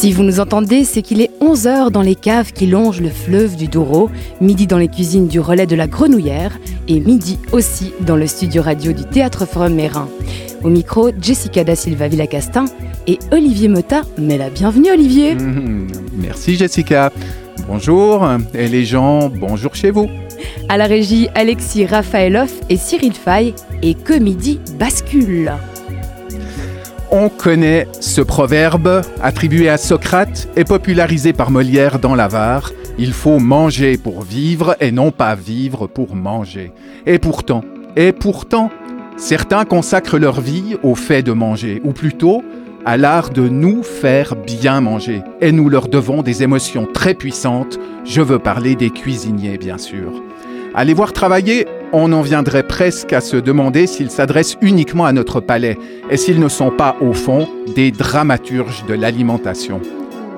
Si 0.00 0.14
vous 0.14 0.22
nous 0.22 0.40
entendez, 0.40 0.84
c'est 0.84 1.02
qu'il 1.02 1.20
est 1.20 1.30
11h 1.42 1.90
dans 1.90 2.00
les 2.00 2.14
caves 2.14 2.54
qui 2.54 2.66
longent 2.66 3.02
le 3.02 3.10
fleuve 3.10 3.56
du 3.56 3.68
Douro, 3.68 4.08
midi 4.40 4.66
dans 4.66 4.78
les 4.78 4.88
cuisines 4.88 5.28
du 5.28 5.40
relais 5.40 5.66
de 5.66 5.76
la 5.76 5.86
Grenouillère 5.86 6.58
et 6.88 7.00
midi 7.00 7.38
aussi 7.52 7.92
dans 8.00 8.16
le 8.16 8.26
studio 8.26 8.62
radio 8.62 8.92
du 8.92 9.04
Théâtre 9.04 9.44
Forum 9.44 9.74
Mérin. 9.74 10.08
Au 10.64 10.70
micro, 10.70 11.10
Jessica 11.20 11.64
da 11.64 11.76
Silva 11.76 12.08
Villacastin 12.08 12.64
et 13.06 13.18
Olivier 13.30 13.68
Mota. 13.68 14.00
Mais 14.16 14.38
la 14.38 14.48
bienvenue 14.48 14.90
Olivier 14.90 15.34
Mmh, 15.34 15.88
Merci 16.14 16.56
Jessica. 16.56 17.12
Bonjour 17.68 18.26
et 18.54 18.68
les 18.68 18.86
gens, 18.86 19.28
bonjour 19.28 19.74
chez 19.74 19.90
vous. 19.90 20.08
À 20.70 20.78
la 20.78 20.86
régie, 20.86 21.28
Alexis 21.34 21.84
Raphaëloff 21.84 22.54
et 22.70 22.78
Cyril 22.78 23.12
Fay 23.12 23.52
et 23.82 23.92
que 23.92 24.14
midi 24.14 24.60
bascule. 24.78 25.52
On 27.12 27.28
connaît 27.28 27.88
ce 27.98 28.20
proverbe 28.20 29.02
attribué 29.20 29.68
à 29.68 29.78
Socrate 29.78 30.48
et 30.54 30.62
popularisé 30.62 31.32
par 31.32 31.50
Molière 31.50 31.98
dans 31.98 32.14
l'Avare. 32.14 32.70
Il 32.98 33.12
faut 33.12 33.40
manger 33.40 33.98
pour 33.98 34.22
vivre 34.22 34.76
et 34.78 34.92
non 34.92 35.10
pas 35.10 35.34
vivre 35.34 35.88
pour 35.88 36.14
manger. 36.14 36.70
Et 37.06 37.18
pourtant, 37.18 37.64
et 37.96 38.12
pourtant, 38.12 38.70
certains 39.16 39.64
consacrent 39.64 40.18
leur 40.18 40.40
vie 40.40 40.76
au 40.84 40.94
fait 40.94 41.24
de 41.24 41.32
manger, 41.32 41.82
ou 41.82 41.92
plutôt 41.92 42.44
à 42.84 42.96
l'art 42.96 43.30
de 43.30 43.48
nous 43.48 43.82
faire 43.82 44.36
bien 44.36 44.80
manger. 44.80 45.22
Et 45.40 45.50
nous 45.50 45.68
leur 45.68 45.88
devons 45.88 46.22
des 46.22 46.44
émotions 46.44 46.86
très 46.86 47.14
puissantes. 47.14 47.80
Je 48.04 48.20
veux 48.20 48.38
parler 48.38 48.76
des 48.76 48.90
cuisiniers, 48.90 49.58
bien 49.58 49.78
sûr. 49.78 50.22
Les 50.84 50.94
voir 50.94 51.12
travailler, 51.12 51.66
on 51.92 52.12
en 52.12 52.22
viendrait 52.22 52.66
presque 52.66 53.12
à 53.12 53.20
se 53.20 53.36
demander 53.36 53.86
s'ils 53.86 54.10
s'adressent 54.10 54.56
uniquement 54.60 55.06
à 55.06 55.12
notre 55.12 55.40
palais 55.40 55.78
et 56.10 56.16
s'ils 56.16 56.40
ne 56.40 56.48
sont 56.48 56.70
pas, 56.70 56.96
au 57.00 57.12
fond, 57.12 57.48
des 57.74 57.90
dramaturges 57.90 58.84
de 58.86 58.94
l'alimentation. 58.94 59.80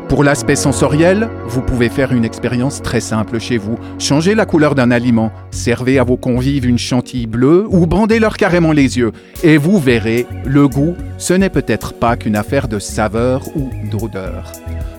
Pour 0.09 0.25
l'aspect 0.25 0.57
sensoriel, 0.57 1.31
vous 1.47 1.63
pouvez 1.63 1.89
faire 1.89 2.13
une 2.13 2.27
expérience 2.27 2.83
très 2.83 3.01
simple 3.01 3.41
chez 3.41 3.57
vous. 3.57 3.79
Changez 3.99 4.35
la 4.35 4.45
couleur 4.45 4.75
d'un 4.75 4.91
aliment, 4.91 5.33
servez 5.51 5.99
à 5.99 6.05
vos 6.05 6.19
convives 6.19 6.67
une 6.67 6.77
chantilly 6.77 7.27
bleue 7.27 7.67
ou 7.71 7.87
bandez-leur 7.87 8.37
carrément 8.37 8.73
les 8.73 8.99
yeux. 8.99 9.13
Et 9.43 9.57
vous 9.57 9.79
verrez, 9.79 10.27
le 10.45 10.69
goût, 10.69 10.97
ce 11.17 11.33
n'est 11.33 11.49
peut-être 11.49 11.95
pas 11.95 12.17
qu'une 12.17 12.37
affaire 12.37 12.69
de 12.69 12.79
saveur 12.79 13.49
ou 13.57 13.71
d'odeur. 13.91 14.53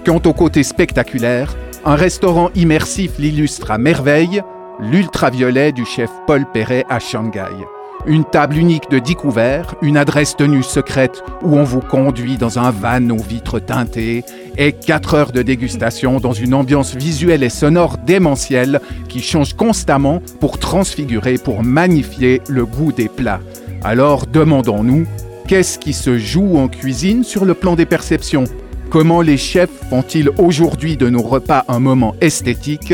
Quant 0.03 0.21
au 0.25 0.33
côté 0.33 0.63
spectaculaire, 0.63 1.55
un 1.85 1.95
restaurant 1.95 2.49
immersif 2.55 3.11
l'illustre 3.19 3.69
à 3.69 3.77
merveille, 3.77 4.41
l'ultraviolet 4.79 5.71
du 5.71 5.85
chef 5.85 6.09
Paul 6.27 6.45
Perret 6.51 6.85
à 6.89 6.99
Shanghai. 6.99 7.65
Une 8.05 8.25
table 8.25 8.57
unique 8.57 8.89
de 8.89 8.99
10 8.99 9.15
couverts, 9.15 9.75
une 9.81 9.95
adresse 9.95 10.35
tenue 10.35 10.63
secrète 10.63 11.23
où 11.41 11.55
on 11.55 11.63
vous 11.63 11.79
conduit 11.79 12.35
dans 12.35 12.59
un 12.59 12.69
van 12.71 13.09
aux 13.09 13.21
vitres 13.21 13.59
teintées 13.59 14.25
et 14.57 14.73
4 14.73 15.13
heures 15.13 15.31
de 15.31 15.41
dégustation 15.41 16.19
dans 16.19 16.33
une 16.33 16.53
ambiance 16.53 16.95
visuelle 16.95 17.43
et 17.43 17.49
sonore 17.49 17.97
démentielle 17.97 18.81
qui 19.07 19.21
change 19.21 19.53
constamment 19.53 20.21
pour 20.41 20.59
transfigurer, 20.59 21.37
pour 21.37 21.63
magnifier 21.63 22.41
le 22.49 22.65
goût 22.65 22.91
des 22.91 23.07
plats. 23.07 23.39
Alors 23.83 24.27
demandons-nous, 24.27 25.05
qu'est-ce 25.47 25.79
qui 25.79 25.93
se 25.93 26.17
joue 26.17 26.57
en 26.57 26.67
cuisine 26.67 27.23
sur 27.23 27.45
le 27.45 27.53
plan 27.53 27.75
des 27.75 27.85
perceptions? 27.85 28.45
Comment 28.93 29.21
les 29.21 29.37
chefs 29.37 29.71
font-ils 29.89 30.29
aujourd'hui 30.37 30.97
de 30.97 31.09
nos 31.09 31.23
repas 31.23 31.65
un 31.67 31.79
moment 31.79 32.15
esthétique? 32.21 32.93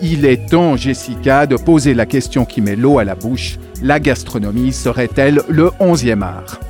Il 0.00 0.24
est 0.24 0.48
temps, 0.48 0.76
Jessica, 0.76 1.48
de 1.48 1.56
poser 1.56 1.92
la 1.92 2.06
question 2.06 2.44
qui 2.44 2.60
met 2.60 2.76
l'eau 2.76 3.00
à 3.00 3.04
la 3.04 3.16
bouche. 3.16 3.58
La 3.82 3.98
gastronomie 3.98 4.72
serait-elle 4.72 5.40
le 5.48 5.72
onzième 5.80 6.22
art? 6.22 6.60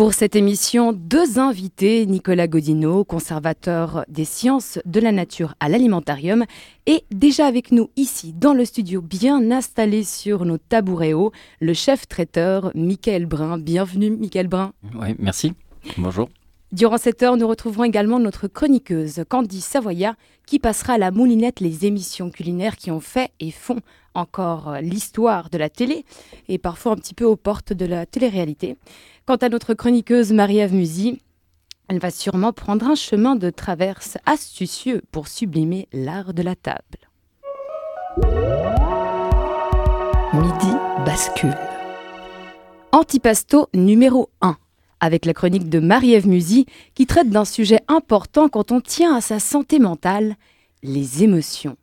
Pour 0.00 0.14
cette 0.14 0.34
émission, 0.34 0.94
deux 0.94 1.38
invités, 1.38 2.06
Nicolas 2.06 2.48
Godineau, 2.48 3.04
conservateur 3.04 4.06
des 4.08 4.24
sciences 4.24 4.78
de 4.86 4.98
la 4.98 5.12
nature 5.12 5.54
à 5.60 5.68
l'alimentarium, 5.68 6.46
et 6.86 7.04
déjà 7.10 7.46
avec 7.46 7.70
nous 7.70 7.90
ici 7.96 8.32
dans 8.32 8.54
le 8.54 8.64
studio, 8.64 9.02
bien 9.02 9.50
installé 9.50 10.02
sur 10.02 10.46
nos 10.46 10.56
tabourets 10.56 11.12
hauts, 11.12 11.32
le 11.60 11.74
chef 11.74 12.08
traiteur 12.08 12.72
Michael 12.74 13.26
Brun. 13.26 13.58
Bienvenue 13.58 14.08
Michael 14.08 14.48
Brun. 14.48 14.72
Oui, 14.94 15.14
merci. 15.18 15.52
Bonjour. 15.98 16.30
Durant 16.72 16.96
cette 16.96 17.22
heure, 17.22 17.36
nous 17.36 17.46
retrouverons 17.46 17.84
également 17.84 18.18
notre 18.18 18.48
chroniqueuse 18.48 19.24
Candy 19.28 19.60
Savoya 19.60 20.14
qui 20.46 20.58
passera 20.58 20.94
à 20.94 20.98
la 20.98 21.10
moulinette 21.10 21.60
les 21.60 21.84
émissions 21.84 22.30
culinaires 22.30 22.76
qui 22.76 22.90
ont 22.90 23.00
fait 23.00 23.32
et 23.38 23.50
font 23.50 23.80
encore 24.14 24.76
l'histoire 24.80 25.50
de 25.50 25.58
la 25.58 25.68
télé 25.68 26.06
et 26.48 26.56
parfois 26.58 26.92
un 26.92 26.96
petit 26.96 27.14
peu 27.14 27.26
aux 27.26 27.36
portes 27.36 27.74
de 27.74 27.84
la 27.84 28.06
télé-réalité. 28.06 28.76
Quant 29.26 29.36
à 29.36 29.48
notre 29.48 29.74
chroniqueuse 29.74 30.32
Marie-Ève 30.32 30.74
Musy, 30.74 31.20
elle 31.88 31.98
va 31.98 32.10
sûrement 32.10 32.52
prendre 32.52 32.86
un 32.86 32.94
chemin 32.94 33.36
de 33.36 33.50
traverse 33.50 34.18
astucieux 34.26 35.02
pour 35.12 35.28
sublimer 35.28 35.88
l'art 35.92 36.34
de 36.34 36.42
la 36.42 36.56
table. 36.56 36.98
Midi 40.32 40.72
bascule. 41.04 41.56
Antipasto 42.92 43.68
numéro 43.74 44.30
1 44.40 44.56
avec 45.00 45.24
la 45.24 45.34
chronique 45.34 45.68
de 45.68 45.80
Marie-Ève 45.80 46.28
Musy 46.28 46.66
qui 46.94 47.06
traite 47.06 47.30
d'un 47.30 47.44
sujet 47.44 47.80
important 47.88 48.48
quand 48.48 48.72
on 48.72 48.80
tient 48.80 49.14
à 49.14 49.20
sa 49.20 49.38
santé 49.38 49.78
mentale, 49.78 50.36
les 50.82 51.24
émotions. 51.24 51.76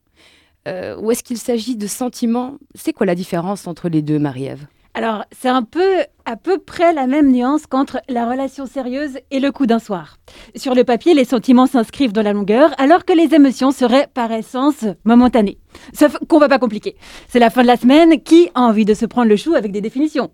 Euh, 0.67 0.97
ou 0.99 1.11
est-ce 1.11 1.23
qu'il 1.23 1.37
s'agit 1.37 1.75
de 1.75 1.87
sentiments? 1.87 2.57
C'est 2.75 2.93
quoi 2.93 3.05
la 3.05 3.15
différence 3.15 3.67
entre 3.67 3.89
les 3.89 4.01
deux, 4.01 4.19
Marie-Ève? 4.19 4.67
Alors, 4.97 5.25
c'est 5.31 5.47
un 5.47 5.61
peu 5.61 5.99
à 6.25 6.37
peu 6.37 6.57
près 6.57 6.91
la 6.91 7.05
même 7.05 7.31
nuance 7.31 7.67
qu'entre 7.67 7.99
la 8.09 8.27
relation 8.27 8.65
sérieuse 8.65 9.19
et 9.29 9.39
le 9.39 9.51
coup 9.51 9.67
d'un 9.67 9.77
soir. 9.77 10.17
Sur 10.55 10.73
le 10.73 10.83
papier, 10.83 11.13
les 11.13 11.23
sentiments 11.23 11.67
s'inscrivent 11.67 12.13
dans 12.13 12.23
la 12.23 12.33
longueur, 12.33 12.71
alors 12.79 13.05
que 13.05 13.13
les 13.13 13.35
émotions 13.35 13.69
seraient 13.69 14.07
par 14.11 14.31
essence 14.31 14.85
momentanées. 15.03 15.59
Sauf 15.93 16.17
qu'on 16.27 16.39
va 16.39 16.49
pas 16.49 16.57
compliquer. 16.57 16.95
C'est 17.27 17.37
la 17.37 17.51
fin 17.51 17.61
de 17.61 17.67
la 17.67 17.77
semaine, 17.77 18.23
qui 18.23 18.49
a 18.55 18.61
envie 18.61 18.85
de 18.85 18.95
se 18.95 19.05
prendre 19.05 19.29
le 19.29 19.35
chou 19.35 19.53
avec 19.53 19.71
des 19.71 19.81
définitions? 19.81 20.31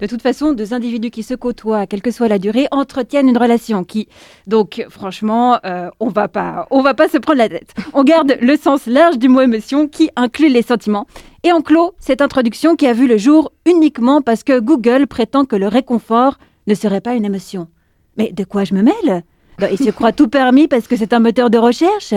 De 0.00 0.06
toute 0.06 0.22
façon, 0.22 0.52
deux 0.52 0.74
individus 0.74 1.10
qui 1.10 1.22
se 1.22 1.34
côtoient, 1.34 1.86
quelle 1.86 2.02
que 2.02 2.10
soit 2.10 2.28
la 2.28 2.38
durée, 2.38 2.66
entretiennent 2.70 3.28
une 3.28 3.38
relation 3.38 3.84
qui, 3.84 4.08
donc, 4.46 4.84
franchement, 4.90 5.58
euh, 5.64 5.90
on 6.00 6.08
va 6.08 6.28
pas, 6.28 6.66
on 6.70 6.82
va 6.82 6.94
pas 6.94 7.08
se 7.08 7.18
prendre 7.18 7.38
la 7.38 7.48
tête. 7.48 7.74
On 7.92 8.04
garde 8.04 8.36
le 8.40 8.56
sens 8.56 8.86
large 8.86 9.18
du 9.18 9.28
mot 9.28 9.40
émotion 9.40 9.88
qui 9.88 10.10
inclut 10.16 10.48
les 10.48 10.62
sentiments. 10.62 11.06
Et 11.42 11.52
on 11.52 11.62
clôt 11.62 11.94
cette 11.98 12.20
introduction 12.22 12.76
qui 12.76 12.86
a 12.86 12.92
vu 12.92 13.06
le 13.06 13.18
jour 13.18 13.52
uniquement 13.66 14.22
parce 14.22 14.42
que 14.42 14.60
Google 14.60 15.06
prétend 15.06 15.44
que 15.44 15.56
le 15.56 15.68
réconfort 15.68 16.38
ne 16.66 16.74
serait 16.74 17.00
pas 17.00 17.14
une 17.14 17.24
émotion. 17.24 17.68
Mais 18.16 18.32
de 18.32 18.44
quoi 18.44 18.64
je 18.64 18.74
me 18.74 18.82
mêle? 18.82 19.24
Bah, 19.58 19.70
Il 19.70 19.78
se 19.78 19.90
croit 19.90 20.12
tout 20.12 20.28
permis 20.28 20.68
parce 20.68 20.88
que 20.88 20.96
c'est 20.96 21.12
un 21.12 21.20
moteur 21.20 21.50
de 21.50 21.58
recherche. 21.58 22.14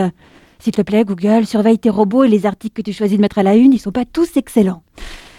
S'il 0.59 0.73
te 0.73 0.81
plaît, 0.81 1.03
Google, 1.03 1.45
surveille 1.45 1.77
tes 1.77 1.89
robots 1.89 2.23
et 2.23 2.29
les 2.29 2.45
articles 2.45 2.81
que 2.81 2.81
tu 2.81 2.93
choisis 2.93 3.17
de 3.17 3.21
mettre 3.21 3.37
à 3.37 3.43
la 3.43 3.55
une, 3.55 3.73
ils 3.73 3.79
sont 3.79 3.91
pas 3.91 4.05
tous 4.05 4.37
excellents. 4.37 4.83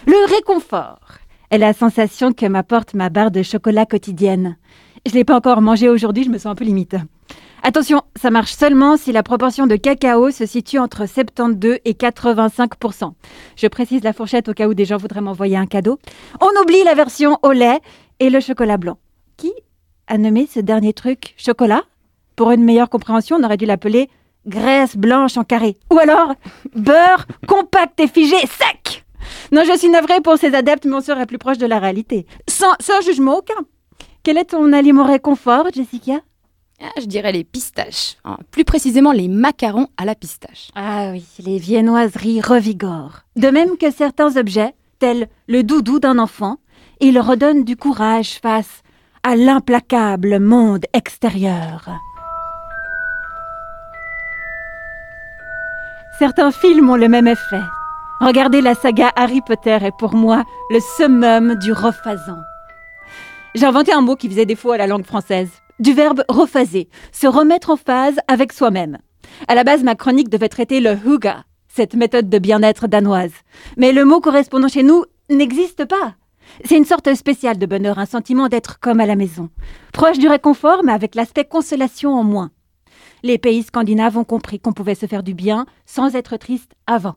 Le 0.05 0.33
réconfort 0.33 1.19
est 1.51 1.57
la 1.57 1.73
sensation 1.73 2.33
que 2.33 2.45
m'apporte 2.45 2.93
ma 2.93 3.09
barre 3.09 3.31
de 3.31 3.43
chocolat 3.43 3.85
quotidienne. 3.85 4.57
Je 5.05 5.11
ne 5.11 5.17
l'ai 5.17 5.23
pas 5.23 5.35
encore 5.35 5.61
mangé 5.61 5.89
aujourd'hui, 5.89 6.23
je 6.23 6.29
me 6.29 6.37
sens 6.37 6.51
un 6.51 6.55
peu 6.55 6.65
limite. 6.65 6.95
Attention, 7.63 8.01
ça 8.15 8.31
marche 8.31 8.53
seulement 8.53 8.95
si 8.95 9.11
la 9.11 9.23
proportion 9.23 9.67
de 9.67 9.75
cacao 9.75 10.31
se 10.31 10.45
situe 10.45 10.79
entre 10.79 11.07
72 11.07 11.79
et 11.83 11.93
85% 11.93 13.11
Je 13.57 13.67
précise 13.67 14.03
la 14.03 14.13
fourchette 14.13 14.47
au 14.47 14.53
cas 14.53 14.67
où 14.67 14.73
des 14.73 14.85
gens 14.85 14.97
voudraient 14.97 15.21
m'envoyer 15.21 15.57
un 15.57 15.65
cadeau. 15.65 15.99
On 16.39 16.61
oublie 16.61 16.83
la 16.83 16.95
version 16.95 17.37
au 17.43 17.51
lait 17.51 17.79
et 18.19 18.29
le 18.29 18.39
chocolat 18.39 18.77
blanc. 18.77 18.97
Qui 19.35 19.51
a 20.07 20.17
nommé 20.17 20.47
ce 20.47 20.59
dernier 20.59 20.93
truc 20.93 21.33
chocolat? 21.37 21.83
Pour 22.35 22.51
une 22.51 22.63
meilleure 22.63 22.89
compréhension, 22.89 23.37
on 23.37 23.43
aurait 23.43 23.57
dû 23.57 23.65
l'appeler 23.65 24.09
graisse 24.47 24.95
blanche 24.95 25.37
en 25.37 25.43
carré. 25.43 25.77
Ou 25.91 25.99
alors 25.99 26.33
beurre 26.75 27.27
compact 27.45 27.99
et 27.99 28.07
figé 28.07 28.37
sec 28.37 29.03
non, 29.51 29.63
je 29.65 29.77
suis 29.77 29.89
navrée 29.89 30.21
pour 30.21 30.37
ces 30.37 30.53
adeptes, 30.55 30.85
mais 30.85 30.95
on 30.95 31.01
serait 31.01 31.25
plus 31.25 31.37
proche 31.37 31.57
de 31.57 31.65
la 31.65 31.79
réalité. 31.79 32.25
Sans, 32.47 32.73
sans 32.79 33.01
jugement 33.01 33.37
aucun. 33.37 33.65
Quel 34.23 34.37
est 34.37 34.45
ton 34.51 34.73
aliment 34.73 35.03
réconfort, 35.05 35.67
Jessica? 35.73 36.19
Ah, 36.81 36.89
Je 36.99 37.05
dirais 37.05 37.31
les 37.31 37.43
pistaches. 37.43 38.17
Hein. 38.23 38.37
Plus 38.51 38.63
précisément, 38.63 39.11
les 39.11 39.27
macarons 39.27 39.87
à 39.97 40.05
la 40.05 40.15
pistache. 40.15 40.69
Ah 40.75 41.09
oui, 41.11 41.25
les 41.39 41.57
viennoiseries 41.57 42.41
revigorent. 42.41 43.21
De 43.35 43.49
même 43.49 43.77
que 43.77 43.91
certains 43.91 44.37
objets, 44.37 44.73
tels 44.99 45.27
le 45.47 45.63
doudou 45.63 45.99
d'un 45.99 46.19
enfant, 46.19 46.57
ils 47.01 47.19
redonnent 47.19 47.63
du 47.63 47.75
courage 47.75 48.39
face 48.41 48.81
à 49.23 49.35
l'implacable 49.35 50.39
monde 50.39 50.85
extérieur. 50.93 51.89
Certains 56.17 56.51
films 56.51 56.89
ont 56.89 56.97
le 56.97 57.07
même 57.07 57.27
effet. 57.27 57.61
Regarder 58.21 58.59
la 58.59 58.75
saga 58.75 59.13
Harry 59.15 59.39
Potter 59.39 59.77
est 59.81 59.97
pour 59.97 60.13
moi 60.13 60.43
le 60.71 60.81
summum 60.81 61.55
du 61.55 61.71
rephasant. 61.71 62.39
J'ai 63.55 63.65
inventé 63.65 63.93
un 63.93 64.01
mot 64.01 64.17
qui 64.17 64.27
faisait 64.27 64.45
défaut 64.45 64.71
à 64.71 64.77
la 64.77 64.87
langue 64.87 65.05
française. 65.05 65.49
Du 65.79 65.93
verbe 65.93 66.25
rephaser, 66.27 66.89
se 67.13 67.27
remettre 67.27 67.69
en 67.69 67.77
phase 67.77 68.17
avec 68.27 68.51
soi-même. 68.51 68.97
À 69.47 69.55
la 69.55 69.63
base, 69.63 69.83
ma 69.83 69.95
chronique 69.95 70.27
devait 70.27 70.49
traiter 70.49 70.81
le 70.81 70.97
huga, 71.05 71.45
cette 71.69 71.93
méthode 71.93 72.29
de 72.29 72.39
bien-être 72.39 72.87
danoise. 72.87 73.31
Mais 73.77 73.93
le 73.93 74.03
mot 74.03 74.19
correspondant 74.19 74.67
chez 74.67 74.83
nous 74.83 75.05
n'existe 75.29 75.85
pas. 75.85 76.15
C'est 76.65 76.75
une 76.75 76.83
sorte 76.83 77.13
spéciale 77.13 77.57
de 77.57 77.65
bonheur, 77.65 77.99
un 77.99 78.05
sentiment 78.05 78.49
d'être 78.49 78.81
comme 78.81 78.99
à 78.99 79.05
la 79.05 79.15
maison. 79.15 79.49
Proche 79.93 80.19
du 80.19 80.27
réconfort, 80.27 80.83
mais 80.83 80.91
avec 80.91 81.15
l'aspect 81.15 81.45
consolation 81.45 82.13
en 82.15 82.25
moins. 82.25 82.51
Les 83.23 83.37
pays 83.37 83.63
scandinaves 83.63 84.17
ont 84.17 84.25
compris 84.25 84.59
qu'on 84.59 84.73
pouvait 84.73 84.95
se 84.95 85.05
faire 85.05 85.23
du 85.23 85.33
bien 85.33 85.65
sans 85.85 86.15
être 86.15 86.35
triste 86.35 86.73
avant. 86.85 87.15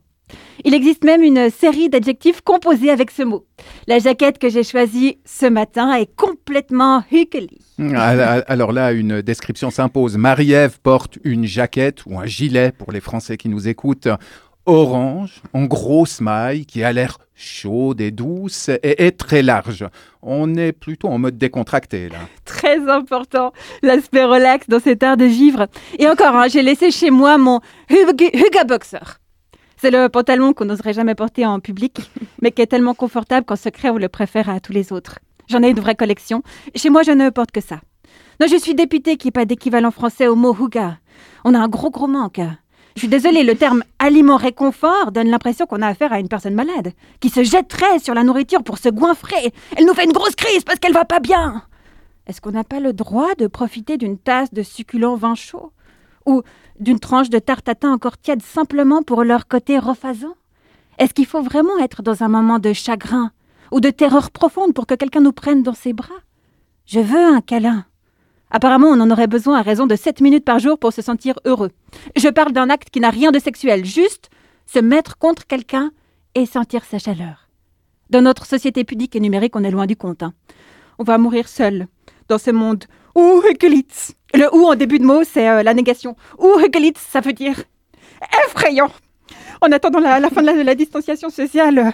Il 0.65 0.73
existe 0.73 1.03
même 1.03 1.23
une 1.23 1.49
série 1.49 1.89
d'adjectifs 1.89 2.41
composés 2.41 2.89
avec 2.89 3.11
ce 3.11 3.23
mot. 3.23 3.45
La 3.87 3.99
jaquette 3.99 4.37
que 4.37 4.49
j'ai 4.49 4.63
choisie 4.63 5.17
ce 5.25 5.45
matin 5.45 5.93
est 5.93 6.09
complètement 6.15 7.03
huckly. 7.11 7.59
Alors 7.95 8.71
là, 8.71 8.93
une 8.93 9.21
description 9.21 9.71
s'impose. 9.71 10.17
Marie-Ève 10.17 10.79
porte 10.81 11.17
une 11.23 11.45
jaquette 11.45 12.05
ou 12.05 12.17
un 12.17 12.25
gilet 12.25 12.71
pour 12.71 12.91
les 12.91 13.01
Français 13.01 13.35
qui 13.35 13.49
nous 13.49 13.67
écoutent 13.67 14.07
orange, 14.65 15.41
en 15.53 15.65
grosse 15.65 16.21
maille, 16.21 16.65
qui 16.65 16.83
a 16.83 16.93
l'air 16.93 17.17
chaude 17.35 17.99
et 17.99 18.11
douce 18.11 18.69
et 18.69 19.03
est 19.05 19.17
très 19.17 19.41
large. 19.41 19.85
On 20.21 20.55
est 20.55 20.71
plutôt 20.71 21.09
en 21.09 21.17
mode 21.17 21.37
décontracté 21.37 22.07
là. 22.07 22.19
Très 22.45 22.89
important, 22.89 23.51
l'aspect 23.81 24.23
relax 24.23 24.69
dans 24.69 24.79
cet 24.79 25.03
art 25.03 25.17
de 25.17 25.25
vivre. 25.25 25.67
Et 25.99 26.07
encore, 26.07 26.35
hein, 26.35 26.47
j'ai 26.47 26.61
laissé 26.61 26.91
chez 26.91 27.09
moi 27.09 27.37
mon 27.37 27.59
Huga 27.89 28.63
Boxer. 28.63 29.19
C'est 29.83 29.91
le 29.91 30.07
pantalon 30.07 30.53
qu'on 30.53 30.63
n'oserait 30.63 30.93
jamais 30.93 31.13
porter 31.13 31.45
en 31.45 31.59
public, 31.59 32.09
mais 32.41 32.53
qui 32.53 32.61
est 32.61 32.67
tellement 32.67 32.93
confortable 32.93 33.45
qu'en 33.45 33.57
secret 33.57 33.89
on 33.89 33.97
le 33.97 34.07
préfère 34.07 34.47
à 34.47 34.61
tous 34.61 34.71
les 34.71 34.93
autres. 34.93 35.19
J'en 35.49 35.61
ai 35.61 35.71
une 35.71 35.79
vraie 35.81 35.95
collection. 35.95 36.41
Chez 36.73 36.89
moi, 36.89 37.03
je 37.03 37.11
ne 37.11 37.29
porte 37.29 37.51
que 37.51 37.59
ça. 37.59 37.81
Non, 38.39 38.47
je 38.47 38.55
suis 38.55 38.75
députée 38.75 39.17
qui 39.17 39.27
n'est 39.27 39.33
pas 39.33 39.43
d'équivalent 39.43 39.91
français 39.91 40.27
au 40.27 40.37
mot 40.37 40.55
Huga. 40.57 40.99
On 41.43 41.53
a 41.53 41.59
un 41.59 41.67
gros 41.67 41.91
gros 41.91 42.07
manque. 42.07 42.39
Je 42.95 42.99
suis 43.01 43.09
désolée, 43.09 43.43
le 43.43 43.55
terme 43.55 43.83
aliment 43.99 44.37
réconfort 44.37 45.11
donne 45.11 45.27
l'impression 45.27 45.65
qu'on 45.65 45.81
a 45.81 45.89
affaire 45.89 46.13
à 46.13 46.19
une 46.21 46.29
personne 46.29 46.55
malade, 46.55 46.93
qui 47.19 47.27
se 47.27 47.43
jetterait 47.43 47.99
sur 47.99 48.13
la 48.13 48.23
nourriture 48.23 48.63
pour 48.63 48.77
se 48.77 48.87
goinfrer. 48.87 49.51
Elle 49.75 49.85
nous 49.85 49.93
fait 49.93 50.05
une 50.05 50.13
grosse 50.13 50.35
crise 50.35 50.63
parce 50.63 50.79
qu'elle 50.79 50.93
va 50.93 51.03
pas 51.03 51.19
bien. 51.19 51.61
Est-ce 52.25 52.39
qu'on 52.39 52.51
n'a 52.51 52.63
pas 52.63 52.79
le 52.79 52.93
droit 52.93 53.35
de 53.37 53.47
profiter 53.47 53.97
d'une 53.97 54.17
tasse 54.17 54.53
de 54.53 54.63
succulent 54.63 55.17
vin 55.17 55.35
chaud? 55.35 55.73
Ou 56.25 56.41
d'une 56.83 56.99
tranche 56.99 57.29
de 57.29 57.39
tarte 57.39 57.65
tatin 57.65 57.91
encore 57.91 58.17
tiède 58.17 58.41
simplement 58.41 59.01
pour 59.01 59.23
leur 59.23 59.47
côté 59.47 59.79
refaisant 59.79 60.35
Est-ce 60.99 61.13
qu'il 61.13 61.25
faut 61.25 61.41
vraiment 61.41 61.77
être 61.79 62.03
dans 62.03 62.23
un 62.23 62.27
moment 62.27 62.59
de 62.59 62.73
chagrin 62.73 63.31
ou 63.71 63.79
de 63.79 63.89
terreur 63.89 64.29
profonde 64.29 64.73
pour 64.73 64.85
que 64.85 64.93
quelqu'un 64.93 65.21
nous 65.21 65.31
prenne 65.31 65.63
dans 65.63 65.73
ses 65.73 65.93
bras? 65.93 66.21
Je 66.85 66.99
veux 66.99 67.23
un 67.23 67.41
câlin. 67.41 67.85
Apparemment, 68.51 68.89
on 68.89 68.99
en 68.99 69.09
aurait 69.09 69.27
besoin 69.27 69.57
à 69.57 69.61
raison 69.63 69.87
de 69.87 69.95
7 69.95 70.21
minutes 70.21 70.45
par 70.45 70.59
jour 70.59 70.77
pour 70.77 70.93
se 70.93 71.01
sentir 71.01 71.39
heureux. 71.45 71.71
Je 72.15 72.27
parle 72.27 72.51
d'un 72.51 72.69
acte 72.69 72.89
qui 72.91 72.99
n'a 72.99 73.09
rien 73.09 73.31
de 73.31 73.39
sexuel, 73.39 73.83
juste 73.83 74.29
se 74.67 74.79
mettre 74.79 75.17
contre 75.17 75.47
quelqu'un 75.47 75.91
et 76.35 76.45
sentir 76.45 76.83
sa 76.83 76.99
chaleur. 76.99 77.49
Dans 78.09 78.21
notre 78.21 78.45
société 78.45 78.83
pudique 78.83 79.15
et 79.15 79.19
numérique, 79.19 79.55
on 79.55 79.63
est 79.63 79.71
loin 79.71 79.87
du 79.87 79.95
compte. 79.95 80.21
Hein. 80.21 80.33
On 80.99 81.03
va 81.03 81.17
mourir 81.17 81.47
seul 81.47 81.87
dans 82.27 82.37
ce 82.37 82.51
monde. 82.51 82.85
Ou 83.15 83.41
Le 84.33 84.55
ou 84.55 84.65
en 84.65 84.75
début 84.75 84.99
de 84.99 85.05
mot, 85.05 85.23
c'est 85.23 85.47
euh, 85.47 85.63
la 85.63 85.73
négation. 85.73 86.15
Ou 86.39 86.49
ça 87.11 87.19
veut 87.21 87.33
dire 87.33 87.63
effrayant. 88.47 88.91
En 89.61 89.71
attendant 89.71 89.99
la, 89.99 90.19
fin 90.29 90.41
de 90.41 90.47
la, 90.47 90.53
de 90.53 90.61
la, 90.61 90.75
distanciation 90.75 91.29
sociale, 91.29 91.79
euh, 91.79 91.91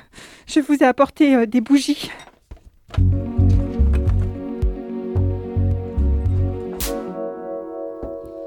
je 0.47 0.59
vous 0.59 0.75
ai 0.75 0.85
apporté 0.85 1.35
euh, 1.35 1.45
des 1.45 1.61
bougies. 1.61 2.09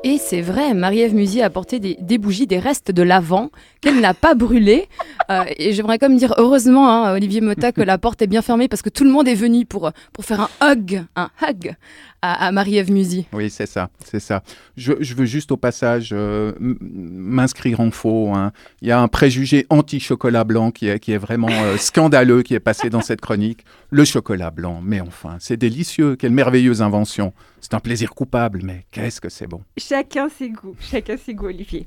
Et 0.05 0.19
c'est 0.19 0.41
vrai, 0.41 0.75
Marie-Ève 0.75 1.15
Musy 1.15 1.43
a 1.43 1.47
apporté 1.47 1.79
des, 1.79 2.19
bougies, 2.19 2.49
des 2.49 2.59
restes 2.59 2.91
de 2.91 3.03
l'avant 3.03 3.51
qu'elle 3.81 4.01
n'a 4.01 4.15
pas 4.15 4.35
brûlé. 4.35 4.89
Euh, 5.31 5.45
et 5.57 5.73
j'aimerais 5.73 5.99
comme 5.99 6.17
dire 6.17 6.35
heureusement, 6.39 6.89
hein, 6.89 7.13
Olivier 7.15 7.41
Mota, 7.41 7.71
que 7.71 7.83
la 7.83 7.99
porte 7.99 8.21
est 8.21 8.27
bien 8.27 8.43
fermée 8.43 8.67
parce 8.67 8.83
que 8.83 8.89
tout 8.89 9.05
le 9.05 9.11
monde 9.11 9.29
est 9.29 9.35
venu 9.35 9.65
pour, 9.65 9.93
pour 10.13 10.25
faire 10.25 10.49
un 10.61 10.73
hug, 10.73 11.05
un 11.15 11.31
hug 11.41 11.77
à, 12.23 12.53
Marie-Ève 12.53 12.91
Musy. 12.93 13.27
Oui, 13.33 13.51
c'est 13.51 13.67
ça, 13.67 13.91
c'est 14.05 14.21
ça. 14.21 14.43
Je, 14.77 14.93
veux 15.15 15.25
juste 15.25 15.51
au 15.51 15.57
passage 15.57 16.11
euh, 16.13 16.53
m'inscrire 16.61 17.81
en 17.81 17.91
faux. 17.91 18.33
Hein. 18.33 18.53
Il 18.81 18.89
y 18.89 18.93
a 18.93 19.01
un 19.01 19.09
préjugé 19.09 19.67
anti-chocolat 19.71 20.45
blanc 20.45 20.71
qui 20.71 20.87
est, 20.89 21.01
qui 21.01 21.13
est 21.13 21.19
vraiment 21.19 21.51
euh, 21.51 21.77
scandaleux 21.79 22.43
qui 22.43 22.55
est 22.55 22.61
passé 22.61 22.91
dans 22.91 23.01
cette 23.01 23.21
chronique. 23.21 23.65
Le 23.91 24.05
chocolat 24.05 24.51
blanc, 24.51 24.81
mais 24.83 25.01
enfin, 25.01 25.37
c'est 25.41 25.57
délicieux. 25.57 26.17
Quelle 26.17 26.33
merveilleuse 26.33 26.81
invention. 26.81 27.33
C'est 27.61 27.75
un 27.75 27.81
plaisir 27.81 28.15
coupable, 28.15 28.61
mais 28.63 28.87
qu'est-ce 28.91 29.21
que 29.21 29.29
c'est 29.29 29.47
bon. 29.47 29.63
Chacun 29.77 30.29
ses 30.29 30.51
goûts, 30.51 30.77
chacun 30.81 31.17
ses 31.17 31.35
goûts, 31.35 31.47
Olivier. 31.47 31.85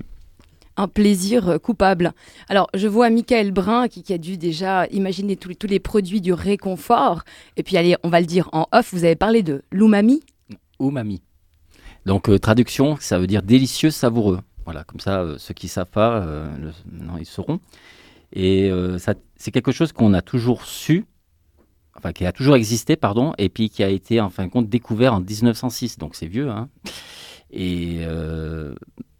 Un 0.77 0.87
plaisir 0.87 1.47
euh, 1.47 1.57
coupable. 1.57 2.13
Alors, 2.49 2.69
je 2.73 2.87
vois 2.87 3.09
Michael 3.09 3.51
Brun 3.51 3.87
qui, 3.87 4.11
a 4.11 4.17
dû 4.17 4.37
déjà 4.37 4.87
imaginer 4.87 5.37
tous, 5.37 5.55
les 5.67 5.79
produits 5.79 6.19
du 6.19 6.33
réconfort. 6.33 7.23
Et 7.55 7.63
puis, 7.63 7.77
allez, 7.77 7.95
on 8.03 8.09
va 8.09 8.19
le 8.19 8.25
dire 8.25 8.49
en 8.51 8.67
off, 8.73 8.93
vous 8.93 9.05
avez 9.05 9.15
parlé 9.15 9.41
de 9.41 9.63
l'umami. 9.71 10.21
Umami. 10.79 11.21
Donc, 12.05 12.29
euh, 12.29 12.37
traduction, 12.37 12.97
ça 12.99 13.17
veut 13.17 13.27
dire 13.27 13.41
délicieux, 13.41 13.89
savoureux. 13.89 14.39
Voilà, 14.65 14.83
comme 14.83 14.99
ça, 14.99 15.21
euh, 15.21 15.37
ceux 15.37 15.53
qui 15.53 15.67
ne 15.67 15.71
savent 15.71 15.89
pas, 15.89 16.25
non, 16.91 17.17
ils 17.17 17.25
sauront. 17.25 17.59
Et 18.33 18.69
c'est 19.37 19.51
quelque 19.51 19.71
chose 19.71 19.93
qu'on 19.93 20.13
a 20.13 20.21
toujours 20.21 20.65
su, 20.65 21.05
enfin 21.95 22.11
qui 22.11 22.25
a 22.25 22.33
toujours 22.33 22.57
existé, 22.57 22.97
pardon, 22.97 23.33
et 23.37 23.47
puis 23.47 23.69
qui 23.69 23.81
a 23.81 23.87
été 23.87 24.19
en 24.19 24.29
fin 24.29 24.45
de 24.45 24.51
compte 24.51 24.67
découvert 24.67 25.13
en 25.13 25.21
1906, 25.21 25.97
donc 25.97 26.15
c'est 26.15 26.25
vieux. 26.25 26.49
Hein. 26.49 26.67
Et 27.51 28.01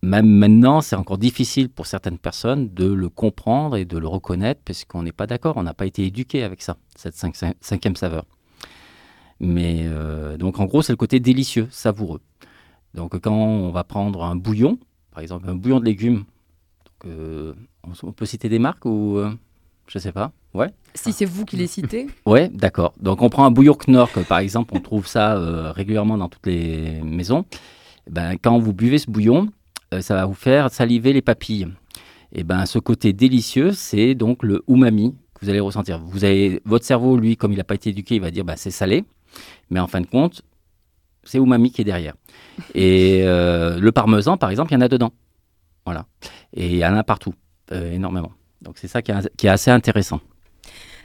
même 0.06 0.28
maintenant, 0.28 0.81
c'est 0.81 0.96
encore 0.96 1.18
difficile 1.18 1.69
pour 1.69 1.88
certaines 1.88 2.18
personnes 2.18 2.74
de 2.74 2.86
le 2.86 3.10
comprendre 3.10 3.75
et 3.75 3.86
de 3.86 3.98
le 3.98 4.07
reconnaître 4.07 4.62
parce 4.63 4.86
qu'on 4.86 5.04
n'est 5.04 5.12
pas 5.12 5.28
d'accord, 5.28 5.57
on 5.57 5.63
n'a 5.63 5.74
pas 5.74 5.86
été 5.86 6.06
éduqué 6.06 6.44
avec 6.44 6.62
ça, 6.62 6.78
cette 6.96 7.16
cinquième 7.16 7.96
saveur. 7.96 8.25
Mais 9.40 9.81
euh, 9.84 10.38
donc 10.38 10.60
en 10.60 10.66
gros, 10.66 10.81
c'est 10.81 10.94
le 10.94 10.98
côté 10.98 11.19
délicieux, 11.19 11.68
savoureux. 11.69 12.22
Donc 12.94 13.19
quand 13.19 13.36
on 13.36 13.72
va 13.72 13.84
prendre 13.84 14.24
un 14.24 14.36
bouillon, 14.36 14.80
par 15.12 15.22
exemple 15.22 15.50
un 15.50 15.56
bouillon 15.56 15.80
de 15.80 15.86
légumes, 15.86 16.24
euh, 17.06 17.54
on 17.84 18.12
peut 18.12 18.25
citer 18.25 18.48
des 18.48 18.60
marques 18.60 18.86
ou 18.86 19.19
je 19.88 20.00
sais 20.00 20.12
pas. 20.12 20.31
Ouais. 20.54 20.69
Si 20.94 21.12
c'est 21.12 21.26
vous 21.26 21.45
qui 21.45 21.57
les 21.57 21.68
citez. 21.68 22.07
ouais, 22.26 22.50
d'accord. 22.50 22.94
Donc 23.00 23.21
on 23.21 23.30
prend 23.30 23.45
un 23.45 23.52
bouillon 23.52 23.76
Knorr, 23.76 24.09
par 24.28 24.40
exemple, 24.40 24.74
on 24.76 24.80
trouve 24.80 25.07
ça 25.07 25.35
euh, 25.35 25.71
régulièrement 25.71 26.18
dans 26.18 26.30
toutes 26.30 26.47
les 26.47 27.02
maisons. 27.02 27.45
Ben, 28.09 28.38
quand 28.42 28.57
vous 28.59 28.74
buvez 28.74 28.97
ce 28.97 29.09
bouillon, 29.09 29.47
euh, 29.47 29.50
ça 29.99 30.15
va 30.15 30.25
vous 30.25 30.33
faire 30.33 30.71
saliver 30.71 31.13
les 31.13 31.21
papilles. 31.21 31.68
Et 32.31 32.44
ben 32.44 32.65
ce 32.65 32.80
côté 32.80 33.13
délicieux, 33.13 33.71
c'est 33.71 34.13
donc 34.15 34.44
le 34.44 34.63
umami 34.68 35.15
que 35.33 35.45
vous 35.45 35.49
allez 35.49 35.59
ressentir. 35.59 35.99
Vous 35.99 36.23
avez 36.23 36.61
votre 36.65 36.85
cerveau, 36.85 37.18
lui, 37.18 37.37
comme 37.37 37.54
il 37.54 37.57
n'a 37.57 37.63
pas 37.63 37.75
été 37.75 37.92
éduqué, 37.92 38.15
il 38.15 38.21
va 38.21 38.31
dire 38.31 38.44
ben, 38.44 38.56
c'est 38.57 38.71
salé, 38.71 39.06
mais 39.69 39.80
en 39.80 39.87
fin 39.87 40.01
de 40.01 40.07
compte, 40.07 40.42
c'est 41.23 41.37
umami 41.37 41.71
qui 41.71 41.81
est 41.81 41.85
derrière. 41.85 42.13
Et 42.73 43.21
euh, 43.23 43.80
le 43.80 43.92
parmesan, 43.92 44.37
par 44.37 44.49
exemple, 44.49 44.71
il 44.71 44.75
y 44.75 44.77
en 44.77 44.81
a 44.81 44.87
dedans. 44.87 45.13
Voilà. 45.85 46.06
Et 46.54 46.68
il 46.68 46.77
y 46.77 46.85
en 46.85 46.95
a 46.95 47.04
partout, 47.04 47.33
énormément. 47.71 48.31
Donc 48.61 48.77
c'est 48.77 48.87
ça 48.87 49.01
qui 49.01 49.11
est, 49.11 49.47
assez 49.47 49.71
intéressant. 49.71 50.19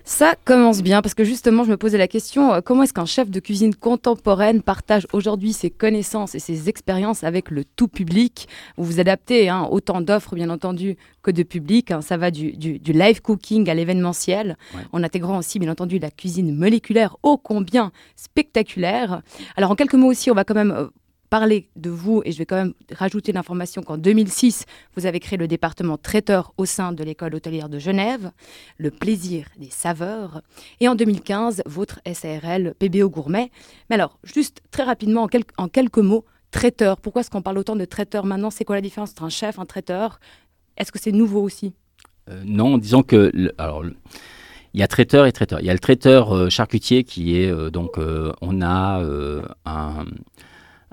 Ça 0.04 0.34
commence 0.44 0.82
bien 0.82 1.02
parce 1.02 1.14
que 1.14 1.24
justement, 1.24 1.64
je 1.64 1.70
me 1.70 1.76
posais 1.76 1.98
la 1.98 2.08
question 2.08 2.52
euh, 2.52 2.60
comment 2.60 2.82
est-ce 2.82 2.92
qu'un 2.92 3.06
chef 3.06 3.30
de 3.30 3.40
cuisine 3.40 3.74
contemporaine 3.74 4.62
partage 4.62 5.06
aujourd'hui 5.12 5.52
ses 5.52 5.70
connaissances 5.70 6.34
et 6.34 6.38
ses 6.38 6.68
expériences 6.68 7.24
avec 7.24 7.50
le 7.50 7.64
tout 7.64 7.88
public? 7.88 8.48
Vous 8.76 8.84
vous 8.84 9.00
adaptez 9.00 9.48
hein, 9.48 9.68
autant 9.70 10.00
d'offres, 10.00 10.34
bien 10.34 10.50
entendu, 10.50 10.96
que 11.22 11.30
de 11.30 11.42
public. 11.42 11.90
Hein. 11.90 12.00
ça 12.00 12.16
va 12.16 12.30
du, 12.30 12.52
live 12.52 13.20
cooking 13.20 13.68
à 13.68 13.74
l'événementiel, 13.74 14.56
en 14.92 15.02
intégrant 15.02 15.38
aussi, 15.38 15.58
bien 15.58 15.70
entendu, 15.70 15.98
la 15.98 16.10
cuisine 16.10 16.54
moléculaire 16.54 17.16
ô 17.22 17.36
combien 17.36 17.92
spectaculaire. 18.16 19.22
Alors, 19.56 19.70
en 19.70 19.74
quelques 19.74 19.94
mots 19.94 20.10
aussi, 20.10 20.30
on 20.30 20.34
va 20.34 20.44
quand 20.44 20.54
même 20.54 20.72
euh, 20.72 20.88
parler 21.30 21.70
de 21.76 21.88
vous 21.88 22.22
et 22.24 22.32
je 22.32 22.38
vais 22.38 22.46
quand 22.46 22.56
même 22.56 22.74
rajouter 22.92 23.32
l'information 23.32 23.82
qu'en 23.82 23.96
2006, 23.96 24.66
vous 24.96 25.06
avez 25.06 25.20
créé 25.20 25.38
le 25.38 25.46
département 25.46 25.96
traiteur 25.96 26.52
au 26.58 26.66
sein 26.66 26.92
de 26.92 27.04
l'école 27.04 27.36
hôtelière 27.36 27.68
de 27.68 27.78
Genève, 27.78 28.32
le 28.78 28.90
plaisir 28.90 29.46
des 29.56 29.70
saveurs, 29.70 30.42
et 30.80 30.88
en 30.88 30.96
2015, 30.96 31.62
votre 31.66 32.00
SARL 32.12 32.74
PBO 32.78 33.08
Gourmet. 33.08 33.50
Mais 33.88 33.94
alors, 33.94 34.18
juste 34.24 34.60
très 34.72 34.82
rapidement, 34.82 35.28
en, 35.56 35.68
quelques 35.68 35.98
mots, 35.98 36.24
traiteur, 36.50 37.00
pourquoi 37.00 37.20
est-ce 37.20 37.30
qu'on 37.30 37.42
parle 37.42 37.58
autant 37.58 37.76
de 37.76 37.84
traiteur 37.84 38.26
maintenant? 38.26 38.50
C'est 38.50 38.64
quoi 38.64 38.74
la 38.74 38.82
différence 38.82 39.12
entre 39.12 39.22
un 39.22 39.30
chef, 39.30 39.58
un 39.60 39.66
traiteur? 39.66 40.18
Est-ce 40.76 40.90
que 40.90 40.98
c'est 40.98 41.12
nouveau 41.12 41.42
aussi? 41.42 41.72
Euh, 42.28 42.42
Non, 42.44 42.76
disons 42.76 43.04
que... 43.04 43.32
alors, 43.56 43.84
il 44.72 44.80
y 44.80 44.82
a 44.82 44.88
traiteur 44.88 45.26
et 45.26 45.32
traiteur. 45.32 45.60
Il 45.60 45.66
y 45.66 45.70
a 45.70 45.72
le 45.72 45.78
traiteur 45.78 46.34
euh, 46.34 46.48
charcutier 46.48 47.02
qui 47.02 47.36
est 47.36 47.50
euh, 47.50 47.70
donc 47.70 47.98
on 48.40 48.62
a 48.62 49.02
un, 49.64 50.04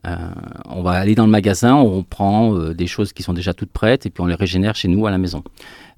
on 0.04 0.82
va 0.84 0.92
aller 0.92 1.16
dans 1.16 1.26
le 1.26 1.32
magasin, 1.32 1.76
on 1.76 2.04
prend 2.04 2.56
euh, 2.56 2.74
des 2.74 2.88
choses 2.88 3.14
qui 3.14 3.24
sont 3.24 3.34
déjà 3.34 3.54
toutes 3.54 3.72
prêtes 3.72 4.06
et 4.06 4.10
puis 4.10 4.22
on 4.22 4.26
les 4.28 4.36
régénère 4.36 4.76
chez 4.76 4.88
nous 4.88 5.06
à 5.06 5.12
la 5.12 5.18
maison. 5.18 5.44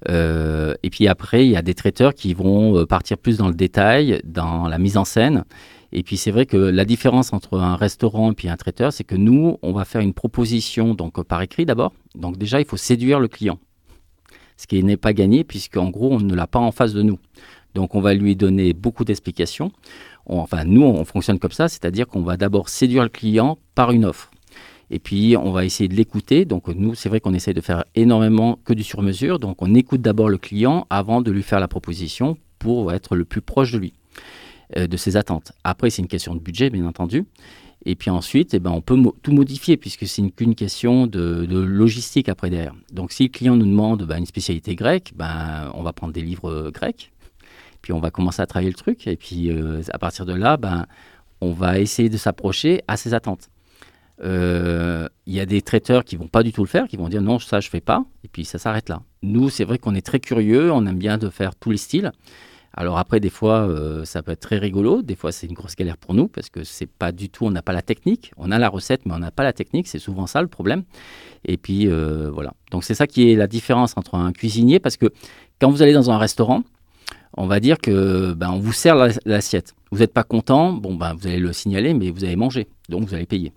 Euh, 0.08 0.74
et 0.82 0.90
puis 0.90 1.08
après, 1.08 1.46
il 1.46 1.50
y 1.50 1.56
a 1.56 1.62
des 1.62 1.74
traiteurs 1.74 2.14
qui 2.14 2.34
vont 2.34 2.76
euh, 2.76 2.86
partir 2.86 3.18
plus 3.18 3.36
dans 3.36 3.48
le 3.48 3.54
détail, 3.54 4.20
dans 4.24 4.68
la 4.68 4.78
mise 4.78 4.96
en 4.96 5.04
scène. 5.04 5.44
Et 5.92 6.02
puis 6.02 6.16
c'est 6.16 6.30
vrai 6.30 6.46
que 6.46 6.56
la 6.56 6.84
différence 6.84 7.32
entre 7.32 7.58
un 7.58 7.76
restaurant 7.76 8.32
et 8.32 8.34
puis 8.34 8.48
un 8.48 8.56
traiteur, 8.56 8.92
c'est 8.92 9.04
que 9.04 9.16
nous, 9.16 9.58
on 9.62 9.72
va 9.72 9.84
faire 9.84 10.00
une 10.00 10.14
proposition 10.14 10.94
donc 10.94 11.18
euh, 11.18 11.24
par 11.24 11.42
écrit 11.42 11.66
d'abord. 11.66 11.92
Donc 12.14 12.38
déjà, 12.38 12.60
il 12.60 12.66
faut 12.66 12.76
séduire 12.76 13.20
le 13.20 13.28
client, 13.28 13.58
ce 14.56 14.66
qui 14.66 14.82
n'est 14.82 14.96
pas 14.96 15.12
gagné 15.12 15.44
puisqu'en 15.44 15.90
gros, 15.90 16.12
on 16.12 16.20
ne 16.20 16.34
l'a 16.34 16.46
pas 16.46 16.60
en 16.60 16.72
face 16.72 16.94
de 16.94 17.02
nous. 17.02 17.18
Donc 17.74 17.94
on 17.94 18.00
va 18.00 18.14
lui 18.14 18.36
donner 18.36 18.72
beaucoup 18.72 19.04
d'explications. 19.04 19.72
On- 20.26 20.38
enfin, 20.38 20.64
nous, 20.64 20.82
on 20.82 21.04
fonctionne 21.04 21.38
comme 21.38 21.52
ça, 21.52 21.68
c'est-à-dire 21.68 22.06
qu'on 22.06 22.22
va 22.22 22.36
d'abord 22.36 22.68
séduire 22.68 23.02
le 23.02 23.08
client 23.08 23.58
par 23.74 23.90
une 23.92 24.04
offre. 24.04 24.30
Et 24.92 24.98
puis, 24.98 25.36
on 25.36 25.52
va 25.52 25.64
essayer 25.64 25.86
de 25.88 25.94
l'écouter. 25.94 26.44
Donc, 26.44 26.66
nous, 26.66 26.96
c'est 26.96 27.08
vrai 27.08 27.20
qu'on 27.20 27.32
essaye 27.32 27.54
de 27.54 27.60
faire 27.60 27.84
énormément 27.94 28.58
que 28.64 28.72
du 28.74 28.82
sur-mesure. 28.82 29.38
Donc, 29.38 29.62
on 29.62 29.72
écoute 29.74 30.00
d'abord 30.02 30.28
le 30.28 30.36
client 30.36 30.84
avant 30.90 31.22
de 31.22 31.30
lui 31.30 31.44
faire 31.44 31.60
la 31.60 31.68
proposition 31.68 32.36
pour 32.58 32.92
être 32.92 33.14
le 33.14 33.24
plus 33.24 33.40
proche 33.40 33.70
de 33.70 33.78
lui, 33.78 33.92
euh, 34.76 34.88
de 34.88 34.96
ses 34.96 35.16
attentes. 35.16 35.52
Après, 35.62 35.90
c'est 35.90 36.02
une 36.02 36.08
question 36.08 36.34
de 36.34 36.40
budget, 36.40 36.70
bien 36.70 36.86
entendu. 36.86 37.24
Et 37.86 37.94
puis 37.94 38.10
ensuite, 38.10 38.52
eh 38.52 38.58
ben, 38.58 38.72
on 38.72 38.80
peut 38.82 39.00
tout 39.22 39.32
modifier 39.32 39.76
puisque 39.78 40.06
c'est 40.06 40.20
une- 40.22 40.32
qu'une 40.32 40.54
question 40.56 41.06
de, 41.06 41.46
logistique 41.48 42.28
après 42.28 42.50
derrière. 42.50 42.74
Donc, 42.92 43.12
si 43.12 43.22
le 43.22 43.28
client 43.30 43.56
nous 43.56 43.64
demande 43.66 44.02
ben, 44.02 44.18
une 44.18 44.26
spécialité 44.26 44.74
grecque, 44.74 45.12
ben, 45.14 45.70
on 45.74 45.82
va 45.82 45.92
prendre 45.92 46.12
des 46.12 46.20
livres 46.20 46.50
euh, 46.50 46.70
grecs. 46.72 47.10
Puis, 47.82 47.92
on 47.92 48.00
va 48.00 48.10
commencer 48.10 48.42
à 48.42 48.46
travailler 48.46 48.70
le 48.70 48.76
truc. 48.76 49.06
Et 49.06 49.16
puis, 49.16 49.50
euh, 49.50 49.82
à 49.92 49.98
partir 49.98 50.26
de 50.26 50.34
là, 50.34 50.56
ben, 50.56 50.86
on 51.40 51.52
va 51.52 51.78
essayer 51.78 52.08
de 52.08 52.16
s'approcher 52.16 52.82
à 52.88 52.96
ses 52.96 53.14
attentes. 53.14 53.48
Euh, 54.22 55.08
Il 55.26 55.32
y 55.32 55.40
a 55.40 55.46
des 55.46 55.62
traiteurs 55.62 56.04
qui 56.04 56.16
vont 56.16 56.28
pas 56.28 56.42
du 56.42 56.52
tout 56.52 56.62
le 56.62 56.68
faire, 56.68 56.86
qui 56.88 56.98
vont 56.98 57.08
dire 57.08 57.22
non, 57.22 57.38
ça 57.38 57.60
je 57.60 57.70
fais 57.70 57.80
pas, 57.80 58.04
et 58.22 58.28
puis 58.28 58.44
ça 58.44 58.58
s'arrête 58.58 58.90
là. 58.90 59.00
Nous, 59.22 59.48
c'est 59.48 59.64
vrai 59.64 59.78
qu'on 59.78 59.94
est 59.94 60.04
très 60.04 60.20
curieux, 60.20 60.70
on 60.70 60.84
aime 60.84 60.98
bien 60.98 61.16
de 61.16 61.30
faire 61.30 61.54
tous 61.54 61.70
les 61.70 61.78
styles. 61.78 62.12
Alors 62.74 62.98
après, 62.98 63.18
des 63.18 63.30
fois, 63.30 63.66
euh, 63.66 64.04
ça 64.04 64.22
peut 64.22 64.32
être 64.32 64.40
très 64.40 64.58
rigolo, 64.58 65.00
des 65.00 65.16
fois 65.16 65.32
c'est 65.32 65.46
une 65.46 65.54
grosse 65.54 65.74
galère 65.74 65.96
pour 65.96 66.12
nous 66.12 66.28
parce 66.28 66.50
que 66.50 66.64
c'est 66.64 66.86
pas 66.86 67.12
du 67.12 67.30
tout, 67.30 67.46
on 67.46 67.50
n'a 67.50 67.62
pas 67.62 67.72
la 67.72 67.80
technique, 67.80 68.32
on 68.36 68.50
a 68.50 68.58
la 68.58 68.68
recette, 68.68 69.06
mais 69.06 69.14
on 69.14 69.18
n'a 69.18 69.30
pas 69.30 69.42
la 69.42 69.54
technique, 69.54 69.88
c'est 69.88 69.98
souvent 69.98 70.26
ça 70.26 70.42
le 70.42 70.48
problème. 70.48 70.84
Et 71.46 71.56
puis 71.56 71.86
voilà. 71.86 72.52
Donc 72.72 72.84
c'est 72.84 72.94
ça 72.94 73.06
qui 73.06 73.30
est 73.30 73.36
la 73.36 73.46
différence 73.46 73.94
entre 73.96 74.16
un 74.16 74.32
cuisinier, 74.32 74.80
parce 74.80 74.98
que 74.98 75.06
quand 75.60 75.70
vous 75.70 75.80
allez 75.80 75.94
dans 75.94 76.10
un 76.10 76.18
restaurant, 76.18 76.62
on 77.36 77.46
va 77.46 77.60
dire 77.60 77.78
que 77.78 78.32
ben, 78.34 78.50
on 78.50 78.58
vous 78.58 78.72
sert 78.72 78.94
la- 78.96 79.08
l'assiette. 79.24 79.74
Vous 79.90 79.98
n'êtes 79.98 80.12
pas 80.12 80.24
content, 80.24 80.72
bon 80.72 80.94
ben 80.94 81.14
vous 81.14 81.26
allez 81.26 81.38
le 81.38 81.52
signaler, 81.52 81.94
mais 81.94 82.10
vous 82.10 82.24
allez 82.24 82.36
manger, 82.36 82.68
donc 82.88 83.04
vous 83.04 83.14
allez 83.14 83.26
payer. 83.26 83.52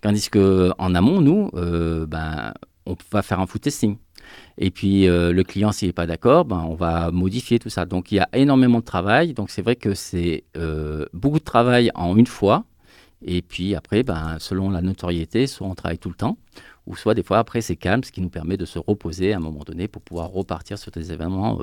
Tandis 0.00 0.30
que 0.30 0.70
en 0.78 0.94
amont, 0.94 1.20
nous, 1.20 1.50
euh, 1.54 2.06
ben, 2.06 2.52
on 2.86 2.96
va 3.10 3.22
faire 3.22 3.40
un 3.40 3.46
food 3.46 3.60
testing. 3.62 3.96
Et 4.58 4.70
puis 4.70 5.08
euh, 5.08 5.32
le 5.32 5.42
client, 5.44 5.72
s'il 5.72 5.88
n'est 5.88 5.92
pas 5.92 6.06
d'accord, 6.06 6.44
ben, 6.44 6.64
on 6.68 6.74
va 6.74 7.10
modifier 7.10 7.58
tout 7.58 7.70
ça. 7.70 7.84
Donc 7.86 8.12
il 8.12 8.16
y 8.16 8.20
a 8.20 8.28
énormément 8.32 8.80
de 8.80 8.84
travail. 8.84 9.32
Donc 9.34 9.50
c'est 9.50 9.62
vrai 9.62 9.76
que 9.76 9.94
c'est 9.94 10.44
euh, 10.56 11.06
beaucoup 11.12 11.38
de 11.38 11.44
travail 11.44 11.90
en 11.94 12.16
une 12.16 12.26
fois. 12.26 12.64
Et 13.24 13.42
puis 13.42 13.74
après, 13.74 14.02
ben, 14.04 14.36
selon 14.38 14.70
la 14.70 14.80
notoriété, 14.80 15.46
soit 15.48 15.66
on 15.66 15.74
travaille 15.74 15.98
tout 15.98 16.08
le 16.10 16.14
temps, 16.14 16.38
ou 16.86 16.94
soit 16.94 17.14
des 17.14 17.24
fois 17.24 17.38
après 17.38 17.60
c'est 17.60 17.74
calme, 17.76 18.04
ce 18.04 18.12
qui 18.12 18.20
nous 18.20 18.28
permet 18.28 18.56
de 18.56 18.64
se 18.64 18.78
reposer 18.78 19.32
à 19.32 19.38
un 19.38 19.40
moment 19.40 19.64
donné 19.66 19.88
pour 19.88 20.02
pouvoir 20.02 20.30
repartir 20.30 20.78
sur 20.78 20.92
des 20.92 21.10
événements 21.12 21.58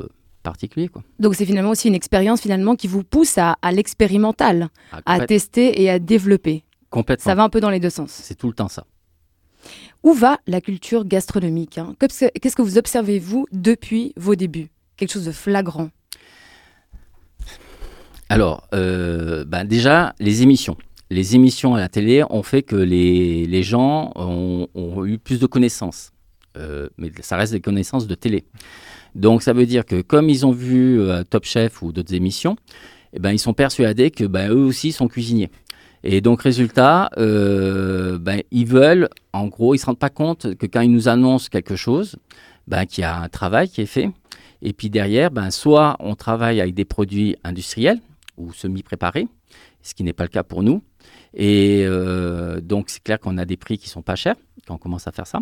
Quoi. 0.92 1.04
Donc 1.20 1.36
c'est 1.36 1.46
finalement 1.46 1.72
aussi 1.72 1.88
une 1.88 1.96
expérience 1.96 2.42
finalement 2.42 2.76
qui 2.76 2.88
vous 2.88 3.04
pousse 3.04 3.38
à, 3.38 3.58
à 3.62 3.72
l'expérimental, 3.72 4.70
Ah, 4.92 5.02
à 5.06 5.26
tester 5.26 5.82
et 5.82 5.90
à 5.90 6.00
développer. 6.00 6.64
complètement. 6.90 7.24
Ça 7.32 7.36
va 7.36 7.44
un 7.44 7.50
peu 7.50 7.60
dans 7.60 7.70
les 7.70 7.80
deux 7.80 7.90
sens. 7.90 8.12
C'est 8.12 8.36
tout 8.36 8.48
le 8.48 8.54
temps 8.54 8.68
ça. 8.70 8.86
Où 10.04 10.14
va 10.14 10.40
la 10.46 10.62
culture 10.62 11.04
gastronomique 11.06 11.78
hein? 11.80 11.96
Qu'est-ce 12.00 12.26
que- 12.28 12.40
qu'est-ce 12.40 12.56
que 12.56 12.62
vous 12.62 12.78
observez, 12.78 13.18
vous, 13.20 13.48
depuis 13.52 14.14
vos 14.18 14.36
débuts? 14.36 14.70
Quelque 14.98 15.12
chose 15.12 15.26
de 15.26 15.32
flagrant. 15.32 15.90
Alors, 18.30 18.68
euh, 18.74 19.46
ben 19.46 19.66
déjà, 19.66 20.14
les 20.20 20.42
émissions. 20.42 20.78
Les 21.12 21.36
émissions 21.36 21.76
à 21.76 21.80
la 21.80 21.90
télé 21.90 22.24
ont 22.30 22.42
fait 22.44 22.64
que 22.64 22.76
les, 22.76 23.46
les 23.46 23.64
gens 23.64 24.12
ont, 24.16 24.68
ont 24.74 25.06
eu 25.06 25.20
plus 25.20 25.40
de 25.40 25.46
connaissances. 25.46 26.12
Euh, 26.58 26.90
mais 26.98 27.12
ça 27.22 27.36
reste 27.38 27.52
des 27.52 27.62
connaissances 27.62 28.08
de 28.08 28.16
télé. 28.16 28.46
Donc, 29.16 29.42
ça 29.42 29.54
veut 29.54 29.66
dire 29.66 29.86
que 29.86 30.02
comme 30.02 30.30
ils 30.30 30.46
ont 30.46 30.52
vu 30.52 31.00
euh, 31.00 31.24
Top 31.24 31.46
Chef 31.46 31.82
ou 31.82 31.92
d'autres 31.92 32.14
émissions, 32.14 32.56
eh 33.14 33.20
ben, 33.20 33.32
ils 33.32 33.40
sont 33.40 33.54
persuadés 33.54 34.12
que 34.12 34.26
ben, 34.26 34.52
eux 34.52 34.64
aussi 34.64 34.92
sont 34.92 35.08
cuisiniers. 35.08 35.50
Et 36.04 36.22
donc, 36.22 36.42
résultat, 36.42 37.10
euh, 37.18 38.20
ben, 38.20 38.42
ils 38.52 38.68
veulent, 38.68 39.10
en 39.34 39.48
gros, 39.48 39.74
ils 39.74 39.78
ne 39.78 39.82
se 39.82 39.86
rendent 39.88 39.98
pas 39.98 40.10
compte 40.10 40.56
que 40.56 40.66
quand 40.68 40.82
ils 40.82 40.92
nous 40.92 41.08
annoncent 41.08 41.48
quelque 41.50 41.76
chose, 41.76 42.18
ben, 42.68 42.86
qu'il 42.86 43.02
y 43.02 43.06
a 43.06 43.18
un 43.18 43.30
travail 43.30 43.70
qui 43.70 43.82
est 43.82 43.88
fait. 43.88 44.10
Et 44.62 44.74
puis 44.74 44.90
derrière, 44.90 45.32
ben, 45.32 45.50
soit 45.50 45.96
on 46.00 46.16
travaille 46.16 46.62
avec 46.62 46.76
des 46.76 46.86
produits 46.86 47.36
industriels, 47.44 48.00
ou 48.38 48.54
semi-préparés, 48.54 49.28
ce 49.82 49.94
qui 49.94 50.04
n'est 50.04 50.14
pas 50.14 50.24
le 50.24 50.30
cas 50.30 50.44
pour 50.44 50.64
nous. 50.64 50.82
Et 51.34 51.84
euh, 51.86 52.62
donc, 52.62 52.90
c'est 52.90 53.04
clair 53.04 53.20
qu'on 53.20 53.38
a 53.38 53.46
des 53.46 53.58
prix 53.58 53.78
qui 53.78 53.90
sont 53.90 54.02
pas 54.02 54.16
chers 54.16 54.36
quand 54.68 54.76
on 54.76 54.78
commence 54.78 55.08
à 55.08 55.12
faire 55.12 55.28
ça. 55.28 55.42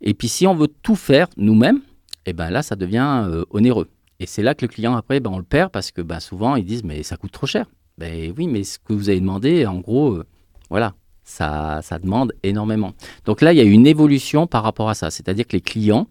Et 0.00 0.14
puis, 0.14 0.28
si 0.28 0.46
on 0.46 0.54
veut 0.54 0.68
tout 0.82 0.96
faire 0.96 1.28
nous-mêmes, 1.36 1.80
et 2.26 2.32
ben 2.32 2.50
là, 2.50 2.62
ça 2.62 2.76
devient 2.76 3.24
euh, 3.28 3.44
onéreux. 3.50 3.88
Et 4.18 4.26
c'est 4.26 4.42
là 4.42 4.54
que 4.54 4.64
le 4.64 4.68
client, 4.68 4.96
après, 4.96 5.20
ben, 5.20 5.30
on 5.30 5.38
le 5.38 5.44
perd 5.44 5.70
parce 5.70 5.92
que 5.92 6.02
ben, 6.02 6.20
souvent, 6.20 6.56
ils 6.56 6.64
disent, 6.64 6.84
mais 6.84 7.02
ça 7.02 7.16
coûte 7.16 7.32
trop 7.32 7.46
cher. 7.46 7.66
Ben 7.98 8.32
oui, 8.36 8.48
mais 8.48 8.64
ce 8.64 8.78
que 8.78 8.92
vous 8.92 9.08
avez 9.08 9.20
demandé, 9.20 9.64
en 9.64 9.78
gros, 9.78 10.14
euh, 10.14 10.26
voilà, 10.68 10.94
ça, 11.22 11.80
ça 11.82 11.98
demande 11.98 12.32
énormément. 12.42 12.92
Donc 13.24 13.40
là, 13.40 13.52
il 13.52 13.56
y 13.56 13.60
a 13.60 13.64
une 13.64 13.86
évolution 13.86 14.46
par 14.46 14.64
rapport 14.64 14.90
à 14.90 14.94
ça. 14.94 15.10
C'est-à-dire 15.10 15.46
que 15.46 15.52
les 15.52 15.60
clients, 15.60 16.08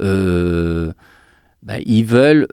euh, 0.00 0.92
ben, 1.62 1.80
ils 1.86 2.04
veulent 2.04 2.48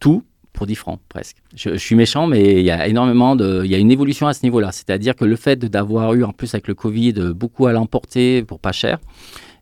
tout 0.00 0.24
pour 0.52 0.66
10 0.66 0.74
francs 0.76 1.00
presque. 1.08 1.36
Je, 1.54 1.70
je 1.70 1.76
suis 1.76 1.96
méchant, 1.96 2.26
mais 2.26 2.60
il 2.60 2.64
y 2.64 2.70
a 2.70 2.86
énormément 2.86 3.34
de, 3.36 3.62
il 3.64 3.70
y 3.70 3.74
a 3.74 3.78
une 3.78 3.90
évolution 3.90 4.26
à 4.26 4.34
ce 4.34 4.44
niveau-là. 4.44 4.72
C'est-à-dire 4.72 5.16
que 5.16 5.24
le 5.24 5.36
fait 5.36 5.56
d'avoir 5.56 6.14
eu 6.14 6.24
en 6.24 6.32
plus 6.32 6.54
avec 6.54 6.68
le 6.68 6.74
Covid 6.74 7.12
beaucoup 7.34 7.66
à 7.66 7.72
l'emporter 7.72 8.42
pour 8.44 8.60
pas 8.60 8.72
cher, 8.72 8.98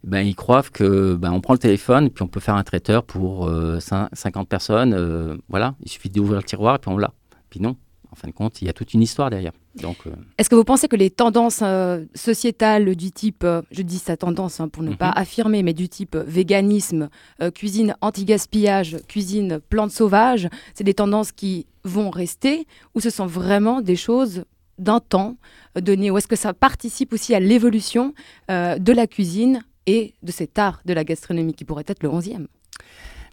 ben 0.05 0.21
ils 0.27 0.35
croient 0.35 0.63
que 0.63 1.15
ben 1.15 1.31
on 1.33 1.41
prend 1.41 1.53
le 1.55 1.59
téléphone 1.59 2.11
puis 2.11 2.23
on 2.23 2.29
peut 2.29 2.41
faire 2.41 2.57
un 2.57 2.65
traiteur 2.65 3.05
pour 3.05 3.47
euh, 3.49 3.79
cin- 3.79 4.09
50 4.13 4.49
personnes. 4.49 4.95
euh, 4.95 5.37
voilà, 5.49 5.75
il 5.83 5.91
suffit 5.91 6.09
d'ouvrir 6.11 6.39
le 6.39 6.45
tiroir 6.45 6.77
et 6.77 6.79
puis 6.79 6.91
on 6.91 6.99
l'a. 6.99 7.13
Puis 7.51 7.61
non, 7.61 7.77
en 8.11 8.15
fin 8.17 8.29
de 8.29 8.33
compte, 8.33 8.61
il 8.63 8.67
y 8.67 8.69
a 8.69 8.73
toute 8.73 8.95
une 8.95 9.03
histoire 9.03 9.31
derrière. 9.31 9.53
Donc 9.81 9.99
euh, 10.07 10.11
Est-ce 10.39 10.51
que 10.51 10.55
vous 10.55 10.65
pensez 10.65 10.87
que 10.89 10.97
les 10.97 11.09
tendances 11.11 11.61
euh, 11.63 12.05
sociétales 12.15 12.95
du 12.97 13.11
type, 13.13 13.47
je 13.71 13.83
dis 13.83 13.99
sa 13.99 14.17
tendance 14.17 14.61
hein, 14.61 14.69
pour 14.69 14.83
ne 14.83 14.91
Mhm. 14.91 14.97
pas 14.97 15.11
affirmer, 15.11 15.63
mais 15.63 15.73
du 15.73 15.89
type 15.89 16.17
véganisme, 16.17 17.09
cuisine 17.55 17.95
anti-gaspillage, 18.01 18.97
cuisine 19.09 19.61
plantes 19.69 19.93
sauvages, 19.93 20.49
c'est 20.75 20.85
des 20.85 20.95
tendances 20.95 21.33
qui 21.33 21.67
vont 21.85 22.11
rester 22.11 22.67
ou 22.95 23.01
ce 23.01 23.09
sont 23.11 23.27
vraiment 23.27 23.81
des 23.81 23.97
choses 23.97 24.45
d'un 24.79 25.01
temps 25.01 25.37
donné 25.81 26.11
Ou 26.11 26.19
est-ce 26.19 26.27
que 26.29 26.37
ça 26.37 26.53
participe 26.55 27.13
aussi 27.13 27.35
à 27.35 27.41
l'évolution 27.41 28.15
de 28.49 28.93
la 28.93 29.07
cuisine 29.07 29.63
et 29.87 30.15
de 30.23 30.33
cet 30.33 30.59
art 30.59 30.81
de 30.85 30.93
la 30.93 31.05
gastronomie 31.05 31.55
qui 31.55 31.65
pourrait 31.65 31.85
être 31.87 32.03
le 32.03 32.09
11e 32.09 32.47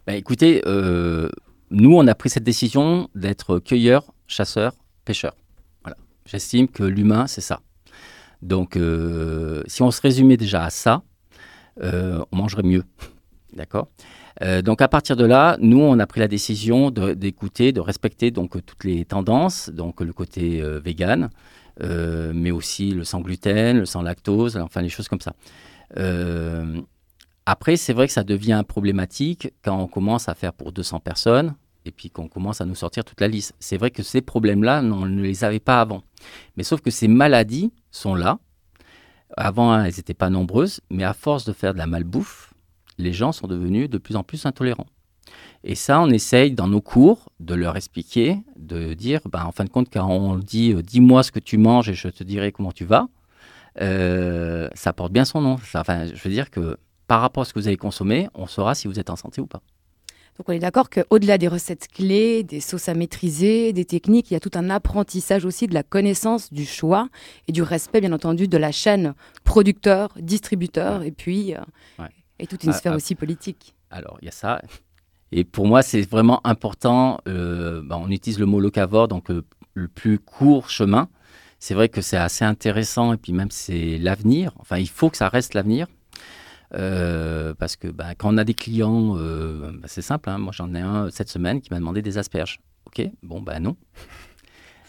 Ben, 0.06 0.14
écoutez, 0.14 0.62
euh, 0.66 1.28
nous, 1.70 1.94
on 1.94 2.06
a 2.06 2.14
pris 2.14 2.30
cette 2.30 2.44
décision 2.44 3.08
d'être 3.14 3.58
cueilleurs, 3.58 4.12
chasseurs, 4.26 4.74
pêcheurs. 5.04 5.36
Voilà. 5.82 5.96
J'estime 6.26 6.68
que 6.68 6.82
l'humain, 6.82 7.26
c'est 7.26 7.40
ça. 7.40 7.60
Donc, 8.42 8.76
euh, 8.76 9.62
si 9.66 9.82
on 9.82 9.90
se 9.90 10.00
résumait 10.00 10.36
déjà 10.36 10.64
à 10.64 10.70
ça, 10.70 11.02
euh, 11.82 12.24
on 12.32 12.36
mangerait 12.36 12.62
mieux. 12.62 12.84
D'accord? 13.54 13.88
Donc, 14.64 14.80
à 14.80 14.88
partir 14.88 15.16
de 15.16 15.26
là, 15.26 15.58
nous, 15.60 15.80
on 15.80 15.98
a 15.98 16.06
pris 16.06 16.18
la 16.18 16.28
décision 16.28 16.90
d'écouter, 16.90 17.72
de, 17.72 17.80
respecter 17.80 18.30
donc 18.30 18.52
toutes 18.64 18.84
les 18.84 19.04
tendances, 19.04 19.68
donc 19.68 20.00
le 20.00 20.14
côté 20.14 20.62
vegan, 20.82 21.28
mais 21.78 22.50
aussi 22.50 22.92
le 22.92 23.04
sans 23.04 23.20
gluten, 23.20 23.80
le 23.80 23.84
sans 23.84 24.00
lactose, 24.00 24.56
enfin 24.56 24.80
les 24.80 24.88
choses 24.88 25.08
comme 25.08 25.20
ça. 25.20 25.34
Euh, 25.96 26.80
après, 27.46 27.76
c'est 27.76 27.92
vrai 27.92 28.06
que 28.06 28.12
ça 28.12 28.24
devient 28.24 28.62
problématique 28.66 29.52
quand 29.62 29.76
on 29.78 29.86
commence 29.86 30.28
à 30.28 30.34
faire 30.34 30.52
pour 30.52 30.72
200 30.72 31.00
personnes 31.00 31.54
et 31.84 31.90
puis 31.90 32.10
qu'on 32.10 32.28
commence 32.28 32.60
à 32.60 32.66
nous 32.66 32.74
sortir 32.74 33.04
toute 33.04 33.20
la 33.20 33.28
liste. 33.28 33.54
C'est 33.58 33.76
vrai 33.76 33.90
que 33.90 34.02
ces 34.02 34.20
problèmes-là, 34.20 34.82
on 34.82 35.06
ne 35.06 35.22
les 35.22 35.44
avait 35.44 35.60
pas 35.60 35.80
avant. 35.80 36.02
Mais 36.56 36.62
sauf 36.62 36.80
que 36.80 36.90
ces 36.90 37.08
maladies 37.08 37.72
sont 37.90 38.14
là. 38.14 38.38
Avant, 39.36 39.82
elles 39.82 39.94
n'étaient 39.96 40.14
pas 40.14 40.30
nombreuses, 40.30 40.80
mais 40.90 41.04
à 41.04 41.14
force 41.14 41.44
de 41.44 41.52
faire 41.52 41.72
de 41.72 41.78
la 41.78 41.86
malbouffe, 41.86 42.52
les 42.98 43.12
gens 43.12 43.32
sont 43.32 43.46
devenus 43.46 43.88
de 43.88 43.98
plus 43.98 44.16
en 44.16 44.22
plus 44.22 44.44
intolérants. 44.44 44.86
Et 45.62 45.74
ça, 45.74 46.00
on 46.00 46.08
essaye 46.10 46.52
dans 46.52 46.68
nos 46.68 46.80
cours 46.80 47.30
de 47.38 47.54
leur 47.54 47.76
expliquer, 47.76 48.38
de 48.56 48.94
dire, 48.94 49.20
ben, 49.30 49.44
en 49.44 49.52
fin 49.52 49.64
de 49.64 49.70
compte, 49.70 49.88
quand 49.92 50.08
on 50.08 50.36
dit 50.36 50.72
euh, 50.72 50.82
dis-moi 50.82 51.22
ce 51.22 51.32
que 51.32 51.38
tu 51.38 51.58
manges 51.58 51.88
et 51.88 51.94
je 51.94 52.08
te 52.08 52.24
dirai 52.24 52.50
comment 52.52 52.72
tu 52.72 52.84
vas, 52.84 53.08
euh, 53.80 54.68
ça 54.74 54.92
porte 54.92 55.12
bien 55.12 55.24
son 55.24 55.40
nom. 55.40 55.58
Enfin, 55.74 56.06
je 56.06 56.22
veux 56.22 56.30
dire 56.30 56.50
que 56.50 56.76
par 57.06 57.20
rapport 57.20 57.42
à 57.42 57.44
ce 57.44 57.52
que 57.52 57.58
vous 57.58 57.66
avez 57.66 57.76
consommé, 57.76 58.28
on 58.34 58.46
saura 58.46 58.74
si 58.74 58.88
vous 58.88 58.98
êtes 58.98 59.10
en 59.10 59.16
santé 59.16 59.40
ou 59.40 59.46
pas. 59.46 59.60
Donc 60.38 60.48
on 60.48 60.52
est 60.52 60.58
d'accord 60.60 60.88
qu'au-delà 60.88 61.36
des 61.38 61.48
recettes 61.48 61.88
clés, 61.88 62.44
des 62.44 62.60
sauces 62.60 62.88
à 62.88 62.94
maîtriser, 62.94 63.72
des 63.74 63.84
techniques, 63.84 64.30
il 64.30 64.34
y 64.34 64.36
a 64.36 64.40
tout 64.40 64.52
un 64.54 64.70
apprentissage 64.70 65.44
aussi 65.44 65.66
de 65.66 65.74
la 65.74 65.82
connaissance, 65.82 66.52
du 66.52 66.64
choix 66.64 67.08
et 67.46 67.52
du 67.52 67.62
respect, 67.62 68.00
bien 68.00 68.12
entendu, 68.12 68.48
de 68.48 68.56
la 68.56 68.72
chaîne 68.72 69.14
producteur, 69.44 70.10
distributeur, 70.18 71.02
et 71.02 71.10
puis 71.10 71.54
euh, 71.54 71.58
Ouais. 71.98 72.08
et 72.38 72.46
toute 72.46 72.64
une 72.64 72.70
Ah, 72.70 72.74
sphère 72.74 72.92
ah. 72.92 72.96
aussi 72.96 73.14
politique. 73.16 73.74
Alors, 73.90 74.16
il 74.22 74.26
y 74.26 74.28
a 74.28 74.32
ça. 74.32 74.62
Et 75.32 75.44
pour 75.44 75.66
moi, 75.66 75.82
c'est 75.82 76.02
vraiment 76.08 76.40
important. 76.46 77.18
euh, 77.28 77.82
bah, 77.84 77.98
on 78.00 78.08
utilise 78.10 78.38
le 78.38 78.46
mot 78.46 78.60
locavore, 78.60 79.08
donc 79.08 79.28
le 79.74 79.88
plus 79.88 80.18
court 80.18 80.70
chemin. 80.70 81.08
C'est 81.60 81.74
vrai 81.74 81.88
que 81.88 82.00
c'est 82.00 82.16
assez 82.16 82.44
intéressant 82.44 83.12
et 83.12 83.16
puis 83.18 83.32
même 83.32 83.50
c'est 83.50 83.98
l'avenir. 83.98 84.52
Enfin, 84.58 84.78
il 84.78 84.88
faut 84.88 85.10
que 85.10 85.16
ça 85.16 85.28
reste 85.28 85.54
l'avenir. 85.54 85.86
Euh, 86.74 87.52
parce 87.54 87.76
que 87.76 87.88
bah, 87.88 88.14
quand 88.16 88.32
on 88.34 88.38
a 88.38 88.44
des 88.44 88.54
clients, 88.54 89.16
euh, 89.18 89.70
bah, 89.74 89.86
c'est 89.86 90.02
simple. 90.02 90.30
hein. 90.30 90.38
Moi, 90.38 90.52
j'en 90.54 90.74
ai 90.74 90.80
un 90.80 91.10
cette 91.10 91.28
semaine 91.28 91.60
qui 91.60 91.70
m'a 91.70 91.78
demandé 91.78 92.00
des 92.00 92.16
asperges. 92.16 92.60
Ok, 92.86 93.02
bon, 93.22 93.40
ben 93.42 93.60
non. 93.60 93.76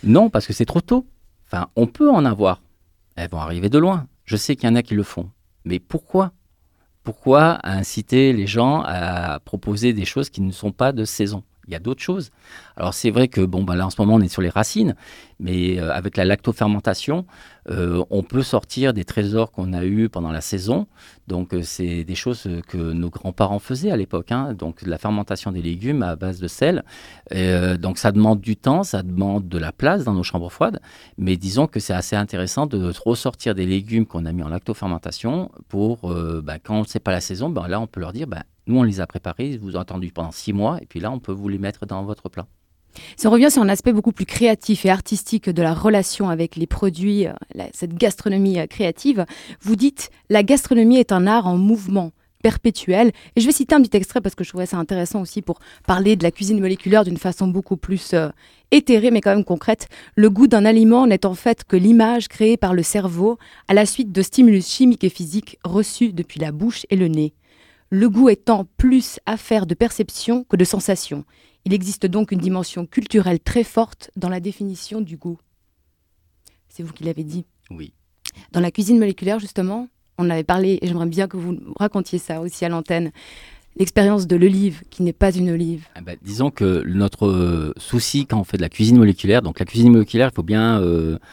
Non, 0.03 0.29
parce 0.29 0.47
que 0.47 0.53
c'est 0.53 0.65
trop 0.65 0.81
tôt. 0.81 1.05
Enfin, 1.45 1.67
on 1.75 1.87
peut 1.87 2.09
en 2.09 2.23
avoir. 2.23 2.61
Elles 3.15 3.29
vont 3.29 3.39
arriver 3.39 3.69
de 3.69 3.77
loin. 3.77 4.07
Je 4.25 4.37
sais 4.37 4.55
qu'il 4.55 4.69
y 4.69 4.71
en 4.71 4.75
a 4.75 4.81
qui 4.81 4.95
le 4.95 5.03
font. 5.03 5.29
Mais 5.65 5.79
pourquoi? 5.79 6.31
Pourquoi 7.03 7.59
inciter 7.67 8.31
les 8.31 8.47
gens 8.47 8.83
à 8.85 9.39
proposer 9.43 9.91
des 9.91 10.05
choses 10.05 10.29
qui 10.29 10.41
ne 10.41 10.51
sont 10.51 10.71
pas 10.71 10.91
de 10.93 11.03
saison? 11.03 11.43
Il 11.67 11.73
y 11.73 11.75
a 11.75 11.79
d'autres 11.79 12.01
choses. 12.01 12.31
Alors 12.75 12.93
c'est 12.93 13.11
vrai 13.11 13.27
que 13.27 13.41
bon, 13.41 13.63
bah 13.63 13.75
là 13.75 13.85
en 13.85 13.89
ce 13.91 14.01
moment 14.01 14.15
on 14.15 14.21
est 14.21 14.27
sur 14.27 14.41
les 14.41 14.49
racines, 14.49 14.95
mais 15.39 15.79
euh, 15.79 15.91
avec 15.93 16.17
la 16.17 16.25
lactofermentation, 16.25 17.25
euh, 17.69 18.03
on 18.09 18.23
peut 18.23 18.41
sortir 18.41 18.93
des 18.93 19.05
trésors 19.05 19.51
qu'on 19.51 19.71
a 19.73 19.85
eus 19.85 20.09
pendant 20.09 20.31
la 20.31 20.41
saison. 20.41 20.87
Donc 21.27 21.53
euh, 21.53 21.61
c'est 21.61 22.03
des 22.03 22.15
choses 22.15 22.49
que 22.67 22.77
nos 22.77 23.09
grands-parents 23.09 23.59
faisaient 23.59 23.91
à 23.91 23.95
l'époque. 23.97 24.31
hein. 24.31 24.53
Donc 24.53 24.81
la 24.81 24.97
fermentation 24.97 25.51
des 25.51 25.61
légumes 25.61 26.01
à 26.01 26.15
base 26.15 26.39
de 26.39 26.47
sel. 26.47 26.83
Donc 27.79 27.97
ça 27.99 28.11
demande 28.11 28.41
du 28.41 28.55
temps, 28.57 28.83
ça 28.83 29.03
demande 29.03 29.47
de 29.47 29.57
la 29.57 29.71
place 29.71 30.03
dans 30.03 30.13
nos 30.13 30.23
chambres 30.23 30.51
froides. 30.51 30.79
Mais 31.17 31.37
disons 31.37 31.67
que 31.67 31.79
c'est 31.79 31.93
assez 31.93 32.15
intéressant 32.15 32.65
de 32.65 32.91
ressortir 33.05 33.53
des 33.55 33.65
légumes 33.65 34.05
qu'on 34.05 34.25
a 34.25 34.31
mis 34.31 34.43
en 34.43 34.49
lactofermentation 34.49 35.51
pour, 35.69 36.13
bah, 36.43 36.57
quand 36.59 36.87
c'est 36.87 36.99
pas 36.99 37.11
la 37.11 37.21
saison, 37.21 37.49
ben 37.49 37.67
là 37.67 37.79
on 37.79 37.87
peut 37.87 37.99
leur 37.99 38.13
dire, 38.13 38.27
bah, 38.27 38.43
nous 38.71 38.79
on 38.79 38.83
les 38.83 39.01
a 39.01 39.07
préparés, 39.07 39.57
vous 39.57 39.69
avez 39.69 39.79
entendu 39.79 40.11
pendant 40.11 40.31
six 40.31 40.53
mois, 40.53 40.79
et 40.81 40.85
puis 40.85 40.99
là 40.99 41.11
on 41.11 41.19
peut 41.19 41.33
vous 41.33 41.49
les 41.49 41.57
mettre 41.57 41.85
dans 41.85 42.03
votre 42.03 42.29
plat. 42.29 42.47
Si 43.15 43.27
on 43.27 43.31
revient 43.31 43.51
sur 43.51 43.61
un 43.61 43.69
aspect 43.69 43.93
beaucoup 43.93 44.11
plus 44.11 44.25
créatif 44.25 44.85
et 44.85 44.89
artistique 44.89 45.49
de 45.49 45.61
la 45.61 45.73
relation 45.73 46.29
avec 46.29 46.55
les 46.55 46.67
produits, 46.67 47.27
euh, 47.27 47.33
cette 47.73 47.93
gastronomie 47.93 48.59
euh, 48.59 48.67
créative, 48.67 49.25
vous 49.61 49.75
dites 49.75 50.09
la 50.29 50.43
gastronomie 50.43 50.97
est 50.97 51.11
un 51.11 51.27
art 51.27 51.47
en 51.47 51.57
mouvement 51.57 52.11
perpétuel. 52.41 53.11
Et 53.35 53.41
je 53.41 53.45
vais 53.45 53.51
citer 53.51 53.75
un 53.75 53.81
petit 53.81 53.95
extrait 53.95 54.19
parce 54.19 54.35
que 54.35 54.43
je 54.43 54.49
trouvais 54.49 54.65
ça 54.65 54.77
intéressant 54.77 55.21
aussi 55.21 55.41
pour 55.41 55.59
parler 55.85 56.15
de 56.15 56.23
la 56.23 56.31
cuisine 56.31 56.59
moléculaire 56.59 57.03
d'une 57.03 57.17
façon 57.17 57.47
beaucoup 57.47 57.77
plus 57.77 58.13
euh, 58.13 58.29
éthérée 58.71 59.11
mais 59.11 59.21
quand 59.21 59.35
même 59.35 59.45
concrète. 59.45 59.87
Le 60.15 60.29
goût 60.29 60.47
d'un 60.47 60.65
aliment 60.65 61.07
n'est 61.07 61.25
en 61.25 61.35
fait 61.35 61.63
que 61.63 61.77
l'image 61.77 62.27
créée 62.27 62.57
par 62.57 62.73
le 62.73 62.83
cerveau 62.83 63.37
à 63.67 63.73
la 63.73 63.85
suite 63.85 64.11
de 64.11 64.21
stimulus 64.21 64.67
chimiques 64.67 65.03
et 65.03 65.09
physiques 65.09 65.59
reçus 65.63 66.13
depuis 66.13 66.39
la 66.39 66.51
bouche 66.51 66.85
et 66.89 66.95
le 66.95 67.07
nez. 67.07 67.33
Le 67.93 68.09
goût 68.09 68.29
étant 68.29 68.65
plus 68.77 69.19
affaire 69.25 69.65
de 69.65 69.73
perception 69.73 70.45
que 70.45 70.55
de 70.55 70.63
sensation. 70.63 71.25
Il 71.65 71.73
existe 71.73 72.05
donc 72.05 72.31
une 72.31 72.39
dimension 72.39 72.85
culturelle 72.85 73.41
très 73.41 73.65
forte 73.65 74.11
dans 74.15 74.29
la 74.29 74.39
définition 74.39 75.01
du 75.01 75.17
goût. 75.17 75.37
C'est 76.69 76.83
vous 76.83 76.93
qui 76.93 77.03
l'avez 77.03 77.25
dit. 77.25 77.43
Oui. 77.69 77.93
Dans 78.53 78.61
la 78.61 78.71
cuisine 78.71 78.97
moléculaire, 78.97 79.39
justement, 79.39 79.89
on 80.17 80.29
avait 80.29 80.45
parlé, 80.45 80.79
et 80.81 80.87
j'aimerais 80.87 81.05
bien 81.05 81.27
que 81.27 81.35
vous 81.35 81.57
racontiez 81.75 82.17
ça 82.17 82.39
aussi 82.39 82.63
à 82.63 82.69
l'antenne, 82.69 83.11
l'expérience 83.75 84.25
de 84.25 84.37
l'olive, 84.37 84.83
qui 84.89 85.03
n'est 85.03 85.11
pas 85.11 85.35
une 85.35 85.49
olive. 85.49 85.85
Eh 85.97 86.01
ben, 86.01 86.15
disons 86.21 86.49
que 86.49 86.83
notre 86.87 87.27
euh, 87.27 87.73
souci 87.75 88.25
quand 88.25 88.39
on 88.39 88.45
fait 88.45 88.55
de 88.55 88.61
la 88.61 88.69
cuisine 88.69 88.97
moléculaire, 88.97 89.41
donc 89.41 89.59
la 89.59 89.65
cuisine 89.65 89.91
moléculaire, 89.91 90.29
il 90.31 90.35
faut 90.35 90.43
bien... 90.43 90.79
euh, 90.81 91.17
ah, 91.21 91.27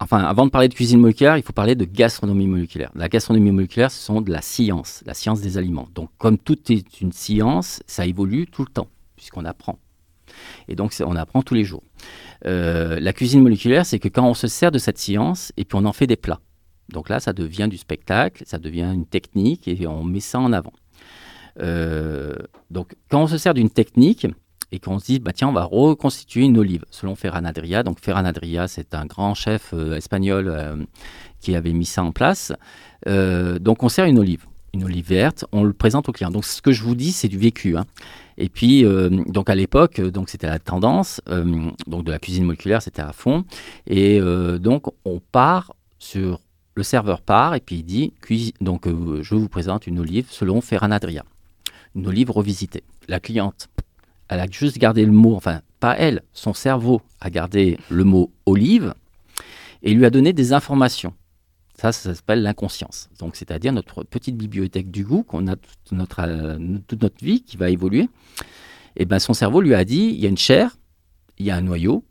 enfin, 0.00 0.18
avant 0.18 0.46
de 0.46 0.50
parler 0.50 0.68
de 0.68 0.74
cuisine 0.74 1.00
moléculaire, 1.00 1.36
il 1.36 1.42
faut 1.42 1.52
parler 1.52 1.74
de 1.74 1.84
gastronomie 1.84 2.46
moléculaire. 2.46 2.90
La 2.94 3.08
gastronomie 3.08 3.50
moléculaire, 3.50 3.90
ce 3.90 3.98
sont 3.98 4.20
de 4.20 4.30
la 4.30 4.42
science, 4.42 5.02
la 5.06 5.14
science 5.14 5.40
des 5.40 5.58
aliments. 5.58 5.88
Donc, 5.94 6.10
comme 6.18 6.38
tout 6.38 6.58
est 6.70 7.00
une 7.00 7.12
science, 7.12 7.82
ça 7.86 8.06
évolue 8.06 8.46
tout 8.46 8.62
le 8.62 8.72
temps, 8.72 8.88
puisqu'on 9.16 9.44
apprend. 9.44 9.78
Et 10.68 10.76
donc, 10.76 10.94
on 11.04 11.16
apprend 11.16 11.42
tous 11.42 11.54
les 11.54 11.64
jours. 11.64 11.82
Euh, 12.46 12.98
la 13.00 13.12
cuisine 13.12 13.42
moléculaire, 13.42 13.86
c'est 13.86 13.98
que 13.98 14.08
quand 14.08 14.26
on 14.26 14.34
se 14.34 14.46
sert 14.46 14.70
de 14.70 14.78
cette 14.78 14.98
science 14.98 15.52
et 15.56 15.64
puis 15.64 15.78
on 15.80 15.84
en 15.84 15.92
fait 15.92 16.06
des 16.06 16.16
plats. 16.16 16.40
Donc 16.88 17.08
là, 17.08 17.20
ça 17.20 17.32
devient 17.32 17.68
du 17.70 17.78
spectacle, 17.78 18.42
ça 18.46 18.58
devient 18.58 18.90
une 18.92 19.06
technique 19.06 19.68
et 19.68 19.86
on 19.86 20.04
met 20.04 20.20
ça 20.20 20.38
en 20.38 20.52
avant. 20.52 20.72
Euh, 21.60 22.34
donc, 22.70 22.94
quand 23.10 23.22
on 23.22 23.26
se 23.26 23.38
sert 23.38 23.54
d'une 23.54 23.70
technique 23.70 24.26
et 24.72 24.78
qu'on 24.78 24.98
se 24.98 25.04
dit, 25.04 25.18
bah, 25.20 25.32
tiens, 25.32 25.48
on 25.48 25.52
va 25.52 25.64
reconstituer 25.64 26.42
une 26.44 26.58
olive, 26.58 26.84
selon 26.90 27.14
Ferran 27.14 27.44
Adria. 27.44 27.82
Donc, 27.82 28.00
Ferran 28.00 28.24
Adria, 28.24 28.66
c'est 28.66 28.94
un 28.94 29.04
grand 29.04 29.34
chef 29.34 29.74
euh, 29.74 29.96
espagnol 29.96 30.48
euh, 30.48 30.76
qui 31.40 31.54
avait 31.54 31.74
mis 31.74 31.84
ça 31.84 32.02
en 32.02 32.10
place. 32.10 32.52
Euh, 33.06 33.58
donc, 33.58 33.82
on 33.82 33.90
sert 33.90 34.06
une 34.06 34.18
olive, 34.18 34.46
une 34.72 34.84
olive 34.84 35.06
verte, 35.06 35.44
on 35.52 35.62
le 35.62 35.74
présente 35.74 36.08
au 36.08 36.12
client. 36.12 36.30
Donc, 36.30 36.46
ce 36.46 36.62
que 36.62 36.72
je 36.72 36.82
vous 36.82 36.94
dis, 36.94 37.12
c'est 37.12 37.28
du 37.28 37.36
vécu. 37.38 37.76
hein. 37.76 37.84
Et 38.38 38.48
puis, 38.48 38.82
donc 39.26 39.50
à 39.50 39.54
l'époque, 39.54 40.00
donc 40.00 40.30
c'était 40.30 40.46
la 40.46 40.58
tendance, 40.58 41.20
donc 41.86 42.04
de 42.04 42.10
la 42.10 42.18
cuisine 42.18 42.44
moléculaire, 42.44 42.80
c'était 42.80 43.02
à 43.02 43.12
fond. 43.12 43.44
Et 43.86 44.20
donc, 44.58 44.86
on 45.04 45.20
part 45.20 45.74
sur 45.98 46.40
le 46.74 46.82
serveur 46.82 47.20
part 47.20 47.54
et 47.54 47.60
puis 47.60 47.76
il 47.76 47.82
dit 47.82 48.14
donc 48.62 48.88
je 48.88 49.34
vous 49.34 49.48
présente 49.50 49.86
une 49.86 49.98
olive 50.00 50.28
selon 50.30 50.62
Ferran 50.62 50.92
Adria, 50.92 51.24
une 51.94 52.06
olive 52.06 52.30
revisitée. 52.30 52.84
La 53.06 53.20
cliente, 53.20 53.68
elle 54.34 54.40
a 54.40 54.46
juste 54.50 54.78
gardé 54.78 55.04
le 55.04 55.12
mot, 55.12 55.34
enfin 55.34 55.60
pas 55.80 55.96
elle, 55.98 56.22
son 56.32 56.54
cerveau 56.54 57.02
a 57.20 57.30
gardé 57.30 57.78
le 57.90 58.04
mot 58.04 58.30
olive 58.46 58.94
et 59.82 59.94
lui 59.94 60.04
a 60.04 60.10
donné 60.10 60.32
des 60.32 60.52
informations. 60.52 61.14
Ça, 61.74 61.90
ça 61.90 62.14
s'appelle 62.14 62.42
l'inconscience. 62.42 63.08
Donc, 63.18 63.34
c'est-à-dire 63.34 63.72
notre 63.72 64.04
petite 64.04 64.36
bibliothèque 64.36 64.90
du 64.90 65.04
goût 65.04 65.22
qu'on 65.22 65.48
a 65.48 65.56
toute 65.56 65.92
notre, 65.92 66.20
euh, 66.20 67.08
vie 67.20 67.42
qui 67.42 67.56
va 67.56 67.70
évoluer. 67.70 68.08
Et 68.94 69.04
ben, 69.04 69.18
son 69.18 69.32
cerveau 69.34 69.60
lui 69.60 69.74
a 69.74 69.84
dit 69.84 70.12
il 70.14 70.20
y 70.20 70.26
a 70.26 70.28
une 70.28 70.38
chair, 70.38 70.76
il 71.38 71.46
y 71.46 71.50
a 71.50 71.56
un 71.56 71.62
noyau. 71.62 72.04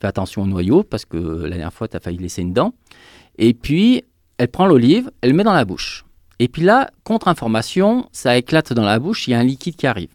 Fais 0.00 0.08
attention 0.08 0.42
au 0.42 0.46
noyau 0.46 0.82
parce 0.82 1.04
que 1.04 1.16
la 1.16 1.50
dernière 1.50 1.72
fois, 1.72 1.86
tu 1.86 1.96
as 1.96 2.00
failli 2.00 2.18
laisser 2.18 2.42
une 2.42 2.52
dent. 2.52 2.74
Et 3.38 3.54
puis, 3.54 4.02
elle 4.38 4.48
prend 4.48 4.66
l'olive, 4.66 5.12
elle 5.20 5.30
le 5.30 5.36
met 5.36 5.44
dans 5.44 5.52
la 5.52 5.64
bouche. 5.64 6.04
Et 6.40 6.48
puis 6.48 6.62
là, 6.62 6.90
contre-information, 7.04 8.08
ça 8.10 8.36
éclate 8.36 8.72
dans 8.72 8.84
la 8.84 8.98
bouche, 8.98 9.28
il 9.28 9.32
y 9.32 9.34
a 9.34 9.38
un 9.38 9.44
liquide 9.44 9.76
qui 9.76 9.86
arrive. 9.86 10.10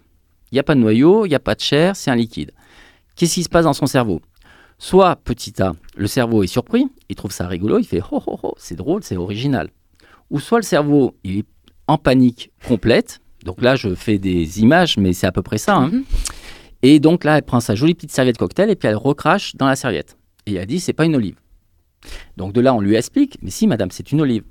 Il 0.52 0.56
n'y 0.56 0.60
a 0.60 0.64
pas 0.64 0.76
de 0.76 0.80
noyau, 0.80 1.26
il 1.26 1.30
n'y 1.30 1.36
a 1.36 1.40
pas 1.40 1.56
de 1.56 1.60
chair, 1.62 1.96
c'est 1.96 2.12
un 2.12 2.16
liquide. 2.16 2.52
Qu'est-ce 3.16 3.36
qui 3.36 3.44
se 3.44 3.50
passe 3.50 3.66
dans 3.66 3.74
son 3.74 3.86
cerveau? 3.86 4.22
Soit, 4.78 5.18
petit 5.18 5.62
a, 5.62 5.74
le 5.98 6.08
cerveau 6.08 6.42
est 6.44 6.48
surpris, 6.48 6.88
il 7.10 7.16
trouve 7.16 7.32
ça 7.32 7.48
rigolo, 7.48 7.80
il 7.80 7.86
fait 7.86 8.02
oh 8.12 8.24
oh 8.26 8.40
oh, 8.44 8.54
c'est 8.58 8.76
drôle, 8.76 9.04
c'est 9.04 9.18
original. 9.18 9.70
Ou 10.30 10.40
soit 10.40 10.60
le 10.60 10.64
cerveau, 10.64 11.16
il 11.24 11.40
est 11.40 11.46
en 11.88 11.98
panique 11.98 12.52
complète. 12.68 13.20
Donc 13.44 13.62
là, 13.62 13.76
je 13.76 13.94
fais 13.96 14.18
des 14.20 14.62
images, 14.62 14.98
mais 14.98 15.14
c'est 15.14 15.28
à 15.28 15.32
peu 15.32 15.42
près 15.42 15.58
ça. 15.58 15.76
hein. 15.76 15.88
Mhm. 15.90 16.04
Et 16.82 17.00
donc 17.00 17.26
là, 17.26 17.38
elle 17.38 17.44
prend 17.44 17.60
sa 17.60 17.76
jolie 17.76 17.94
petite 17.94 18.12
serviette 18.12 18.38
cocktail 18.38 18.70
et 18.70 18.76
puis 18.76 18.88
elle 18.88 18.96
recrache 18.96 19.56
dans 19.56 19.68
la 19.68 19.76
serviette. 19.76 20.18
Et 20.46 20.54
elle 20.56 20.66
dit, 20.66 20.80
c'est 20.80 20.94
pas 20.94 21.06
une 21.06 21.16
olive. 21.16 21.36
Donc 22.38 22.54
de 22.54 22.62
là, 22.62 22.74
on 22.74 22.80
lui 22.80 22.96
explique, 22.96 23.38
mais 23.42 23.50
si, 23.50 23.68
madame, 23.68 23.92
c'est 23.92 24.12
une 24.14 24.22
olive. 24.22 24.44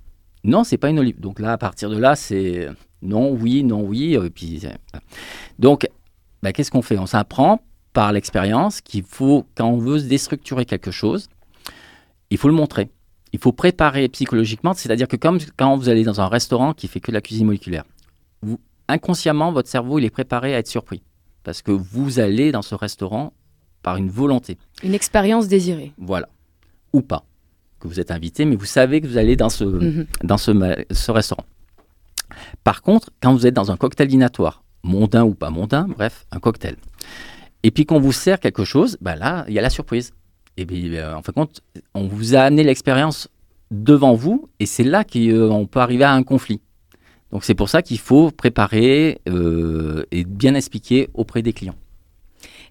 Non, 0.44 0.62
c'est 0.62 0.76
pas 0.76 0.90
une 0.90 0.98
olive. 0.98 1.18
Donc 1.20 1.40
là, 1.40 1.52
à 1.52 1.58
partir 1.58 1.88
de 1.88 1.96
là, 1.96 2.16
c'est 2.16 2.68
non, 3.02 3.30
oui, 3.32 3.62
non, 3.64 3.82
oui. 3.82 4.14
Et 4.14 4.30
puis, 4.30 4.60
euh, 4.64 4.98
donc, 5.58 5.88
bah, 6.42 6.52
qu'est-ce 6.52 6.70
qu'on 6.70 6.82
fait? 6.82 6.98
On 6.98 7.06
s'apprend 7.06 7.60
par 7.92 8.12
l'expérience 8.12 8.80
qu'il 8.80 9.02
faut, 9.02 9.46
quand 9.54 9.68
on 9.68 9.78
veut 9.78 9.98
se 9.98 10.04
déstructurer 10.04 10.64
quelque 10.64 10.90
chose, 10.90 11.28
il 12.30 12.38
faut 12.38 12.48
le 12.48 12.54
montrer. 12.54 12.90
Il 13.32 13.38
faut 13.38 13.52
préparer 13.52 14.08
psychologiquement, 14.08 14.72
c'est-à-dire 14.74 15.08
que 15.08 15.16
comme 15.16 15.38
quand 15.56 15.76
vous 15.76 15.88
allez 15.88 16.02
dans 16.04 16.20
un 16.20 16.28
restaurant 16.28 16.72
qui 16.74 16.88
fait 16.88 17.00
que 17.00 17.10
de 17.10 17.14
la 17.14 17.20
cuisine 17.20 17.46
moléculaire, 17.46 17.84
vous, 18.42 18.58
inconsciemment, 18.88 19.52
votre 19.52 19.68
cerveau, 19.68 19.98
il 19.98 20.04
est 20.04 20.10
préparé 20.10 20.54
à 20.54 20.58
être 20.58 20.68
surpris. 20.68 21.02
Parce 21.44 21.62
que 21.62 21.70
vous 21.72 22.18
allez 22.20 22.52
dans 22.52 22.62
ce 22.62 22.74
restaurant 22.74 23.32
par 23.82 23.96
une 23.96 24.10
volonté. 24.10 24.58
Une 24.82 24.94
expérience 24.94 25.46
désirée. 25.48 25.92
Voilà. 25.98 26.28
Ou 26.92 27.00
pas. 27.00 27.24
Que 27.80 27.86
vous 27.88 28.00
êtes 28.00 28.10
invité, 28.10 28.44
mais 28.44 28.56
vous 28.56 28.64
savez 28.66 29.00
que 29.00 29.06
vous 29.06 29.18
allez 29.18 29.36
dans 29.36 29.48
ce, 29.50 29.64
Mhm. 29.64 30.06
dans 30.24 30.36
ce 30.38 31.10
restaurant. 31.10 31.44
Par 32.64 32.82
contre, 32.82 33.10
quand 33.20 33.32
vous 33.32 33.46
êtes 33.46 33.54
dans 33.54 33.70
un 33.70 33.76
cocktail 33.76 34.08
dînatoire, 34.08 34.62
mondain 34.82 35.24
ou 35.24 35.34
pas 35.34 35.50
mondain, 35.50 35.86
bref, 35.88 36.26
un 36.30 36.38
cocktail, 36.38 36.76
et 37.62 37.70
puis 37.70 37.86
qu'on 37.86 38.00
vous 38.00 38.12
sert 38.12 38.40
quelque 38.40 38.64
chose, 38.64 38.96
bah 39.00 39.16
là, 39.16 39.44
il 39.48 39.54
y 39.54 39.58
a 39.58 39.62
la 39.62 39.70
surprise. 39.70 40.12
Et 40.56 40.64
bien, 40.64 40.92
euh, 40.92 41.14
en 41.14 41.22
fin 41.22 41.32
de 41.32 41.34
compte, 41.34 41.60
on 41.94 42.06
vous 42.06 42.34
a 42.34 42.40
amené 42.40 42.64
l'expérience 42.64 43.28
devant 43.70 44.14
vous, 44.14 44.48
et 44.60 44.66
c'est 44.66 44.84
là 44.84 45.04
qu'on 45.04 45.66
peut 45.70 45.80
arriver 45.80 46.04
à 46.04 46.12
un 46.12 46.22
conflit. 46.22 46.60
Donc 47.32 47.44
c'est 47.44 47.54
pour 47.54 47.68
ça 47.68 47.82
qu'il 47.82 47.98
faut 47.98 48.30
préparer 48.30 49.20
euh, 49.28 50.04
et 50.10 50.24
bien 50.24 50.54
expliquer 50.54 51.10
auprès 51.14 51.42
des 51.42 51.52
clients. 51.52 51.76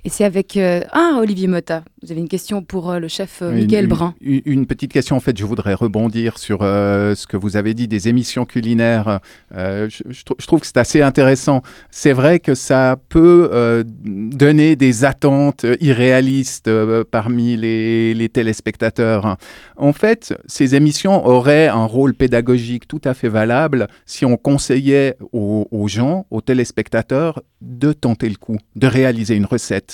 Et 0.04 0.10
c'est 0.10 0.24
avec 0.24 0.58
euh, 0.58 0.82
ah, 0.92 1.18
Olivier 1.20 1.48
Motta. 1.48 1.84
Vous 2.04 2.12
avez 2.12 2.22
une 2.22 2.30
question 2.30 2.62
pour 2.62 2.92
euh, 2.92 3.00
le 3.00 3.08
chef 3.08 3.42
euh, 3.42 3.52
Michael 3.52 3.86
une, 3.86 3.90
Brun. 3.90 4.16
Une, 4.22 4.42
une, 4.46 4.66
petite 4.68 4.94
question, 4.94 5.16
en 5.16 5.20
fait, 5.20 5.36
je 5.36 5.44
voudrais 5.44 5.74
rebondir 5.74 6.38
sur 6.38 6.60
euh, 6.62 7.16
ce 7.16 7.26
que 7.26 7.36
vous 7.36 7.58
avez 7.58 7.74
dit 7.74 7.88
des 7.88 8.08
émissions 8.08 8.46
culinaires. 8.46 9.20
Je, 9.52 9.88
je, 9.90 10.14
je, 10.14 10.46
trouve 10.46 10.62
que 10.62 10.68
c'est 10.68 10.78
assez 10.78 11.02
intéressant. 11.02 11.64
C'est 11.90 12.14
vrai 12.14 12.40
que 12.40 12.54
ça 12.54 12.98
peut 13.10 13.84
donner 14.04 14.76
des 14.76 15.06
attentes 15.06 15.66
irréalistes 15.82 16.70
parmi 17.12 17.58
les, 17.58 18.14
les, 18.14 18.30
téléspectateurs. 18.30 19.38
En 19.76 19.94
fait, 19.94 20.34
ces 20.46 20.76
émissions 20.76 21.26
auraient 21.26 21.68
un 21.68 21.86
rôle 21.86 22.14
pédagogique 22.14 22.88
tout 22.88 23.02
à 23.04 23.14
fait 23.14 23.30
valable 23.30 23.88
si 24.06 24.26
on 24.26 24.38
conseillait 24.38 25.18
aux, 25.34 25.68
aux 25.72 25.88
gens, 25.88 26.26
aux 26.30 26.42
téléspectateurs, 26.42 27.42
de 27.62 27.92
tenter 27.92 28.30
le 28.30 28.36
coup, 28.36 28.58
de 28.76 28.88
réaliser 28.88 29.36
une 29.36 29.46
recette. 29.46 29.87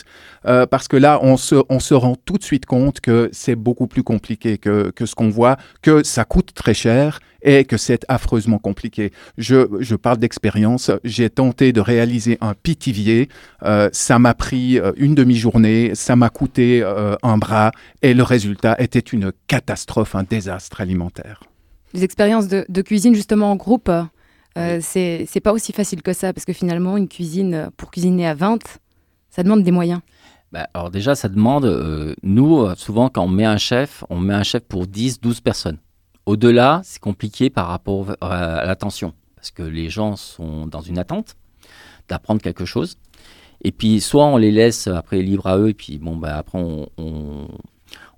Euh, 0.45 0.65
parce 0.65 0.87
que 0.87 0.97
là, 0.97 1.19
on 1.21 1.37
se, 1.37 1.55
on 1.69 1.79
se 1.79 1.93
rend 1.93 2.15
tout 2.15 2.37
de 2.37 2.43
suite 2.43 2.65
compte 2.65 2.99
que 2.99 3.29
c'est 3.31 3.55
beaucoup 3.55 3.87
plus 3.87 4.03
compliqué 4.03 4.57
que, 4.57 4.91
que 4.91 5.05
ce 5.05 5.15
qu'on 5.15 5.29
voit, 5.29 5.57
que 5.81 6.03
ça 6.03 6.25
coûte 6.25 6.53
très 6.53 6.73
cher 6.73 7.19
et 7.41 7.65
que 7.65 7.77
c'est 7.77 8.05
affreusement 8.07 8.57
compliqué. 8.57 9.11
Je, 9.37 9.67
je 9.79 9.95
parle 9.95 10.17
d'expérience. 10.17 10.91
J'ai 11.03 11.29
tenté 11.29 11.73
de 11.73 11.81
réaliser 11.81 12.37
un 12.41 12.53
pitivier. 12.53 13.29
Euh, 13.63 13.89
ça 13.91 14.19
m'a 14.19 14.33
pris 14.33 14.79
une 14.97 15.15
demi-journée, 15.15 15.91
ça 15.93 16.15
m'a 16.15 16.29
coûté 16.29 16.81
euh, 16.83 17.15
un 17.23 17.37
bras 17.37 17.71
et 18.01 18.13
le 18.13 18.23
résultat 18.23 18.75
était 18.79 18.99
une 18.99 19.31
catastrophe, 19.47 20.15
un 20.15 20.23
désastre 20.23 20.81
alimentaire. 20.81 21.41
Les 21.93 22.03
expériences 22.03 22.47
de, 22.47 22.65
de 22.69 22.81
cuisine 22.81 23.13
justement 23.13 23.51
en 23.51 23.55
groupe, 23.55 23.91
euh, 24.57 24.79
c'est 24.81 25.25
c'est 25.27 25.39
pas 25.39 25.51
aussi 25.51 25.73
facile 25.73 26.01
que 26.01 26.13
ça 26.13 26.31
parce 26.33 26.45
que 26.45 26.53
finalement 26.53 26.97
une 26.97 27.07
cuisine 27.07 27.69
pour 27.77 27.91
cuisiner 27.91 28.27
à 28.27 28.35
20, 28.35 28.59
ça 29.33 29.41
demande 29.41 29.63
des 29.63 29.71
moyens. 29.71 30.01
Bah, 30.51 30.67
alors 30.75 30.91
déjà, 30.91 31.15
ça 31.15 31.27
demande, 31.27 31.65
euh, 31.65 32.13
nous, 32.21 32.67
souvent 32.75 33.09
quand 33.09 33.23
on 33.23 33.27
met 33.27 33.45
un 33.45 33.57
chef, 33.57 34.03
on 34.11 34.19
met 34.19 34.35
un 34.35 34.43
chef 34.43 34.61
pour 34.63 34.85
10, 34.85 35.21
12 35.21 35.41
personnes. 35.41 35.79
Au-delà, 36.27 36.81
c'est 36.83 37.01
compliqué 37.01 37.49
par 37.49 37.67
rapport 37.67 38.15
à 38.21 38.63
l'attention, 38.63 39.13
parce 39.35 39.49
que 39.49 39.63
les 39.63 39.89
gens 39.89 40.15
sont 40.15 40.67
dans 40.67 40.81
une 40.81 40.99
attente 40.99 41.35
d'apprendre 42.07 42.41
quelque 42.43 42.63
chose. 42.63 42.97
Et 43.63 43.71
puis, 43.71 44.01
soit 44.01 44.25
on 44.25 44.37
les 44.37 44.51
laisse 44.51 44.85
après 44.85 45.23
libre 45.23 45.47
à 45.47 45.57
eux, 45.57 45.69
et 45.69 45.73
puis 45.73 45.97
bon, 45.97 46.15
bah, 46.15 46.37
après 46.37 46.59
on, 46.59 46.87
on, 46.99 47.47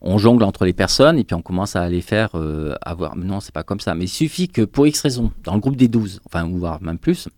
on, 0.02 0.18
jongle 0.18 0.44
entre 0.44 0.66
les 0.66 0.74
personnes, 0.74 1.18
et 1.18 1.24
puis 1.24 1.36
on 1.36 1.42
commence 1.42 1.78
à 1.78 1.88
les 1.88 2.02
faire 2.02 2.32
euh, 2.36 2.76
avoir. 2.82 3.16
Non, 3.16 3.40
c'est 3.40 3.54
pas 3.54 3.64
comme 3.64 3.80
ça. 3.80 3.96
Mais 3.96 4.04
il 4.04 4.10
suffit 4.10 4.50
que 4.50 4.64
pour 4.64 4.86
X 4.86 5.00
raison, 5.00 5.32
dans 5.46 5.54
le 5.54 5.62
groupe 5.62 5.78
des 5.78 5.88
12, 5.88 6.20
enfin, 6.26 6.46
voire 6.46 6.82
même 6.82 7.00
plus, 7.00 7.30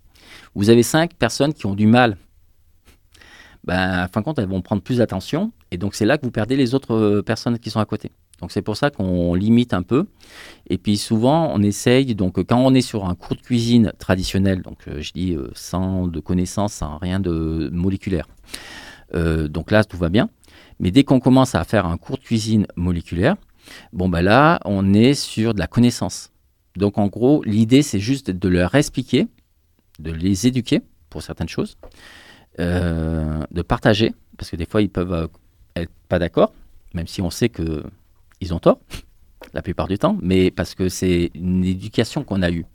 vous 0.56 0.72
avez 0.72 0.82
5 0.82 1.14
personnes 1.14 1.54
qui 1.54 1.68
ont 1.68 1.76
du 1.76 1.86
mal 1.86 2.18
ben, 3.68 4.06
en 4.06 4.08
fin 4.08 4.22
de 4.22 4.26
compte, 4.26 4.40
elles 4.40 4.48
vont 4.48 4.62
prendre 4.62 4.82
plus 4.82 5.00
d'attention. 5.00 5.52
Et 5.72 5.78
donc, 5.78 5.94
c'est 5.94 6.06
là 6.06 6.18
que 6.18 6.26
vous 6.26 6.32
perdez 6.32 6.56
les 6.56 6.74
autres 6.74 6.96
euh, 6.96 7.22
personnes 7.22 7.60
qui 7.60 7.70
sont 7.70 7.82
à 7.82 7.86
côté. 7.86 8.12
Donc, 8.40 8.54
c'est 8.54 8.62
pour 8.62 8.78
ça 8.78 8.90
qu'on 8.90 9.34
limite 9.34 9.74
un 9.74 9.84
peu. 9.84 10.06
Et 10.70 10.78
puis, 10.78 10.96
souvent, 10.96 11.52
on 11.54 11.62
essaye, 11.62 12.16
donc, 12.16 12.42
quand 12.46 12.58
on 12.58 12.74
est 12.74 12.82
sur 12.82 13.06
un 13.06 13.14
cours 13.14 13.36
de 13.36 13.42
cuisine 13.42 13.92
traditionnel, 14.00 14.62
donc, 14.62 14.88
euh, 14.88 15.02
je 15.02 15.12
dis 15.12 15.34
euh, 15.34 15.50
sans 15.54 16.08
de 16.08 16.20
connaissances, 16.22 16.76
sans 16.76 16.98
rien 16.98 17.20
de 17.20 17.70
moléculaire. 17.74 18.28
Donc 19.14 19.72
là, 19.72 19.86
tout 19.86 19.96
va 19.96 20.10
bien. 20.10 20.30
Mais 20.80 20.92
dès 20.92 21.06
qu'on 21.06 21.22
commence 21.22 21.56
à 21.56 21.64
faire 21.64 21.86
un 21.86 21.98
cours 21.98 22.18
de 22.18 22.24
cuisine 22.24 22.68
moléculaire, 22.76 23.38
bon, 23.94 24.10
ben 24.10 24.22
là, 24.22 24.60
on 24.66 24.94
est 24.94 25.14
sur 25.14 25.54
de 25.54 25.60
la 25.60 25.68
connaissance. 25.68 26.32
Donc, 26.76 26.98
en 26.98 27.08
gros, 27.08 27.42
l'idée, 27.44 27.84
c'est 27.84 28.02
juste 28.02 28.32
de 28.32 28.50
leur 28.50 28.76
expliquer, 28.76 29.28
de 30.00 30.12
les 30.12 30.46
éduquer 30.46 30.82
pour 31.10 31.22
certaines 31.22 31.48
choses. 31.48 31.78
Euh, 32.60 33.44
de 33.52 33.62
partager, 33.62 34.14
parce 34.38 34.50
que 34.50 34.56
des 34.56 34.66
fois 34.66 34.82
ils 34.82 34.90
peuvent 34.90 35.14
euh, 35.14 35.28
être 35.76 35.92
pas 36.10 36.18
d'accord, 36.18 36.54
même 36.94 37.06
si 37.08 37.22
on 37.22 37.30
sait 37.30 37.50
que 37.50 37.84
ils 38.42 38.54
ont 38.54 38.60
tort 38.60 38.80
la 39.54 39.62
plupart 39.62 39.88
du 39.88 40.00
temps, 40.00 40.18
mais 40.22 40.50
parce 40.50 40.74
que 40.74 40.90
c'est 40.90 41.32
une 41.36 41.64
éducation 41.64 42.24
qu'on 42.24 42.42
a 42.42 42.50
eue. 42.50 42.66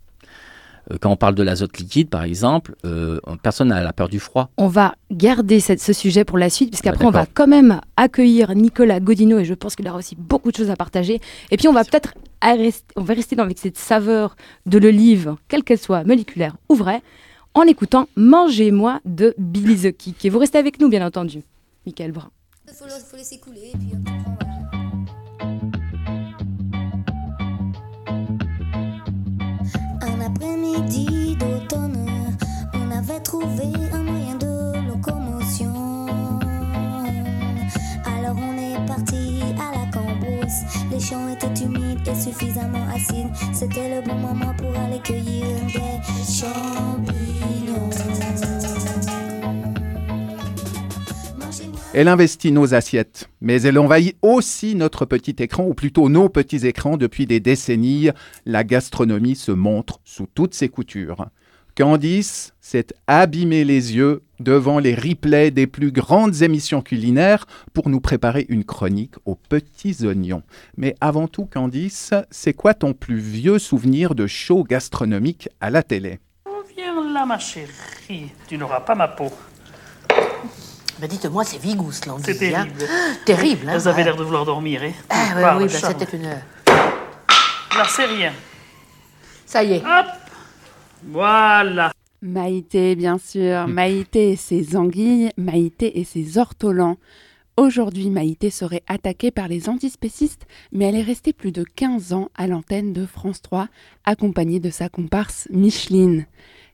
Euh, 0.90 0.96
quand 1.00 1.10
on 1.10 1.16
parle 1.16 1.34
de 1.34 1.42
l'azote 1.42 1.78
liquide, 1.78 2.08
par 2.08 2.22
exemple, 2.22 2.74
euh, 2.84 3.20
personne 3.42 3.68
n'a 3.68 3.82
la 3.82 3.92
peur 3.92 4.08
du 4.08 4.18
froid. 4.18 4.50
On 4.56 4.68
va 4.68 4.94
garder 5.10 5.60
cette, 5.60 5.80
ce 5.80 5.92
sujet 5.92 6.24
pour 6.24 6.38
la 6.38 6.50
suite, 6.50 6.70
puisqu'après, 6.70 7.04
on 7.04 7.10
va 7.10 7.26
quand 7.26 7.46
même 7.46 7.80
accueillir 7.96 8.54
Nicolas 8.54 9.00
Godino, 9.00 9.38
et 9.38 9.44
je 9.44 9.54
pense 9.54 9.76
qu'il 9.76 9.88
aura 9.88 9.98
aussi 9.98 10.16
beaucoup 10.16 10.50
de 10.50 10.56
choses 10.56 10.70
à 10.70 10.76
partager. 10.76 11.20
Et 11.50 11.56
puis, 11.56 11.68
on 11.68 11.72
va 11.72 11.84
peut-être 11.84 12.14
on 12.96 13.02
va 13.02 13.14
rester 13.14 13.38
avec 13.38 13.58
cette 13.58 13.78
saveur 13.78 14.36
de 14.66 14.78
l'olive, 14.78 15.36
quelle 15.46 15.62
qu'elle 15.62 15.78
soit, 15.78 16.02
moléculaire 16.02 16.56
ou 16.68 16.74
vraie, 16.74 17.00
en 17.54 17.62
écoutant 17.62 18.08
Mangez-moi 18.16 19.00
de 19.04 19.34
Billy 19.38 19.76
the 19.76 19.96
Kick. 19.96 20.24
Et 20.24 20.30
vous 20.30 20.38
restez 20.38 20.58
avec 20.58 20.80
nous, 20.80 20.88
bien 20.88 21.06
entendu, 21.06 21.42
Michael 21.86 22.12
Brun. 22.12 22.30
Il 22.68 22.74
faut, 22.74 22.84
faut, 22.84 23.16
laisser 23.16 23.38
couler. 23.38 23.72
Et 23.74 23.78
puis, 23.78 23.92
un 30.00 30.20
après-midi 30.20 31.36
d'automne, 31.36 32.06
on 32.74 32.90
avait 32.90 33.20
trouvé 33.20 33.64
un 33.92 34.02
moyen 34.02 34.36
de 34.36 34.86
locomotion. 34.88 36.08
Alors 38.04 38.36
on 38.36 38.56
est 38.58 38.86
parti 38.86 39.31
Les 40.90 41.00
champs 41.00 41.28
étaient 41.28 41.64
humides 41.64 42.06
et 42.06 42.14
suffisamment 42.14 42.86
acides. 42.94 43.30
C'était 43.52 44.00
le 44.00 44.06
bon 44.06 44.14
moment 44.14 44.54
pour 44.56 44.70
aller 44.78 45.00
cueillir 45.00 45.46
des 45.66 46.32
champignons. 46.32 47.90
Elle 51.94 52.08
investit 52.08 52.52
nos 52.52 52.72
assiettes, 52.72 53.28
mais 53.42 53.60
elle 53.60 53.78
envahit 53.78 54.16
aussi 54.22 54.74
notre 54.74 55.04
petit 55.04 55.36
écran, 55.40 55.66
ou 55.66 55.74
plutôt 55.74 56.08
nos 56.08 56.30
petits 56.30 56.66
écrans 56.66 56.96
depuis 56.96 57.26
des 57.26 57.38
décennies. 57.38 58.08
La 58.46 58.64
gastronomie 58.64 59.36
se 59.36 59.52
montre 59.52 60.00
sous 60.04 60.26
toutes 60.34 60.54
ses 60.54 60.70
coutures. 60.70 61.26
Candice 61.76 62.52
s'est 62.60 62.88
abîmé 63.06 63.64
les 63.64 63.94
yeux 63.96 64.22
devant 64.40 64.78
les 64.78 64.94
replays 64.94 65.50
des 65.50 65.66
plus 65.66 65.90
grandes 65.90 66.42
émissions 66.42 66.82
culinaires 66.82 67.46
pour 67.72 67.88
nous 67.88 68.00
préparer 68.00 68.44
une 68.50 68.64
chronique 68.64 69.14
aux 69.24 69.36
petits 69.36 70.04
oignons. 70.04 70.42
Mais 70.76 70.94
avant 71.00 71.28
tout, 71.28 71.46
Candice, 71.46 72.12
c'est 72.30 72.52
quoi 72.52 72.74
ton 72.74 72.92
plus 72.92 73.18
vieux 73.18 73.58
souvenir 73.58 74.14
de 74.14 74.26
show 74.26 74.64
gastronomique 74.64 75.48
à 75.62 75.70
la 75.70 75.82
télé? 75.82 76.20
Viens 76.76 77.10
là, 77.12 77.24
ma 77.24 77.38
chérie, 77.38 78.30
tu 78.46 78.58
n'auras 78.58 78.80
pas 78.80 78.94
ma 78.94 79.08
peau. 79.08 79.30
Ben 80.98 81.08
dites-moi, 81.08 81.42
c'est 81.44 81.58
Vigous, 81.60 81.92
l'anguille. 82.06 82.24
C'est 82.26 82.38
terrible. 82.38 82.70
Hein 82.82 83.16
terrible, 83.24 83.68
hein 83.68 83.72
Elles 83.76 83.88
avaient 83.88 84.04
l'air 84.04 84.16
de 84.16 84.22
vouloir 84.24 84.44
dormir, 84.44 84.82
hein 84.84 84.92
Ah, 85.08 85.56
ouais, 85.56 85.62
oui, 85.64 85.72
ben, 85.72 85.78
charme. 85.80 85.94
c'était 85.98 86.16
une... 86.16 86.24
Là, 86.24 87.84
c'est 87.88 88.04
rien. 88.04 88.32
Ça 89.46 89.64
y 89.64 89.74
est. 89.74 89.78
Hop 89.78 90.06
Voilà. 91.06 91.92
Maïté, 92.20 92.94
bien 92.94 93.18
sûr. 93.18 93.66
Maïté 93.68 94.30
et 94.30 94.36
ses 94.36 94.76
anguilles, 94.76 95.30
Maïté 95.36 95.98
et 95.98 96.04
ses 96.04 96.38
ortolans. 96.38 96.96
Aujourd'hui, 97.56 98.08
Maïté 98.08 98.48
serait 98.48 98.82
attaquée 98.86 99.30
par 99.30 99.46
les 99.46 99.68
antispécistes, 99.68 100.46
mais 100.72 100.86
elle 100.86 100.94
est 100.96 101.02
restée 101.02 101.32
plus 101.32 101.52
de 101.52 101.64
15 101.64 102.12
ans 102.14 102.30
à 102.34 102.46
l'antenne 102.46 102.92
de 102.92 103.04
France 103.04 103.42
3, 103.42 103.68
accompagnée 104.04 104.60
de 104.60 104.70
sa 104.70 104.88
comparse 104.88 105.48
Micheline. 105.50 106.26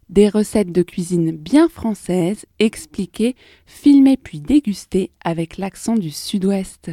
Des 0.09 0.29
recettes 0.29 0.73
de 0.73 0.83
cuisine 0.83 1.33
bien 1.33 1.69
françaises, 1.69 2.47
expliquées, 2.61 3.35
filmées 3.67 4.17
puis 4.17 4.41
dégustées 4.41 5.11
avec 5.25 5.59
l'accent 5.59 5.97
du 5.97 6.11
sud-ouest. 6.11 6.91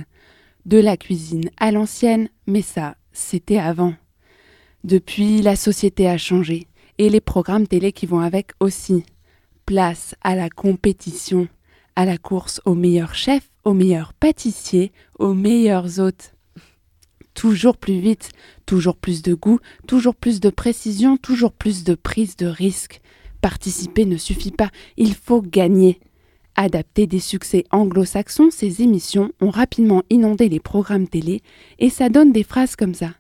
De 0.66 0.80
la 0.80 0.98
cuisine 0.98 1.50
à 1.58 1.72
l'ancienne, 1.72 2.30
mais 2.48 2.64
ça, 2.64 2.96
c'était 3.14 3.60
avant. 3.60 3.94
Depuis, 4.84 5.42
la 5.42 5.56
société 5.56 6.08
a 6.10 6.18
changé, 6.18 6.68
et 6.98 7.10
les 7.10 7.22
programmes 7.22 7.68
télé 7.68 7.92
qui 7.92 8.06
vont 8.06 8.20
avec 8.20 8.52
aussi. 8.60 9.04
Place 9.66 10.16
à 10.22 10.36
la 10.36 10.50
compétition, 10.50 11.48
à 11.96 12.06
la 12.06 12.18
course 12.18 12.62
aux 12.66 12.76
meilleurs 12.76 13.16
chefs, 13.16 13.50
aux 13.64 13.74
meilleurs 13.74 14.14
pâtissiers, 14.14 14.92
aux 15.20 15.34
meilleurs 15.34 16.00
hôtes. 16.00 16.34
Toujours 17.34 17.78
plus 17.78 18.00
vite, 18.00 18.30
toujours 18.66 18.96
plus 18.96 19.22
de 19.22 19.34
goût, 19.34 19.60
toujours 19.88 20.16
plus 20.16 20.40
de 20.40 20.50
précision, 20.50 21.18
toujours 21.18 21.52
plus 21.52 21.84
de 21.84 21.96
prise 21.96 22.38
de 22.38 22.46
risque. 22.46 23.02
Participer 23.42 24.06
ne 24.06 24.18
suffit 24.18 24.52
pas, 24.52 24.70
il 24.98 25.14
faut 25.14 25.42
gagner. 25.42 26.00
Adapté 26.56 27.06
des 27.06 27.20
succès 27.20 27.66
anglo-saxons, 27.72 28.50
ces 28.50 28.82
émissions 28.82 29.32
ont 29.42 29.50
rapidement 29.50 30.04
inondé 30.10 30.48
les 30.48 30.62
programmes 30.62 31.08
télé 31.08 31.42
et 31.80 31.90
ça 31.90 32.08
donne 32.08 32.32
des 32.32 32.44
phrases 32.44 32.78
comme 32.78 32.94
ça. 32.94 33.12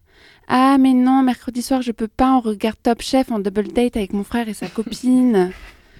Ah 0.47 0.77
mais 0.77 0.93
non, 0.93 1.23
mercredi 1.23 1.62
soir 1.62 1.81
je 1.81 1.91
peux 1.91 2.08
pas, 2.08 2.34
on 2.34 2.39
regarde 2.39 2.77
Top 2.81 3.01
Chef 3.01 3.31
en 3.31 3.39
double 3.39 3.69
date 3.69 3.97
avec 3.97 4.13
mon 4.13 4.23
frère 4.23 4.47
et 4.47 4.53
sa 4.53 4.67
copine. 4.67 5.51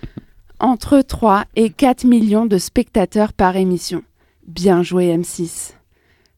Entre 0.60 1.02
3 1.02 1.46
et 1.56 1.70
4 1.70 2.06
millions 2.06 2.46
de 2.46 2.58
spectateurs 2.58 3.34
par 3.34 3.56
émission. 3.56 4.04
Bien 4.48 4.84
joué 4.84 5.16
M6. 5.16 5.74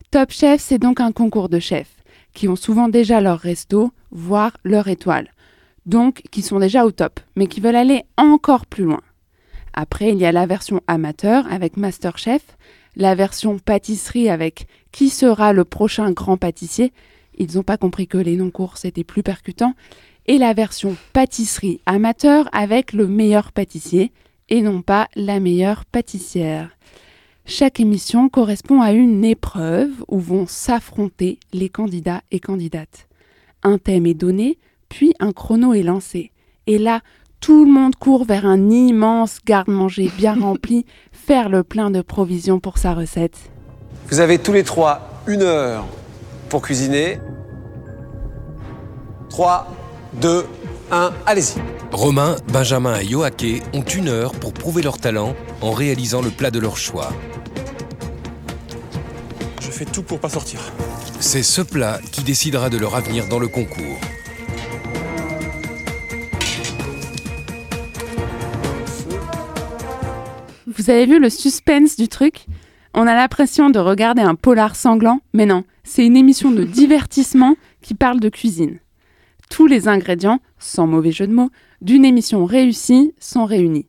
Top 0.10 0.32
Chef, 0.32 0.62
c'est 0.62 0.80
donc 0.80 1.02
un 1.02 1.12
concours 1.12 1.50
de 1.50 1.60
chefs 1.60 1.98
qui 2.34 2.48
ont 2.48 2.56
souvent 2.56 2.88
déjà 2.88 3.20
leur 3.20 3.40
resto, 3.40 3.92
voire 4.12 4.56
leur 4.64 4.88
étoile. 4.88 5.32
Donc 5.86 6.22
qui 6.32 6.42
sont 6.42 6.60
déjà 6.60 6.86
au 6.86 6.92
top, 6.92 7.20
mais 7.36 7.48
qui 7.48 7.62
veulent 7.62 7.76
aller 7.76 8.04
encore 8.16 8.66
plus 8.66 8.84
loin. 8.84 9.02
Après, 9.74 10.10
il 10.10 10.18
y 10.18 10.26
a 10.26 10.32
la 10.32 10.46
version 10.46 10.82
amateur 10.88 11.52
avec 11.52 11.78
Masterchef, 11.78 12.44
la 12.96 13.16
version 13.16 13.60
pâtisserie 13.60 14.30
avec 14.30 14.68
Qui 14.92 15.10
sera 15.10 15.54
le 15.54 15.66
prochain 15.66 16.12
grand 16.12 16.38
pâtissier 16.38 16.94
Ils 17.38 17.56
n'ont 17.56 17.64
pas 17.64 17.78
compris 17.78 18.08
que 18.08 18.18
les 18.18 18.36
non-cours 18.36 18.78
c'était 18.78 19.04
plus 19.04 19.24
percutant. 19.24 19.74
Et 20.26 20.38
la 20.38 20.54
version 20.54 20.98
pâtisserie 21.14 21.80
amateur 21.86 22.50
avec 22.52 22.92
le 22.92 23.08
meilleur 23.08 23.52
pâtissier 23.54 24.12
et 24.50 24.62
non 24.62 24.82
pas 24.82 25.08
la 25.16 25.40
meilleure 25.40 25.86
pâtissière. 25.86 26.72
Chaque 27.46 27.80
émission 27.80 28.28
correspond 28.28 28.82
à 28.82 28.92
une 28.92 29.24
épreuve 29.24 30.04
où 30.10 30.20
vont 30.20 30.48
s'affronter 30.48 31.40
les 31.54 31.70
candidats 31.70 32.22
et 32.30 32.42
candidates. 32.42 33.08
Un 33.64 33.78
thème 33.78 34.06
est 34.06 34.14
donné, 34.14 34.58
puis 34.90 35.14
un 35.20 35.32
chrono 35.32 35.74
est 35.74 35.84
lancé. 35.84 36.32
Et 36.68 36.78
là, 36.78 37.00
tout 37.40 37.64
le 37.64 37.72
monde 37.72 37.96
court 37.96 38.26
vers 38.26 38.46
un 38.46 38.70
immense 38.70 39.40
garde-manger 39.46 40.12
bien 40.18 40.34
rempli, 40.40 40.86
faire 41.14 41.48
le 41.48 41.64
plein 41.64 41.90
de 41.90 42.02
provisions 42.02 42.60
pour 42.60 42.78
sa 42.78 42.94
recette. 42.94 43.38
Vous 44.10 44.20
avez 44.20 44.40
tous 44.40 44.54
les 44.54 44.64
trois 44.64 45.24
une 45.28 45.42
heure 45.42 45.86
pour 46.50 46.62
cuisiner. 46.62 47.20
3, 49.30 49.68
2, 50.22 50.46
1, 50.92 51.14
allez-y. 51.26 51.60
Romain, 51.92 52.36
Benjamin 52.52 53.00
et 53.00 53.06
Yoake 53.06 53.64
ont 53.74 53.84
une 53.84 54.08
heure 54.08 54.32
pour 54.32 54.54
prouver 54.54 54.82
leur 54.82 54.98
talent 54.98 55.36
en 55.62 55.72
réalisant 55.72 56.22
le 56.22 56.30
plat 56.30 56.52
de 56.52 56.60
leur 56.60 56.78
choix. 56.78 57.10
Je 59.62 59.72
fais 59.72 59.86
tout 59.86 60.04
pour 60.04 60.20
pas 60.20 60.30
sortir. 60.30 60.60
C'est 61.20 61.44
ce 61.44 61.62
plat 61.62 62.00
qui 62.12 62.24
décidera 62.24 62.70
de 62.70 62.78
leur 62.78 62.96
avenir 62.96 63.28
dans 63.28 63.40
le 63.40 63.48
concours. 63.48 64.00
Vous 70.68 70.90
avez 70.90 71.06
vu 71.06 71.20
le 71.20 71.30
suspense 71.30 71.96
du 71.96 72.08
truc? 72.08 72.46
On 73.00 73.06
a 73.06 73.14
l'impression 73.14 73.70
de 73.70 73.78
regarder 73.78 74.24
un 74.24 74.34
polar 74.34 74.76
sanglant, 74.76 75.20
mais 75.32 75.46
non, 75.46 75.66
c'est 75.84 76.04
une 76.04 76.18
émission 76.18 76.50
de 76.50 76.64
divertissement 76.64 77.56
qui 77.80 77.94
parle 77.94 78.20
de 78.20 78.28
cuisine. 78.28 78.80
Tous 79.52 79.68
les 79.68 79.88
ingrédients, 79.88 80.40
sans 80.58 80.88
mauvais 80.88 81.12
jeu 81.12 81.28
de 81.28 81.32
mots, 81.32 81.52
d'une 81.80 82.06
émission 82.06 82.44
réussie 82.46 83.14
sont 83.20 83.46
réunis. 83.46 83.86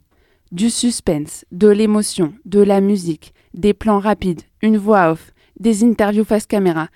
Du 0.52 0.68
suspense, 0.68 1.46
de 1.52 1.68
l'émotion, 1.68 2.34
de 2.44 2.60
la 2.60 2.82
musique, 2.82 3.32
des 3.54 3.72
plans 3.72 3.98
rapides, 3.98 4.42
une 4.60 4.76
voix 4.76 5.12
off, 5.12 5.32
des 5.58 5.84
interviews 5.84 6.26
face 6.26 6.44
caméra 6.44 6.88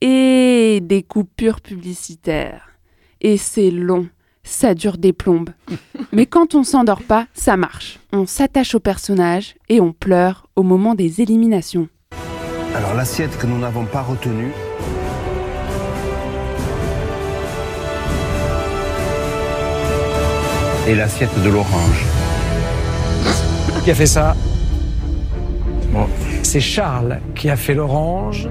et 0.00 0.80
des 0.82 1.02
coupures 1.02 1.60
publicitaires. 1.60 2.70
Et 3.20 3.36
c'est 3.36 3.70
long, 3.70 4.08
ça 4.48 4.74
dure 4.74 4.98
des 4.98 5.12
plombes. 5.12 5.50
Mais 6.12 6.26
quand 6.26 6.54
on 6.54 6.64
s'endort 6.64 7.02
pas, 7.02 7.26
ça 7.34 7.56
marche. 7.56 7.98
On 8.12 8.26
s'attache 8.26 8.74
au 8.74 8.80
personnage 8.80 9.54
et 9.68 9.80
on 9.80 9.92
pleure 9.92 10.46
au 10.56 10.62
moment 10.62 10.94
des 10.94 11.20
éliminations. 11.20 11.88
Alors 12.74 12.94
l'assiette 12.94 13.36
que 13.38 13.46
nous 13.46 13.58
n'avons 13.58 13.84
pas 13.84 14.02
retenue, 14.02 14.52
est 20.86 20.94
l'assiette 20.94 21.30
de 21.42 21.50
l'orange. 21.50 22.04
Qui 23.84 23.90
a 23.90 23.94
fait 23.94 24.06
ça? 24.06 24.36
C'est 26.42 26.60
Charles 26.60 27.20
qui 27.34 27.50
a 27.50 27.56
fait 27.56 27.74
l'orange. 27.74 28.48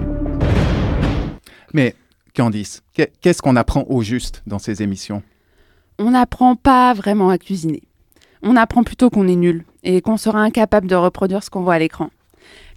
Mais, 1.74 1.96
Candice, 2.36 2.82
qu'est- 2.94 3.12
qu'est-ce 3.22 3.42
qu'on 3.42 3.56
apprend 3.56 3.86
au 3.88 4.04
juste 4.04 4.44
dans 4.46 4.60
ces 4.60 4.84
émissions? 4.84 5.24
On 6.00 6.12
n'apprend 6.12 6.56
pas 6.56 6.94
vraiment 6.94 7.30
à 7.30 7.40
cuisiner. 7.40 7.82
On 8.44 8.56
apprend 8.56 8.84
plutôt 8.84 9.10
qu'on 9.10 9.28
est 9.28 9.36
nul 9.36 9.66
et 9.84 10.02
qu'on 10.02 10.18
sera 10.18 10.40
incapable 10.40 10.88
de 10.88 10.96
reproduire 10.96 11.44
ce 11.44 11.50
qu'on 11.50 11.64
voit 11.64 11.74
à 11.74 11.80
l'écran. 11.80 12.12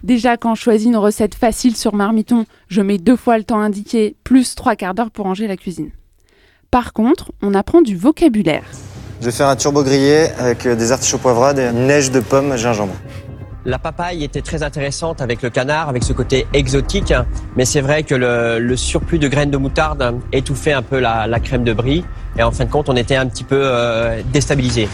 Déjà, 0.03 0.37
quand 0.37 0.55
je 0.55 0.61
choisis 0.61 0.87
une 0.87 0.97
recette 0.97 1.35
facile 1.35 1.75
sur 1.75 1.93
Marmiton, 1.93 2.45
je 2.67 2.81
mets 2.81 2.97
deux 2.97 3.15
fois 3.15 3.37
le 3.37 3.43
temps 3.43 3.59
indiqué, 3.59 4.15
plus 4.23 4.55
trois 4.55 4.75
quarts 4.75 4.95
d'heure 4.95 5.11
pour 5.11 5.25
ranger 5.25 5.45
la 5.45 5.55
cuisine. 5.55 5.91
Par 6.71 6.93
contre, 6.93 7.31
on 7.43 7.53
apprend 7.53 7.81
du 7.81 7.95
vocabulaire. 7.95 8.63
Je 9.19 9.25
vais 9.25 9.31
faire 9.31 9.49
un 9.49 9.55
turbo 9.55 9.83
grillé 9.83 10.29
avec 10.39 10.65
euh, 10.65 10.75
des 10.75 10.91
artichauts 10.91 11.19
poivrades 11.19 11.59
et 11.59 11.67
une 11.67 11.85
neige 11.85 12.09
de 12.09 12.21
pommes 12.21 12.57
gingembre. 12.57 12.95
La 13.63 13.77
papaye 13.77 14.23
était 14.23 14.41
très 14.41 14.63
intéressante 14.63 15.21
avec 15.21 15.43
le 15.43 15.51
canard, 15.51 15.87
avec 15.87 16.03
ce 16.03 16.13
côté 16.13 16.47
exotique, 16.51 17.13
mais 17.55 17.65
c'est 17.65 17.81
vrai 17.81 18.01
que 18.01 18.15
le, 18.15 18.57
le 18.59 18.75
surplus 18.75 19.19
de 19.19 19.27
graines 19.27 19.51
de 19.51 19.57
moutarde 19.57 20.19
étouffait 20.31 20.73
un 20.73 20.81
peu 20.81 20.99
la, 20.99 21.27
la 21.27 21.39
crème 21.39 21.63
de 21.63 21.73
brie, 21.73 22.03
et 22.39 22.43
en 22.43 22.51
fin 22.51 22.65
de 22.65 22.71
compte, 22.71 22.89
on 22.89 22.95
était 22.95 23.15
un 23.15 23.27
petit 23.27 23.43
peu 23.43 23.61
euh, 23.61 24.21
déstabilisé. 24.33 24.89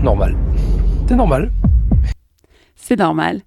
Normal. 0.00 0.36
C'est 1.06 1.16
normal. 1.16 1.52
C'est 2.76 2.98
normal. 2.98 3.42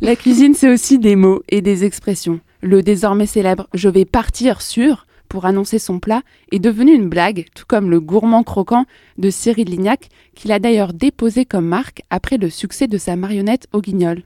La 0.00 0.14
cuisine, 0.14 0.54
c'est 0.54 0.70
aussi 0.70 1.00
des 1.00 1.16
mots 1.16 1.42
et 1.48 1.62
des 1.62 1.84
expressions. 1.84 2.38
Le 2.60 2.82
désormais 2.82 3.26
célèbre 3.26 3.66
Je 3.74 3.88
vais 3.88 4.04
partir 4.04 4.62
sur 4.62 5.06
pour 5.36 5.44
annoncer 5.44 5.78
son 5.78 5.98
plat 5.98 6.22
est 6.50 6.58
devenu 6.58 6.94
une 6.94 7.10
blague, 7.10 7.44
tout 7.54 7.66
comme 7.68 7.90
le 7.90 8.00
gourmand 8.00 8.42
croquant 8.42 8.86
de 9.18 9.28
Cyril 9.28 9.68
Lignac, 9.68 10.08
qu'il 10.34 10.50
a 10.50 10.58
d'ailleurs 10.58 10.94
déposé 10.94 11.44
comme 11.44 11.66
marque 11.66 12.00
après 12.08 12.38
le 12.38 12.48
succès 12.48 12.88
de 12.88 12.96
sa 12.96 13.16
marionnette 13.16 13.66
au 13.74 13.82
guignol. 13.82 14.22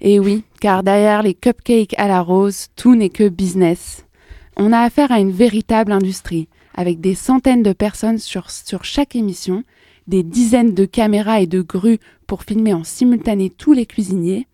Et 0.00 0.18
oui, 0.18 0.42
car 0.60 0.82
derrière 0.82 1.22
les 1.22 1.34
cupcakes 1.34 1.94
à 1.96 2.08
la 2.08 2.20
rose, 2.22 2.70
tout 2.74 2.96
n'est 2.96 3.08
que 3.08 3.28
business. 3.28 4.04
On 4.56 4.72
a 4.72 4.80
affaire 4.80 5.12
à 5.12 5.20
une 5.20 5.30
véritable 5.30 5.92
industrie, 5.92 6.48
avec 6.74 7.00
des 7.00 7.14
centaines 7.14 7.62
de 7.62 7.72
personnes 7.72 8.18
sur, 8.18 8.50
sur 8.50 8.82
chaque 8.82 9.14
émission, 9.14 9.62
des 10.08 10.24
dizaines 10.24 10.74
de 10.74 10.86
caméras 10.86 11.40
et 11.40 11.46
de 11.46 11.62
grues 11.62 12.00
pour 12.26 12.42
filmer 12.42 12.74
en 12.74 12.82
simultané 12.82 13.48
tous 13.48 13.74
les 13.74 13.86
cuisiniers, 13.86 14.48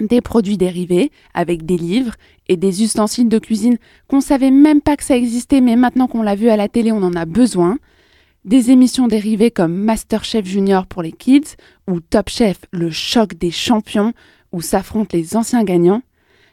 des 0.00 0.20
produits 0.20 0.56
dérivés 0.56 1.10
avec 1.34 1.64
des 1.64 1.76
livres 1.76 2.14
et 2.48 2.56
des 2.56 2.82
ustensiles 2.82 3.28
de 3.28 3.38
cuisine 3.38 3.78
qu'on 4.08 4.20
savait 4.20 4.50
même 4.50 4.80
pas 4.80 4.96
que 4.96 5.04
ça 5.04 5.16
existait, 5.16 5.60
mais 5.60 5.76
maintenant 5.76 6.06
qu'on 6.06 6.22
l'a 6.22 6.34
vu 6.34 6.48
à 6.48 6.56
la 6.56 6.68
télé, 6.68 6.92
on 6.92 7.02
en 7.02 7.14
a 7.14 7.24
besoin. 7.24 7.78
Des 8.44 8.70
émissions 8.70 9.08
dérivées 9.08 9.50
comme 9.50 9.74
Masterchef 9.74 10.46
Junior 10.46 10.86
pour 10.86 11.02
les 11.02 11.12
kids 11.12 11.56
ou 11.88 12.00
Top 12.00 12.28
Chef, 12.28 12.58
le 12.70 12.90
choc 12.90 13.34
des 13.34 13.50
champions 13.50 14.12
où 14.52 14.60
s'affrontent 14.60 15.16
les 15.16 15.36
anciens 15.36 15.64
gagnants. 15.64 16.02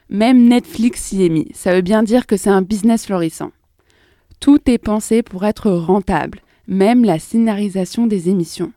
Même 0.09 0.47
Netflix 0.47 1.11
y 1.11 1.23
est 1.23 1.29
mis. 1.29 1.47
Ça 1.53 1.73
veut 1.73 1.81
bien 1.81 2.03
dire 2.03 2.25
que 2.25 2.37
c'est 2.37 2.49
un 2.49 2.61
business 2.61 3.05
florissant. 3.05 3.51
Tout 4.39 4.59
est 4.69 4.77
pensé 4.77 5.23
pour 5.23 5.45
être 5.45 5.71
rentable, 5.71 6.41
même 6.67 7.05
la 7.05 7.19
scénarisation 7.19 8.07
des 8.07 8.29
émissions. 8.29 8.73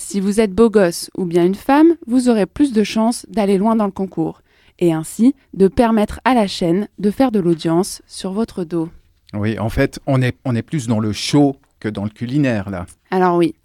Si 0.00 0.20
vous 0.20 0.38
êtes 0.40 0.52
beau 0.52 0.70
gosse 0.70 1.10
ou 1.18 1.24
bien 1.24 1.44
une 1.44 1.56
femme, 1.56 1.96
vous 2.06 2.28
aurez 2.28 2.46
plus 2.46 2.72
de 2.72 2.84
chances 2.84 3.26
d'aller 3.28 3.58
loin 3.58 3.74
dans 3.74 3.84
le 3.84 3.90
concours 3.90 4.42
et 4.78 4.92
ainsi 4.92 5.34
de 5.54 5.66
permettre 5.66 6.20
à 6.24 6.34
la 6.34 6.46
chaîne 6.46 6.86
de 7.00 7.10
faire 7.10 7.32
de 7.32 7.40
l'audience 7.40 8.00
sur 8.06 8.30
votre 8.30 8.62
dos. 8.62 8.88
Oui, 9.34 9.58
en 9.58 9.68
fait, 9.68 9.98
on 10.06 10.22
est, 10.22 10.36
on 10.44 10.54
est 10.54 10.62
plus 10.62 10.86
dans 10.86 11.00
le 11.00 11.12
show 11.12 11.56
que 11.80 11.88
dans 11.88 12.04
le 12.04 12.10
culinaire, 12.10 12.70
là. 12.70 12.86
Alors 13.10 13.36
oui, 13.36 13.56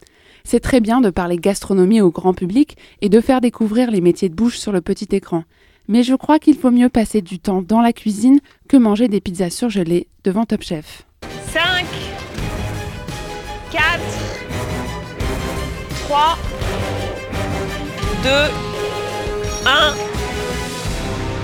c'est 0.43 0.59
très 0.59 0.81
bien 0.81 1.01
de 1.01 1.11
parler 1.11 1.37
gastronomie 1.37 2.01
au 2.01 2.09
grand 2.09 2.33
public 2.33 2.77
et 3.01 3.09
de 3.09 3.21
faire 3.21 3.39
découvrir 3.39 3.91
les 3.91 4.01
métiers 4.01 4.29
de 4.29 4.35
bouche 4.35 4.57
sur 4.57 4.71
le 4.71 4.81
petit 4.81 5.09
écran. 5.11 5.43
Mais 5.87 6.01
je 6.01 6.15
crois 6.15 6.39
qu'il 6.39 6.57
faut 6.57 6.71
mieux 6.71 6.89
passer 6.89 7.21
du 7.21 7.37
temps 7.37 7.61
dans 7.61 7.79
la 7.79 7.93
cuisine 7.93 8.39
que 8.67 8.75
manger 8.75 9.07
des 9.07 9.21
pizzas 9.21 9.51
surgelées 9.51 10.07
devant 10.23 10.45
Top 10.45 10.63
Chef. 10.63 11.05
5, 11.51 11.85
4, 13.71 14.22
3, 16.13 16.37
2, 18.21 18.29
1. 19.65 19.93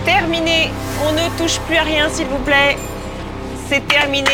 Terminé. 0.05 0.69
On 1.03 1.11
ne 1.11 1.37
touche 1.39 1.59
plus 1.61 1.75
à 1.75 1.81
rien, 1.81 2.07
s'il 2.09 2.27
vous 2.27 2.37
plaît. 2.43 2.77
C'est 3.67 3.87
terminé. 3.87 4.29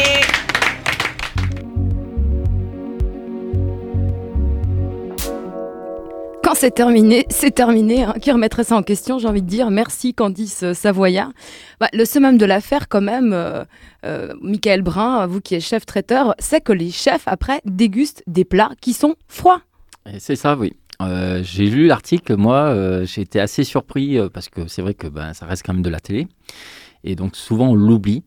Quand 6.44 6.54
c'est 6.54 6.72
terminé, 6.72 7.26
c'est 7.30 7.52
terminé. 7.52 8.04
hein. 8.04 8.16
Qui 8.22 8.34
remettrait 8.34 8.66
ça 8.66 8.76
en 8.76 8.84
question 8.84 9.20
J'ai 9.20 9.30
envie 9.30 9.42
de 9.42 9.48
dire 9.48 9.72
merci 9.72 10.14
Candice 10.14 10.64
euh, 10.64 10.74
Savoyard. 10.74 11.32
Bah, 11.80 11.88
le 11.94 12.04
summum 12.04 12.38
de 12.38 12.46
l'affaire, 12.46 12.90
quand 12.90 13.00
même, 13.00 13.32
euh, 13.32 13.64
euh, 14.06 14.34
Michael 14.42 14.82
Brun, 14.82 15.28
vous 15.28 15.40
qui 15.40 15.56
êtes 15.56 15.62
chef 15.62 15.86
traiteur, 15.86 16.36
c'est 16.40 16.60
que 16.60 16.74
les 16.74 16.92
chefs 16.92 17.24
après 17.26 17.62
dégustent 17.64 18.24
des 18.28 18.44
plats 18.44 18.72
qui 18.82 18.92
sont 18.92 19.16
froids. 19.30 19.62
C'est 20.20 20.36
ça, 20.36 20.56
oui. 20.56 20.74
Euh, 21.02 21.42
j'ai 21.44 21.70
lu 21.70 21.88
l'article, 21.88 22.36
moi, 22.38 22.68
euh, 22.68 23.06
j'ai 23.06 23.22
été 23.22 23.40
assez 23.40 23.64
surpris 23.64 24.18
euh, 24.18 24.30
parce 24.30 24.50
que 24.50 24.68
c'est 24.68 24.82
vrai 24.82 24.94
que 24.94 25.08
ben, 25.08 25.34
ça 25.34 25.46
reste 25.46 25.66
quand 25.66 25.74
même 25.74 25.82
de 25.82 25.90
la 25.90 26.00
télé. 26.00 26.28
Et 27.04 27.16
donc 27.16 27.36
souvent 27.36 27.70
on 27.70 27.76
l'oublie. 27.76 28.24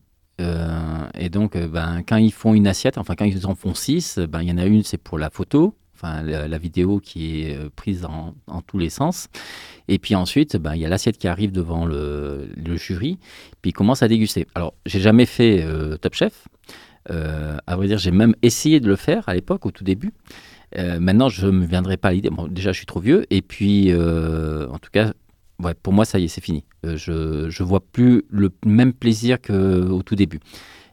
Et 1.19 1.31
donc 1.31 1.57
ben, 1.57 2.03
quand 2.07 2.17
ils 2.17 2.33
font 2.33 2.55
une 2.55 2.69
assiette, 2.69 2.97
enfin 2.97 3.15
quand 3.17 3.25
ils 3.25 3.45
en 3.47 3.57
font 3.57 3.75
six, 3.75 4.21
ben, 4.21 4.41
il 4.41 4.49
y 4.49 4.53
en 4.53 4.59
a 4.59 4.67
une 4.67 4.85
c'est 4.85 4.99
pour 4.99 5.19
la 5.19 5.31
photo, 5.31 5.75
enfin 5.97 6.23
la, 6.23 6.47
la 6.47 6.59
vidéo 6.59 7.01
qui 7.01 7.43
est 7.43 7.59
prise 7.71 8.05
en, 8.05 8.37
en 8.47 8.63
tous 8.63 8.79
les 8.79 8.89
sens. 8.89 9.27
Et 9.89 9.99
puis 9.99 10.15
ensuite, 10.15 10.57
ben, 10.57 10.77
il 10.77 10.81
y 10.81 10.87
a 10.87 10.89
l'assiette 10.89 11.19
qui 11.19 11.27
arrive 11.27 11.51
devant 11.51 11.87
le, 11.87 12.49
le 12.55 12.77
jury, 12.77 13.19
puis 13.63 13.71
ils 13.71 13.73
commencent 13.73 14.05
à 14.05 14.09
déguster. 14.09 14.47
Alors 14.55 14.75
j'ai 14.87 15.01
jamais 15.01 15.27
fait 15.27 15.67
Top 16.01 16.15
Chef. 16.15 16.47
À 17.09 17.77
vrai 17.77 17.89
dire, 17.89 17.99
j'ai 17.99 18.13
même 18.13 18.37
essayé 18.43 18.79
de 18.79 18.87
le 18.87 18.97
faire 18.97 19.29
à 19.29 19.35
l'époque, 19.35 19.67
au 19.67 19.73
tout 19.73 19.83
début. 19.83 20.13
Euh, 20.77 21.01
maintenant, 21.01 21.29
je 21.29 21.47
ne 21.47 21.53
me 21.53 21.67
viendrai 21.67 21.97
pas 21.97 22.09
à 22.09 22.13
l'idée. 22.13 22.31
Bon, 22.31 22.47
déjà, 22.49 22.73
je 22.73 22.79
suis 22.79 22.87
trop 22.87 23.01
vieux. 23.01 23.27
Et 23.31 23.43
puis, 23.43 23.91
euh, 23.91 24.69
en 24.69 24.79
tout 24.79 24.91
cas, 24.93 25.13
ouais, 25.63 25.75
pour 25.75 25.93
moi, 25.93 26.05
ça 26.05 26.19
y 26.19 26.25
est, 26.25 26.29
c'est 26.29 26.43
fini. 26.43 26.65
Euh, 26.85 26.97
je 26.97 27.63
ne 27.63 27.69
vois 27.69 27.81
plus 27.81 28.25
le 28.29 28.51
même 28.65 28.93
plaisir 28.93 29.41
qu'au 29.41 30.03
tout 30.03 30.15
début. 30.15 30.41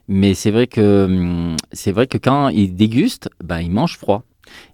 Mais 0.08 0.34
c'est 0.34 0.50
vrai 0.50 0.66
que 0.66 1.04
hum, 1.04 1.56
c'est 1.72 1.92
vrai 1.92 2.06
que 2.06 2.18
quand 2.18 2.48
ils 2.48 2.74
dégustent, 2.74 3.28
ben, 3.42 3.60
ils 3.60 3.70
mangent 3.70 3.98
froid. 3.98 4.24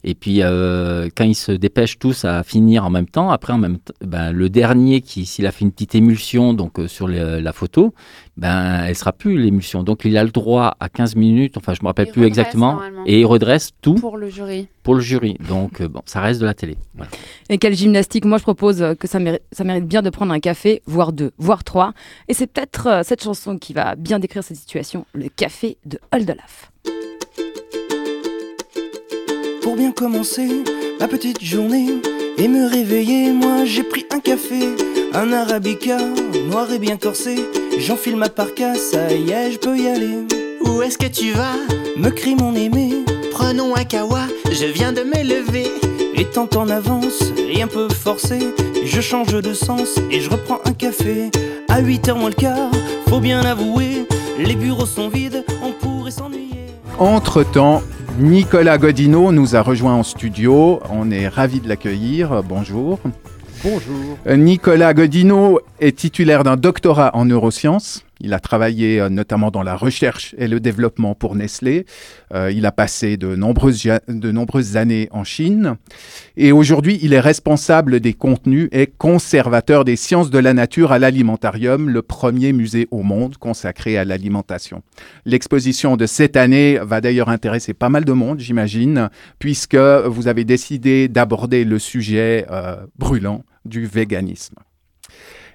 Et 0.05 0.15
puis, 0.15 0.43
euh, 0.43 1.09
quand 1.15 1.25
ils 1.25 1.35
se 1.35 1.53
dépêchent 1.53 1.99
tous 1.99 2.25
à 2.25 2.43
finir 2.43 2.85
en 2.85 2.91
même 2.91 3.07
temps, 3.07 3.31
après, 3.31 3.53
en 3.53 3.59
même 3.59 3.79
ben, 4.05 4.33
le 4.33 4.49
dernier 4.49 5.01
qui, 5.01 5.27
s'il 5.27 5.47
a 5.47 5.53
fait 5.53 5.65
une 5.65 5.73
petite 5.73 5.95
émulsion 5.95 6.55
donc 6.55 6.79
euh, 6.79 6.89
sur 6.89 7.09
la 7.09 7.53
photo, 7.53 7.95
ben, 8.37 8.85
elle 8.87 8.97
sera 8.97 9.13
plus 9.13 9.39
l'émulsion. 9.39 9.83
Donc, 9.83 10.05
il 10.05 10.17
a 10.17 10.25
le 10.25 10.31
droit 10.31 10.77
à 10.81 10.89
15 10.89 11.17
minutes, 11.17 11.57
enfin, 11.57 11.75
je 11.75 11.83
me 11.83 11.87
rappelle 11.87 12.09
Il 12.09 12.13
plus 12.13 12.23
redresse, 12.23 12.39
exactement, 12.39 12.81
et 13.07 13.21
il 13.21 13.27
redresse 13.27 13.73
tout 13.83 13.95
Pour 13.95 14.17
le 14.17 14.29
jury. 14.29 14.69
pour 14.83 14.95
le 14.95 15.01
jury. 15.01 15.37
Donc, 15.49 15.81
euh, 15.81 15.89
bon, 15.89 16.03
ça 16.07 16.21
reste 16.21 16.41
de 16.41 16.47
la 16.47 16.55
télé. 16.55 16.77
Voilà. 16.95 17.11
Et 17.49 17.59
quelle 17.59 17.75
gymnastique 17.75 18.25
Moi, 18.25 18.39
je 18.39 18.43
propose 18.43 18.85
que 18.99 19.07
ça 19.07 19.19
mérite, 19.19 19.43
ça 19.53 19.65
mérite 19.65 19.87
bien 19.87 20.03
de 20.03 20.11
prendre 20.11 20.33
un 20.33 20.41
café, 20.41 20.83
voire 20.87 21.13
deux, 21.13 21.33
voire 21.39 21.65
trois. 21.65 21.93
Et 22.29 22.35
c'est 22.35 22.47
peut-être 22.47 22.87
euh, 22.87 23.03
cette 23.05 23.23
chanson 23.23 23.59
qui 23.59 23.73
va 23.73 23.95
bien 23.97 24.19
décrire 24.19 24.43
cette 24.43 24.57
situation, 24.57 25.07
le 25.15 25.29
café 25.29 25.77
de 25.85 25.99
Oldelaf. 26.13 26.71
Pour 29.63 29.77
bien 29.77 29.93
commencer 29.93 30.49
ma 30.99 31.09
petite 31.09 31.43
journée 31.43 31.87
et 32.37 32.49
me 32.49 32.67
réveiller, 32.69 33.31
moi 33.33 33.65
j'ai 33.65 33.83
pris 33.83 34.05
un 34.11 34.19
café, 34.19 34.69
un 35.15 35.33
arabica, 35.33 35.99
noir 36.51 36.73
et 36.73 36.79
bien 36.79 36.97
corsé. 36.97 37.37
J'enfile 37.79 38.17
ma 38.17 38.29
parka, 38.29 38.75
ça 38.75 39.13
y 39.13 39.31
est, 39.31 39.53
je 39.53 39.59
peux 39.59 39.77
y 39.77 39.89
aller. 39.89 40.19
Où 40.65 40.83
est-ce 40.83 40.99
que 40.99 41.07
tu 41.07 41.33
vas? 41.33 41.57
Me 41.97 42.11
crie 42.11 42.35
mon 42.35 42.55
aimé, 42.55 43.05
Prenons 43.33 43.75
un 43.75 43.85
kawa, 43.85 44.23
je 44.51 44.67
viens 44.67 44.93
de 44.93 45.03
me 45.03 45.23
lever. 45.23 45.67
étant 46.17 46.49
en 46.57 46.69
avance 46.69 47.23
et 47.49 47.63
un 47.63 47.67
peu 47.67 47.89
forcé, 47.89 48.39
je 48.85 49.01
change 49.01 49.33
de 49.33 49.55
sens 49.55 49.99
et 50.11 50.21
je 50.21 50.31
reprends 50.31 50.61
un 50.65 50.73
café. 50.73 51.31
À 51.69 51.81
8h 51.81 52.15
moins 52.15 52.29
le 52.29 52.35
quart, 52.35 52.71
faut 53.09 53.21
bien 53.21 53.41
avouer, 53.41 54.07
les 54.39 54.55
bureaux 54.55 54.87
sont 54.87 55.09
vides, 55.09 55.45
on 55.63 55.73
pourrait 55.73 56.11
s'ennuyer. 56.11 56.67
Entre-temps, 56.99 57.83
Nicolas 58.19 58.77
Godino 58.79 59.33
nous 59.33 59.57
a 59.57 59.63
rejoint 59.63 59.95
en 59.95 60.03
studio. 60.03 60.81
On 60.91 61.11
est 61.11 61.29
ravis 61.29 61.61
de 61.61 61.69
l'accueillir. 61.69 62.43
Bonjour. 62.43 62.99
Bonjour. 63.65 64.19
Euh, 64.27 64.37
Nicolas 64.37 64.93
Godino 64.93 65.61
est 65.81 65.97
titulaire 65.97 66.45
d'un 66.45 66.57
doctorat 66.57 67.17
en 67.17 67.25
neurosciences. 67.25 68.05
Il 68.23 68.33
a 68.35 68.41
travaillé 68.41 69.01
euh, 69.01 69.09
notamment 69.09 69.51
dans 69.51 69.65
la 69.65 69.77
recherche 69.77 70.35
et 70.39 70.47
le 70.47 70.61
développement 70.61 71.15
pour 71.15 71.35
Nestlé. 71.35 71.85
Euh, 72.33 72.53
il 72.53 72.65
a 72.65 72.73
passé 72.73 73.17
de 73.17 73.35
nombreuses, 73.35 73.83
de 74.09 74.31
nombreuses 74.31 74.77
années 74.77 75.09
en 75.11 75.25
Chine. 75.25 75.75
Et 76.37 76.53
aujourd'hui, 76.53 76.99
il 77.03 77.13
est 77.13 77.21
responsable 77.21 77.99
des 78.01 78.15
contenus 78.15 78.69
et 78.71 78.87
conservateur 78.87 79.85
des 79.85 79.97
sciences 79.97 80.31
de 80.31 80.39
la 80.39 80.55
nature 80.55 80.93
à 80.93 81.01
l'Alimentarium, 81.01 81.91
le 81.91 82.03
premier 82.03 82.53
musée 82.53 82.87
au 82.93 83.03
monde 83.03 83.37
consacré 83.37 83.99
à 83.99 84.05
l'alimentation. 84.05 84.83
L'exposition 85.27 85.97
de 85.97 86.07
cette 86.07 86.37
année 86.37 86.79
va 86.81 87.01
d'ailleurs 87.01 87.29
intéresser 87.29 87.75
pas 87.75 87.89
mal 87.89 88.05
de 88.05 88.13
monde, 88.13 88.39
j'imagine, 88.39 89.11
puisque 89.41 89.75
vous 89.75 90.29
avez 90.29 90.45
décidé 90.45 91.09
d'aborder 91.09 91.65
le 91.65 91.81
sujet 91.81 92.47
euh, 92.51 92.77
brûlant 92.97 93.45
du 93.65 93.87
véganisme. 93.87 94.55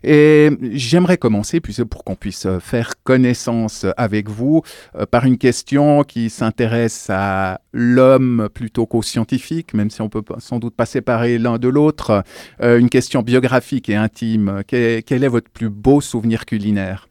Et 0.03 0.49
j'aimerais 0.73 1.17
commencer, 1.17 1.59
pour 1.59 2.03
qu'on 2.03 2.15
puisse 2.15 2.45
euh, 2.45 2.59
faire 2.59 3.01
connaissance 3.03 3.85
avec 3.97 4.29
vous, 4.29 4.61
euh, 4.95 5.05
par 5.05 5.25
une 5.25 5.37
question 5.37 6.03
qui 6.03 6.29
s'intéresse 6.29 7.09
à 7.09 7.61
l'homme 7.73 8.49
plutôt 8.53 8.85
qu'aux 8.85 9.01
scientifiques, 9.01 9.73
même 9.73 9.89
si 9.89 10.01
on 10.01 10.09
peut 10.09 10.23
sans 10.39 10.59
doute 10.59 10.75
pas 10.75 10.85
séparer 10.85 11.37
l'un 11.37 11.57
de 11.57 11.67
l'autre. 11.67 12.23
Euh, 12.61 12.79
une 12.79 12.89
question 12.89 13.21
biographique 13.21 13.89
et 13.89 13.95
intime. 13.95 14.61
Quel 14.67 15.23
est 15.23 15.27
votre 15.27 15.49
plus 15.49 15.69
beau 15.69 16.01
souvenir 16.01 16.45
culinaire? 16.45 17.07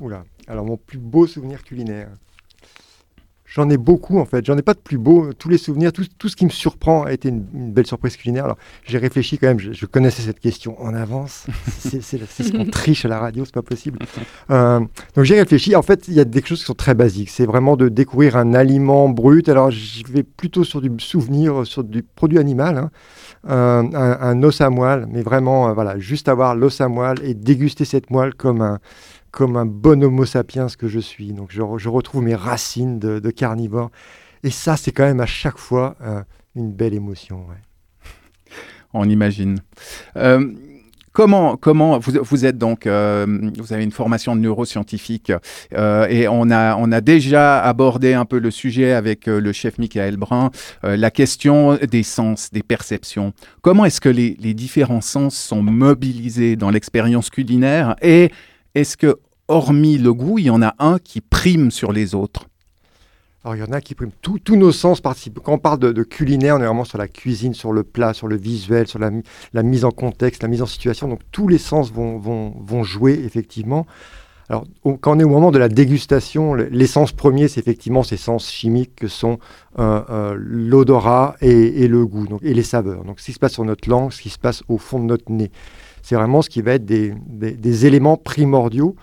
Oula, 0.00 0.24
alors 0.48 0.64
mon 0.64 0.78
plus 0.78 0.98
beau 0.98 1.26
souvenir 1.26 1.62
culinaire. 1.62 2.08
J'en 3.52 3.68
ai 3.68 3.76
beaucoup 3.78 4.20
en 4.20 4.24
fait, 4.24 4.46
j'en 4.46 4.56
ai 4.56 4.62
pas 4.62 4.74
de 4.74 4.78
plus 4.78 4.96
beau. 4.96 5.32
Tous 5.32 5.48
les 5.48 5.58
souvenirs, 5.58 5.92
tout, 5.92 6.04
tout 6.18 6.28
ce 6.28 6.36
qui 6.36 6.44
me 6.44 6.50
surprend 6.50 7.02
a 7.02 7.12
été 7.12 7.30
une, 7.30 7.44
une 7.52 7.72
belle 7.72 7.86
surprise 7.86 8.16
culinaire. 8.16 8.44
Alors 8.44 8.58
j'ai 8.86 8.98
réfléchi 8.98 9.38
quand 9.38 9.48
même, 9.48 9.58
je, 9.58 9.72
je 9.72 9.86
connaissais 9.86 10.22
cette 10.22 10.38
question 10.38 10.80
en 10.80 10.94
avance. 10.94 11.46
C'est 11.78 12.00
ce 12.00 12.52
qu'on 12.52 12.64
triche 12.66 13.04
à 13.04 13.08
la 13.08 13.18
radio, 13.18 13.44
c'est 13.44 13.54
pas 13.54 13.62
possible. 13.62 13.98
Euh, 14.50 14.78
donc 15.16 15.24
j'ai 15.24 15.38
réfléchi. 15.38 15.74
En 15.74 15.82
fait, 15.82 16.06
il 16.06 16.14
y 16.14 16.20
a 16.20 16.24
des 16.24 16.42
choses 16.44 16.60
qui 16.60 16.66
sont 16.66 16.74
très 16.74 16.94
basiques. 16.94 17.30
C'est 17.30 17.46
vraiment 17.46 17.76
de 17.76 17.88
découvrir 17.88 18.36
un 18.36 18.54
aliment 18.54 19.08
brut. 19.08 19.48
Alors 19.48 19.70
je 19.72 20.04
vais 20.06 20.22
plutôt 20.22 20.62
sur 20.62 20.80
du 20.80 20.90
souvenir, 20.98 21.66
sur 21.66 21.82
du 21.82 22.02
produit 22.04 22.38
animal. 22.38 22.78
hein. 22.78 22.90
Euh, 23.48 23.82
un, 23.94 24.18
un 24.20 24.42
os 24.42 24.60
à 24.60 24.68
moelle, 24.68 25.06
mais 25.10 25.22
vraiment, 25.22 25.68
euh, 25.68 25.72
voilà, 25.72 25.98
juste 25.98 26.28
avoir 26.28 26.54
l'os 26.54 26.80
à 26.82 26.88
moelle 26.88 27.16
et 27.24 27.32
déguster 27.32 27.86
cette 27.86 28.10
moelle 28.10 28.34
comme 28.34 28.60
un, 28.60 28.78
comme 29.30 29.56
un 29.56 29.66
bon 29.66 30.02
homo 30.02 30.24
sapiens 30.24 30.66
que 30.78 30.88
je 30.88 31.00
suis. 31.00 31.32
Donc 31.32 31.48
je, 31.50 31.62
re- 31.62 31.78
je 31.78 31.88
retrouve 31.88 32.22
mes 32.22 32.34
racines 32.34 32.98
de, 32.98 33.18
de 33.18 33.30
carnivore. 33.30 33.90
Et 34.42 34.50
ça, 34.50 34.76
c'est 34.76 34.92
quand 34.92 35.04
même 35.04 35.20
à 35.20 35.26
chaque 35.26 35.58
fois 35.58 35.96
euh, 36.02 36.22
une 36.54 36.72
belle 36.72 36.94
émotion. 36.94 37.46
On 38.92 39.08
imagine. 39.08 39.58
Euh, 40.16 40.52
Comment, 41.12 41.56
comment 41.56 41.98
vous, 41.98 42.46
êtes 42.46 42.56
donc, 42.56 42.86
euh, 42.86 43.26
vous 43.58 43.72
avez 43.72 43.82
une 43.82 43.90
formation 43.90 44.36
de 44.36 44.40
neuroscientifique 44.42 45.32
et 45.72 46.28
on 46.28 46.50
a, 46.52 46.76
on 46.76 46.92
a 46.92 47.00
déjà 47.00 47.60
abordé 47.60 48.14
un 48.14 48.24
peu 48.24 48.38
le 48.38 48.52
sujet 48.52 48.92
avec 48.92 49.26
le 49.26 49.52
chef 49.52 49.76
Michael 49.78 50.16
Brun, 50.16 50.50
la 50.84 51.10
question 51.10 51.76
des 51.76 52.04
sens, 52.04 52.52
des 52.52 52.62
perceptions. 52.62 53.32
Comment 53.60 53.86
est-ce 53.86 54.00
que 54.00 54.08
les, 54.08 54.36
les 54.38 54.54
différents 54.54 55.00
sens 55.00 55.34
sont 55.36 55.62
mobilisés 55.64 56.54
dans 56.54 56.70
l'expérience 56.70 57.28
culinaire 57.28 57.96
et 58.02 58.30
est-ce 58.74 58.96
que, 58.96 59.18
hormis 59.48 59.98
le 59.98 60.12
goût, 60.14 60.38
il 60.38 60.46
y 60.46 60.50
en 60.50 60.62
a 60.62 60.74
un 60.78 60.98
qui 60.98 61.20
prime 61.20 61.70
sur 61.70 61.92
les 61.92 62.14
autres? 62.14 62.46
Alors, 63.42 63.56
il 63.56 63.60
y 63.60 63.62
en 63.62 63.72
a 63.72 63.80
qui 63.80 63.94
priment. 63.94 64.12
Tous- 64.20 64.38
nos 64.54 64.70
sens 64.70 65.00
participent. 65.00 65.40
Quand 65.42 65.54
on 65.54 65.58
parle 65.58 65.78
de, 65.78 66.02
culinaire, 66.02 66.56
on 66.56 66.60
est 66.60 66.66
vraiment 66.66 66.84
sur 66.84 66.98
la 66.98 67.08
cuisine, 67.08 67.54
sur 67.54 67.72
le 67.72 67.84
plat, 67.84 68.12
sur 68.12 68.28
le 68.28 68.36
visuel, 68.36 68.86
sur 68.86 68.98
la, 68.98 69.10
mi- 69.10 69.22
la 69.54 69.62
mise 69.62 69.84
en 69.86 69.90
contexte, 69.90 70.42
la 70.42 70.48
mise 70.48 70.60
en 70.60 70.66
situation. 70.66 71.08
Donc, 71.08 71.20
tous 71.32 71.48
les 71.48 71.56
sens 71.56 71.90
vont, 71.90 72.82
jouer, 72.82 73.14
effectivement. 73.24 73.86
Alors, 74.50 74.64
quand 74.82 75.16
on 75.16 75.18
est 75.20 75.24
au 75.24 75.28
moment 75.28 75.52
de 75.52 75.58
la 75.58 75.68
dégustation, 75.68 76.52
le- 76.52 76.66
l'essence 76.66 77.12
premier, 77.12 77.48
c'est 77.48 77.60
effectivement 77.60 78.02
ces 78.02 78.18
sens 78.18 78.50
chimiques 78.50 78.94
que 78.96 79.08
sont 79.08 79.38
euh, 79.78 80.02
euh, 80.10 80.34
l'odorat 80.36 81.36
et, 81.40 81.82
et 81.84 81.88
le 81.88 82.04
goût, 82.04 82.26
donc, 82.26 82.40
et 82.42 82.52
les 82.52 82.62
saveurs. 82.62 83.04
Donc, 83.04 83.20
ce 83.20 83.26
qui 83.26 83.32
se 83.32 83.38
passe 83.38 83.52
sur 83.52 83.64
notre 83.64 83.88
langue, 83.88 84.12
ce 84.12 84.20
qui 84.20 84.28
se 84.28 84.38
passe 84.38 84.62
au 84.68 84.76
fond 84.76 84.98
de 84.98 85.04
notre 85.04 85.30
nez. 85.32 85.50
C'est 86.02 86.14
vraiment 86.14 86.42
ce 86.42 86.50
qui 86.50 86.62
va 86.62 86.72
être 86.74 86.84
des, 86.84 87.14
des- 87.26 87.86
éléments 87.86 88.16
primordiaux. 88.16 88.96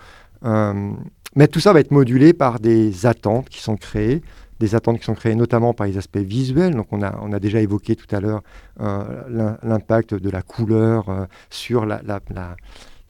Euh, 0.44 0.90
mais 1.36 1.48
tout 1.48 1.60
ça 1.60 1.72
va 1.72 1.80
être 1.80 1.90
modulé 1.90 2.32
par 2.32 2.58
des 2.60 3.06
attentes 3.06 3.48
qui 3.48 3.60
sont 3.60 3.76
créées, 3.76 4.22
des 4.60 4.74
attentes 4.74 4.98
qui 4.98 5.04
sont 5.04 5.14
créées 5.14 5.34
notamment 5.34 5.74
par 5.74 5.86
les 5.86 5.96
aspects 5.98 6.18
visuels. 6.18 6.74
Donc 6.74 6.86
on 6.92 7.02
a, 7.02 7.18
on 7.22 7.32
a 7.32 7.38
déjà 7.38 7.60
évoqué 7.60 7.96
tout 7.96 8.12
à 8.14 8.20
l'heure 8.20 8.42
euh, 8.80 9.22
l'im- 9.28 9.58
l'impact 9.62 10.14
de 10.14 10.30
la 10.30 10.42
couleur 10.42 11.08
euh, 11.08 11.26
sur 11.50 11.86
la- 11.86 12.00
la- 12.06 12.20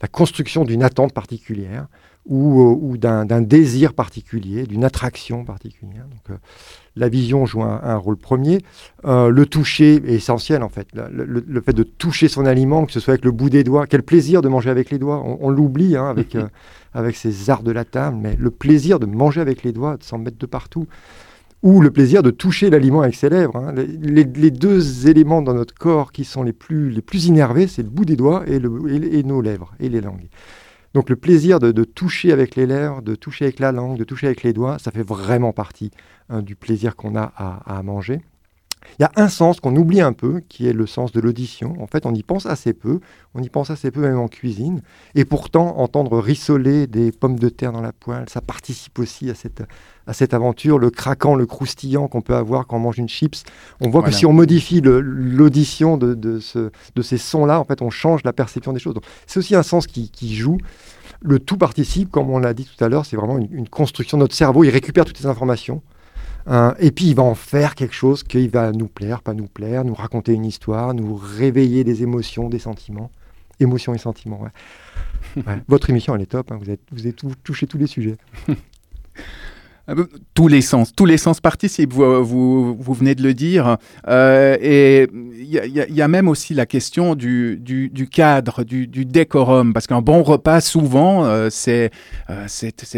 la 0.01 0.07
construction 0.07 0.63
d'une 0.63 0.83
attente 0.83 1.13
particulière 1.13 1.87
ou, 2.29 2.61
euh, 2.61 2.77
ou 2.79 2.97
d'un 2.97 3.25
désir 3.41 3.93
particulier, 3.93 4.63
d'une 4.63 4.83
attraction 4.85 5.43
particulière. 5.43 6.05
Donc, 6.09 6.29
euh, 6.29 6.39
la 6.95 7.09
vision 7.09 7.45
joue 7.45 7.63
un, 7.63 7.81
un 7.83 7.95
rôle 7.97 8.17
premier. 8.17 8.59
Euh, 9.05 9.29
le 9.29 9.45
toucher 9.45 9.95
est 9.95 10.13
essentiel 10.15 10.63
en 10.63 10.69
fait. 10.69 10.87
Le, 10.93 11.25
le- 11.25 11.43
le 11.45 11.61
fait 11.61 11.73
de 11.73 11.83
toucher 11.83 12.27
son 12.27 12.45
aliment, 12.45 12.85
que 12.85 12.91
ce 12.91 12.99
soit 12.99 13.13
avec 13.13 13.25
le 13.25 13.31
bout 13.31 13.49
des 13.49 13.63
doigts, 13.63 13.87
quel 13.87 14.03
plaisir 14.03 14.41
de 14.41 14.47
manger 14.49 14.69
avec 14.69 14.91
les 14.91 14.99
doigts. 14.99 15.21
On, 15.25 15.37
on 15.41 15.49
l'oublie 15.49 15.95
hein, 15.97 16.07
avec, 16.07 16.35
euh, 16.35 16.47
avec 16.93 17.15
ces 17.15 17.49
arts 17.49 17.63
de 17.63 17.71
la 17.71 17.83
table, 17.83 18.17
mais 18.21 18.35
le 18.37 18.51
plaisir 18.51 18.99
de 18.99 19.05
manger 19.05 19.41
avec 19.41 19.63
les 19.63 19.71
doigts, 19.71 19.97
de 19.97 20.03
s'en 20.03 20.17
mettre 20.19 20.37
de 20.37 20.45
partout. 20.45 20.87
Ou 21.61 21.81
le 21.81 21.91
plaisir 21.91 22.23
de 22.23 22.31
toucher 22.31 22.69
l'aliment 22.69 23.01
avec 23.01 23.15
ses 23.15 23.27
lèvres. 23.29 23.57
hein. 23.57 23.73
Les, 23.75 23.85
les- 23.87 24.23
les 24.23 24.51
deux 24.51 25.09
éléments 25.09 25.41
dans 25.41 25.53
notre 25.53 25.73
corps 25.73 26.11
qui 26.13 26.23
sont 26.23 26.43
les 26.43 26.53
plus, 26.53 26.89
les 26.89 27.01
plus 27.01 27.25
innervés, 27.25 27.67
c'est 27.67 27.83
le 27.83 27.89
bout 27.89 28.05
des 28.05 28.15
doigts 28.15 28.43
et, 28.47 28.59
le, 28.59 28.71
et- 28.93 29.19
et 29.19 29.23
nos 29.23 29.41
lèvres 29.41 29.73
et 29.81 29.89
les 29.89 29.99
langues. 29.99 30.27
Donc 30.93 31.09
le 31.09 31.15
plaisir 31.15 31.59
de, 31.59 31.83
toucher 31.83 32.31
avec 32.31 32.55
les 32.55 32.65
lèvres, 32.65 33.01
de 33.01 33.15
toucher 33.15 33.45
avec 33.45 33.59
la 33.59 33.71
langue, 33.71 33.97
de 33.97 34.03
toucher 34.03 34.27
avec 34.27 34.43
les 34.43 34.53
doigts, 34.53 34.79
ça 34.79 34.91
fait 34.91 35.03
vraiment 35.03 35.53
partie 35.53 35.91
hein, 36.29 36.41
du 36.41 36.55
plaisir 36.55 36.95
qu'on 36.95 37.15
a 37.15 37.21
à 37.23 37.83
manger. 37.83 38.21
Il 38.97 39.03
y 39.03 39.05
a 39.05 39.11
un 39.17 39.29
sens 39.29 39.59
qu'on 39.59 39.75
oublie 39.75 40.01
un 40.01 40.13
peu, 40.13 40.41
qui 40.49 40.67
est 40.67 40.73
le 40.73 40.85
sens 40.87 41.11
de 41.11 41.19
l'audition. 41.21 41.73
En 41.81 41.87
fait, 41.87 42.05
on 42.05 42.13
y 42.13 42.23
pense 42.23 42.45
assez 42.45 42.73
peu. 42.73 42.99
On 43.35 43.41
y 43.41 43.49
pense 43.49 43.69
assez 43.69 43.91
peu 43.91 44.01
même 44.01 44.17
en 44.19 44.27
cuisine. 44.27 44.81
Et 45.15 45.25
pourtant, 45.25 45.77
entendre 45.79 46.17
rissoler 46.19 46.87
des 46.87 47.11
pommes 47.11 47.37
de 47.39 47.49
terre 47.49 47.71
dans 47.71 47.81
la 47.81 47.93
poêle, 47.93 48.25
ça 48.29 48.41
participe 48.41 48.97
aussi 48.99 49.29
à 49.29 49.35
cette, 49.35 49.63
à 50.07 50.13
cette 50.13 50.33
aventure. 50.33 50.79
Le 50.79 50.89
craquant, 50.89 51.35
le 51.35 51.45
croustillant 51.45 52.07
qu'on 52.07 52.21
peut 52.21 52.35
avoir 52.35 52.67
quand 52.67 52.77
on 52.77 52.79
mange 52.79 52.97
une 52.97 53.07
chips. 53.09 53.43
On 53.79 53.85
voit 53.89 54.01
Voilà. 54.01 54.11
que 54.11 54.17
si 54.17 54.25
on 54.25 54.33
modifie 54.33 54.81
l'audition 54.81 55.97
de, 55.97 56.13
de, 56.13 56.39
ce- 56.39 56.71
de 56.95 57.01
ces 57.01 57.17
sons-là, 57.17 57.59
en 57.59 57.63
fait, 57.65 57.81
on 57.81 57.89
change 57.89 58.23
la 58.23 58.33
perception 58.33 58.73
des 58.73 58.79
choses. 58.79 58.95
C'est 59.27 59.39
aussi 59.39 59.55
un 59.55 59.63
sens 59.63 59.87
qui, 59.87 60.09
qui 60.09 60.35
joue. 60.35 60.57
Le 61.21 61.39
tout 61.39 61.57
participe, 61.57 62.11
comme 62.11 62.29
on 62.29 62.39
l'a 62.39 62.53
dit 62.53 62.65
tout 62.65 62.83
à 62.83 62.89
l'heure, 62.89 63.05
c'est 63.05 63.17
vraiment 63.17 63.37
une, 63.37 63.49
une 63.51 63.69
construction. 63.69 64.17
Notre 64.17 64.35
cerveau, 64.35 64.63
il 64.63 64.69
récupère 64.69 65.05
toutes 65.05 65.17
ces 65.17 65.25
informations. 65.27 65.81
Euh, 66.49 66.73
et 66.79 66.91
puis 66.91 67.05
il 67.05 67.15
va 67.15 67.23
en 67.23 67.35
faire 67.35 67.75
quelque 67.75 67.93
chose 67.93 68.23
qui 68.23 68.47
va 68.47 68.71
nous 68.71 68.87
plaire, 68.87 69.21
pas 69.21 69.33
nous 69.33 69.47
plaire, 69.47 69.85
nous 69.85 69.93
raconter 69.93 70.33
une 70.33 70.45
histoire, 70.45 70.93
nous 70.93 71.15
réveiller 71.15 71.83
des 71.83 72.01
émotions, 72.01 72.49
des 72.49 72.59
sentiments. 72.59 73.11
Émotions 73.59 73.93
et 73.93 73.97
sentiments, 73.97 74.41
ouais. 74.41 74.49
Ouais. 75.45 75.61
Votre 75.67 75.89
émission, 75.89 76.15
elle 76.15 76.21
est 76.21 76.27
top, 76.31 76.51
hein. 76.51 76.57
vous 76.59 76.69
avez, 76.69 76.79
vous 76.91 77.05
avez 77.05 77.13
touché 77.43 77.67
tous 77.67 77.77
les 77.77 77.87
sujets. 77.87 78.17
Ben, 79.95 80.07
Tous 80.33 80.47
les 80.47 80.61
sens, 80.61 80.93
tous 80.95 81.05
les 81.05 81.17
sens 81.17 81.41
participent, 81.41 81.93
vous, 81.93 82.23
vous, 82.23 82.75
vous 82.79 82.93
venez 82.93 83.15
de 83.15 83.23
le 83.23 83.33
dire. 83.33 83.77
Euh, 84.07 84.57
et 84.61 85.07
il 85.11 85.45
y, 85.45 85.93
y 85.93 86.01
a- 86.01 86.07
même 86.07 86.27
aussi 86.27 86.53
la 86.53 86.65
question 86.65 87.15
du, 87.15 87.57
du, 87.57 87.89
du 87.89 88.07
cadre, 88.07 88.63
du, 88.63 88.87
du 88.87 89.05
décorum, 89.05 89.73
parce 89.73 89.87
qu'un 89.87 90.01
bon 90.01 90.21
repas, 90.23 90.61
souvent, 90.61 91.25
euh, 91.25 91.49
c'est 91.49 91.91
euh, 92.29 92.45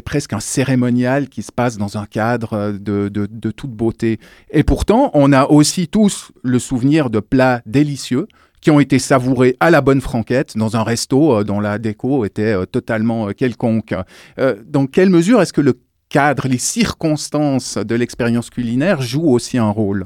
presque 0.06 0.34
un 0.34 0.40
cérémonial 0.40 1.30
qui 1.30 1.42
se 1.44 1.52
passe 1.52 1.78
dans 1.78 1.98
un 1.98 2.06
cadre 2.06 2.54
euh, 2.54 2.72
de, 2.74 3.10
de, 3.10 3.28
de 3.30 3.52
toute 3.52 3.72
beauté. 3.72 4.20
Et 4.52 4.64
pourtant, 4.64 5.12
on 5.14 5.32
a 5.34 5.46
aussi 5.46 5.88
tous 5.88 6.32
le 6.44 6.60
souvenir 6.60 7.10
de 7.10 7.20
plats 7.20 7.62
délicieux 7.66 8.28
qui 8.62 8.70
ont 8.70 8.80
été 8.80 9.00
savourés 9.00 9.56
à 9.60 9.72
la 9.72 9.82
bonne 9.82 10.02
franquette 10.02 10.56
dans 10.56 10.76
un 10.78 10.84
resto 10.84 11.38
euh, 11.40 11.44
dont 11.44 11.60
la 11.60 11.80
déco 11.80 12.26
était 12.26 12.54
euh, 12.54 12.66
totalement 12.66 13.28
euh, 13.30 13.32
quelconque. 13.32 13.96
Euh, 14.40 14.56
dans 14.68 14.86
quelle 14.86 15.10
mesure 15.10 15.42
est-ce 15.42 15.54
que 15.54 15.62
le 15.62 15.74
cadre, 16.12 16.48
les 16.48 16.58
circonstances 16.60 17.78
de 17.78 17.96
l'expérience 17.96 18.50
culinaire 18.50 19.02
jouent 19.02 19.32
aussi 19.32 19.58
un 19.58 19.70
rôle 19.70 20.06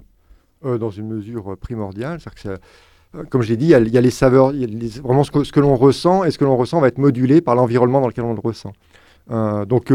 Euh, 0.66 0.78
dans 0.78 0.90
une 0.90 1.08
mesure 1.08 1.52
euh, 1.52 1.56
primordiale. 1.56 2.20
Que 2.34 2.40
ça- 2.40 2.50
euh, 3.16 3.24
comme 3.30 3.42
je 3.42 3.50
l'ai 3.50 3.58
dit, 3.58 3.66
il 3.66 3.94
y, 3.94 3.98
a, 3.98 4.02
les 4.02 4.12
saveurs, 4.12 4.52
vraiment 5.04 5.24
ce 5.24 5.32
que, 5.32 5.60
l'on 5.60 5.76
ressent, 5.76 6.24
et 6.24 6.32
ce 6.32 6.38
que 6.38 6.46
l'on 6.46 6.58
ressent 6.58 6.80
va 6.80 6.88
être 6.88 6.98
modulé 6.98 7.42
par 7.42 7.56
l'environnement 7.56 8.02
dans 8.02 8.08
lequel 8.08 8.24
on 8.26 8.34
le 8.34 8.40
ressent. 8.40 8.74
Euh, 9.32 9.66
donc, 9.66 9.92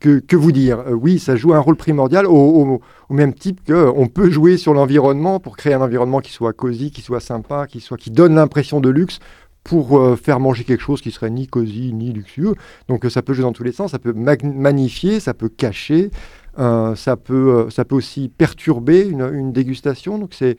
que, 0.00 0.36
vous 0.36 0.52
dire? 0.52 0.82
Oui, 0.90 1.18
ça 1.20 1.36
joue 1.36 1.54
un 1.54 1.60
rôle 1.60 1.76
primordial 1.76 2.26
au, 2.26 2.32
au- 2.34 2.80
au 3.08 3.14
même 3.14 3.32
type 3.32 3.60
qu'on 3.66 4.08
peut 4.08 4.30
jouer 4.30 4.56
sur 4.56 4.74
l'environnement 4.74 5.38
pour 5.40 5.56
créer 5.56 5.74
un 5.74 5.80
environnement 5.80 6.20
qui 6.20 6.32
soit 6.32 6.52
cosy, 6.52 6.90
qui 6.90 7.00
soit 7.00 7.20
sympa, 7.20 7.66
qui, 7.68 7.80
soit, 7.80 7.96
qui 7.96 8.10
donne 8.10 8.34
l'impression 8.34 8.80
de 8.80 8.88
luxe 8.90 9.20
pour 9.64 9.98
euh, 9.98 10.14
faire 10.14 10.38
manger 10.38 10.64
quelque 10.64 10.82
chose 10.82 11.00
qui 11.00 11.10
serait 11.10 11.30
ni 11.30 11.46
cosy 11.48 11.92
ni 11.92 12.12
luxueux. 12.12 12.54
Donc, 12.88 13.04
euh, 13.04 13.10
ça 13.10 13.22
peut 13.22 13.32
jouer 13.32 13.44
dans 13.44 13.52
tous 13.52 13.64
les 13.64 13.72
sens, 13.72 13.90
ça 13.92 13.98
peut 13.98 14.12
mag- 14.12 14.44
magnifier, 14.44 15.20
ça 15.20 15.34
peut 15.34 15.48
cacher, 15.48 16.10
euh, 16.58 16.94
ça, 16.94 17.16
peut, 17.16 17.68
ça 17.70 17.84
peut 17.84 17.96
aussi 17.96 18.28
perturber 18.28 19.00
une, 19.08 19.28
une 19.32 19.52
dégustation. 19.52 20.18
Donc, 20.18 20.34
c'est. 20.34 20.58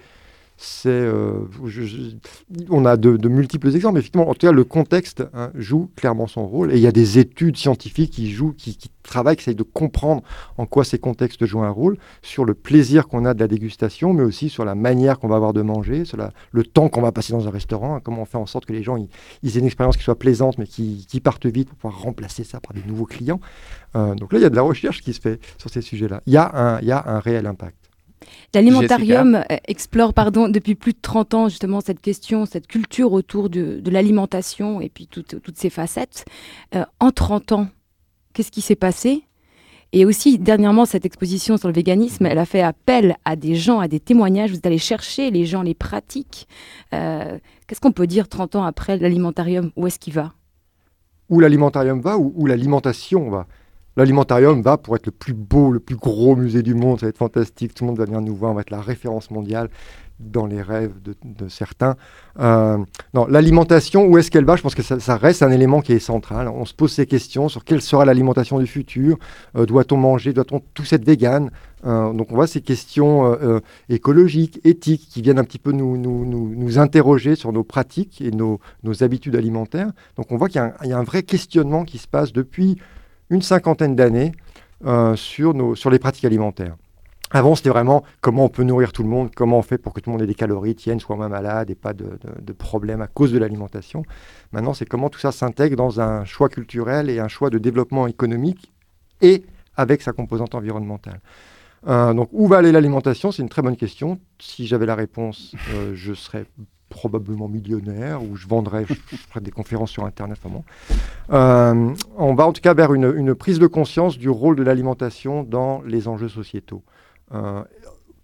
Euh, 0.85 1.45
on 2.69 2.85
a 2.85 2.97
de, 2.97 3.27
multiples 3.27 3.75
exemples. 3.75 3.99
Effectivement, 3.99 4.29
en 4.29 4.33
tout 4.33 4.47
cas, 4.47 4.51
le 4.51 4.63
contexte 4.63 5.23
hein, 5.33 5.51
joue 5.55 5.89
clairement 5.95 6.27
son 6.27 6.47
rôle. 6.47 6.71
Et 6.71 6.75
il 6.75 6.81
y 6.81 6.87
a 6.87 6.91
des 6.91 7.19
études 7.19 7.57
scientifiques 7.57 8.11
qui 8.11 8.31
jouent, 8.31 8.53
qui, 8.53 8.77
travaillent, 9.03 9.35
qui 9.35 9.43
essayent 9.43 9.55
de 9.55 9.63
comprendre 9.63 10.23
en 10.57 10.65
quoi 10.65 10.83
ces 10.83 10.97
contextes 10.97 11.45
jouent 11.45 11.63
un 11.63 11.69
rôle 11.69 11.97
sur 12.21 12.45
le 12.45 12.53
plaisir 12.53 13.07
qu'on 13.07 13.25
a 13.25 13.33
de 13.33 13.39
la 13.39 13.47
dégustation, 13.47 14.13
mais 14.13 14.23
aussi 14.23 14.49
sur 14.49 14.65
la 14.65 14.75
manière 14.75 15.19
qu'on 15.19 15.27
va 15.27 15.35
avoir 15.35 15.53
de 15.53 15.61
manger, 15.61 16.03
le 16.51 16.63
temps 16.63 16.89
qu'on 16.89 17.01
va 17.01 17.11
passer 17.11 17.33
dans 17.33 17.47
un 17.47 17.51
restaurant, 17.51 17.95
hein, 17.95 18.01
comment 18.03 18.23
on 18.23 18.25
fait 18.25 18.37
en 18.37 18.45
sorte 18.45 18.65
que 18.65 18.73
les 18.73 18.83
gens 18.83 18.97
aient 18.97 19.07
une 19.43 19.65
expérience 19.65 19.97
qui 19.97 20.03
soit 20.03 20.17
plaisante, 20.17 20.57
mais 20.57 20.67
qui, 20.67 21.05
partent 21.23 21.47
vite 21.47 21.69
pour 21.69 21.77
pouvoir 21.77 22.01
remplacer 22.01 22.43
ça 22.43 22.59
par 22.59 22.73
des 22.73 22.83
nouveaux 22.85 23.05
clients. 23.05 23.39
Euh, 23.95 24.13
donc 24.13 24.31
là, 24.31 24.37
il 24.39 24.41
y 24.43 24.45
a 24.45 24.49
de 24.49 24.55
la 24.55 24.61
recherche 24.61 25.01
qui 25.01 25.11
se 25.11 25.19
fait 25.19 25.39
sur 25.57 25.71
ces 25.71 25.81
sujets-là. 25.81 26.21
Il 26.27 26.33
y 26.33 26.37
a 26.37 27.03
un 27.07 27.19
réel 27.19 27.47
impact. 27.47 27.84
L'alimentarium 28.53 29.35
euh, 29.35 29.57
explore 29.67 30.13
pardon, 30.13 30.49
depuis 30.49 30.75
plus 30.75 30.93
de 30.93 30.99
30 31.01 31.33
ans 31.33 31.49
justement 31.49 31.81
cette 31.81 32.01
question, 32.01 32.45
cette 32.45 32.67
culture 32.67 33.13
autour 33.13 33.49
de, 33.49 33.79
de 33.79 33.91
l'alimentation 33.91 34.81
et 34.81 34.89
puis 34.89 35.07
toutes, 35.07 35.41
toutes 35.41 35.57
ces 35.57 35.69
facettes. 35.69 36.25
Euh, 36.75 36.85
en 36.99 37.11
30 37.11 37.51
ans, 37.51 37.67
qu'est-ce 38.33 38.51
qui 38.51 38.61
s'est 38.61 38.75
passé? 38.75 39.23
Et 39.93 40.03
aussi, 40.03 40.37
dernièrement, 40.37 40.85
cette 40.85 41.05
exposition 41.05 41.55
sur 41.55 41.69
le 41.69 41.73
véganisme, 41.73 42.25
elle 42.25 42.37
a 42.37 42.45
fait 42.45 42.61
appel 42.61 43.15
à 43.23 43.37
des 43.37 43.55
gens, 43.55 43.79
à 43.79 43.87
des 43.87 44.01
témoignages. 44.01 44.49
Vous 44.49 44.57
êtes 44.57 44.65
allé 44.65 44.77
chercher 44.77 45.31
les 45.31 45.45
gens, 45.45 45.61
les 45.61 45.73
pratiques. 45.73 46.49
Euh, 46.93 47.39
qu'est-ce 47.65 47.79
qu'on 47.79 47.93
peut 47.93 48.07
dire 48.07 48.27
30 48.27 48.55
ans 48.55 48.63
après 48.65 48.97
l'alimentarium? 48.97 49.71
Où 49.77 49.87
est-ce 49.87 49.97
qu'il 49.97 50.13
va? 50.13 50.33
Où 51.29 51.39
l'alimentarium 51.39 52.01
va, 52.01 52.17
ou 52.17 52.33
où 52.35 52.45
l'alimentation 52.45 53.29
va? 53.29 53.47
L'alimentarium 53.97 54.61
va 54.61 54.77
pour 54.77 54.95
être 54.95 55.05
le 55.05 55.11
plus 55.11 55.33
beau, 55.33 55.71
le 55.71 55.79
plus 55.79 55.95
gros 55.95 56.35
musée 56.35 56.61
du 56.61 56.75
monde, 56.75 56.99
ça 56.99 57.05
va 57.05 57.09
être 57.11 57.17
fantastique, 57.17 57.73
tout 57.73 57.83
le 57.83 57.87
monde 57.87 57.97
va 57.97 58.05
venir 58.05 58.21
nous 58.21 58.35
voir, 58.35 58.51
on 58.51 58.55
va 58.55 58.61
être 58.61 58.71
la 58.71 58.81
référence 58.81 59.31
mondiale 59.31 59.69
dans 60.19 60.45
les 60.45 60.61
rêves 60.61 60.93
de, 61.03 61.47
certains. 61.49 61.95
Euh, 62.39 62.77
non, 63.13 63.25
l'alimentation, 63.27 64.05
où 64.05 64.17
est-ce 64.17 64.31
qu'elle 64.31 64.45
va? 64.45 64.55
Je 64.55 64.61
pense 64.61 64.75
que 64.75 64.81
ça, 64.81 65.17
reste 65.17 65.43
un 65.43 65.51
élément 65.51 65.81
qui 65.81 65.93
est 65.93 65.99
central. 65.99 66.47
On 66.47 66.65
se 66.65 66.73
pose 66.73 66.93
ces 66.93 67.05
questions 67.05 67.49
sur 67.49 67.63
quelle 67.65 67.81
sera 67.81 68.05
l'alimentation 68.05 68.59
du 68.59 68.67
futur. 68.67 69.17
Euh, 69.57 69.65
doit-on 69.65 69.97
manger? 69.97 70.31
Doit-on 70.33 70.61
tous 70.73 70.93
être 70.93 71.05
vegan 71.05 71.51
euh, 71.85 72.13
Donc 72.13 72.31
on 72.31 72.35
voit 72.35 72.47
ces 72.47 72.61
questions 72.61 73.37
écologiques, 73.89 74.59
éthiques, 74.63 75.09
qui 75.09 75.21
viennent 75.21 75.39
un 75.39 75.43
petit 75.43 75.59
peu 75.59 75.71
nous, 75.71 76.79
interroger 76.79 77.35
sur 77.35 77.51
nos 77.51 77.63
pratiques 77.63 78.21
et 78.21 78.31
nos, 78.31 78.59
habitudes 79.01 79.35
alimentaires. 79.35 79.91
Donc 80.15 80.31
on 80.31 80.37
voit 80.37 80.47
qu'il 80.47 80.61
y, 80.83 80.93
a 80.93 80.97
un 80.97 81.03
vrai 81.03 81.23
questionnement 81.23 81.83
qui 81.83 81.97
se 81.97 82.07
passe 82.07 82.31
depuis 82.31 82.77
une 83.35 83.41
cinquantaine 83.41 83.95
d'années 83.95 84.31
euh, 84.85 85.15
sur, 85.15 85.53
nos, 85.53 85.75
sur 85.75 85.89
les 85.89 85.99
pratiques 85.99 86.25
alimentaires. 86.25 86.75
Avant, 87.31 87.55
c'était 87.55 87.69
vraiment 87.69 88.03
comment 88.21 88.45
on 88.45 88.49
peut 88.49 88.63
nourrir 88.63 88.93
tout 88.93 89.03
le 89.03 89.09
monde, 89.09 89.29
comment 89.35 89.57
on 89.57 89.61
fait 89.61 89.77
pour 89.77 89.93
que 89.93 89.99
tout 89.99 90.09
le 90.09 90.13
monde 90.13 90.21
ait 90.21 90.27
des 90.27 90.35
calories, 90.35 90.75
tienne, 90.75 90.99
soit 90.99 91.15
moins 91.15 91.27
malade 91.27 91.69
et 91.69 91.75
pas 91.75 91.93
de, 91.93 92.17
de, 92.39 92.53
problèmes 92.53 93.01
à 93.01 93.07
cause 93.07 93.33
de 93.33 93.39
l'alimentation. 93.39 94.03
Maintenant, 94.51 94.73
c'est 94.73 94.85
comment 94.85 95.09
tout 95.09 95.19
ça 95.19 95.31
s'intègre 95.31 95.75
dans 95.75 95.99
un 95.99 96.23
choix 96.23 96.49
culturel 96.49 97.09
et 97.09 97.19
un 97.19 97.27
choix 97.27 97.49
de 97.49 97.57
développement 97.57 98.07
économique 98.07 98.71
et 99.21 99.43
avec 99.75 100.01
sa 100.01 100.13
composante 100.13 100.55
environnementale. 100.55 101.19
Euh, 101.87 102.13
donc, 102.13 102.29
où 102.31 102.47
va 102.47 102.57
aller 102.57 102.71
l'alimentation? 102.71 103.31
C'est 103.31 103.41
une 103.41 103.49
très 103.49 103.61
bonne 103.61 103.75
question. 103.75 104.19
Si 104.39 104.65
j'avais 104.65 104.85
la 104.85 104.95
réponse, 104.95 105.55
euh, 105.73 105.91
je 105.93 106.13
serais 106.13 106.45
probablement 106.95 107.49
millionnaire 107.49 108.23
ou 108.23 108.37
je 108.37 108.47
vendrais, 108.47 108.85
je, 108.87 108.93
je 108.93 109.17
ferais 109.17 109.41
des 109.41 109.51
conférences 109.51 109.91
sur 109.91 110.05
Internet. 110.05 110.37
Enfin 110.41 110.55
bon. 110.55 110.63
euh, 111.33 111.93
on 112.17 112.33
va 112.33 112.47
en 112.47 112.53
tout 112.53 112.61
cas 112.61 112.73
vers 112.73 112.93
une, 112.93 113.13
une, 113.15 113.35
prise 113.35 113.59
de 113.59 113.67
conscience 113.67 114.17
du 114.17 114.29
rôle 114.29 114.55
de 114.55 114.63
l'alimentation 114.63 115.43
dans 115.43 115.81
les 115.81 116.07
enjeux 116.07 116.29
sociétaux. 116.29 116.83
Euh, 117.33 117.63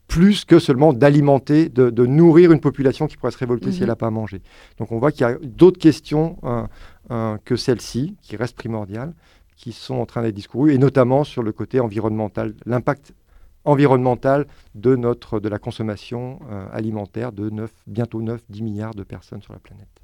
plus 0.08 0.46
que 0.46 0.58
seulement 0.60 0.94
d'alimenter, 0.94 1.70
de, 1.70 1.90
de, 1.90 2.06
nourrir 2.06 2.52
une 2.52 2.60
population 2.62 3.08
qui 3.08 3.18
pourrait 3.18 3.32
se 3.32 3.38
révolter 3.38 3.70
mmh. 3.70 3.72
si 3.74 3.82
elle 3.82 3.90
n'a 3.90 3.96
pas 3.96 4.08
à 4.08 4.12
manger. 4.12 4.42
Donc 4.78 4.92
on 4.92 5.00
voit 5.00 5.12
qu'il 5.12 5.22
y 5.22 5.30
a 5.30 5.38
d'autres 5.42 5.80
questions 5.80 6.38
euh, 6.44 7.38
que 7.44 7.56
celle-ci, 7.56 8.16
qui 8.22 8.36
restent 8.38 8.58
primordiales, 8.58 9.14
qui 9.56 9.74
sont 9.74 9.96
en 9.96 10.06
train 10.06 10.22
d'être 10.22 10.36
discourues, 10.36 10.74
et 10.74 10.78
notamment 10.78 11.24
sur 11.24 11.44
le 11.44 11.52
côté 11.52 11.80
environnemental, 11.80 12.54
l'impact 12.66 13.14
environnemental 13.66 14.48
de, 14.76 14.96
notre, 14.96 15.40
de 15.40 15.50
la 15.50 15.60
consommation 15.60 16.40
euh, 16.50 16.66
alimentaire 16.72 17.32
de 17.32 17.50
9, 17.50 17.72
bientôt 17.88 18.22
9-10 18.22 18.64
milliards 18.64 18.94
de 18.96 19.04
personnes 19.04 19.42
sur 19.42 19.54
la 19.54 19.60
planète. 19.60 20.02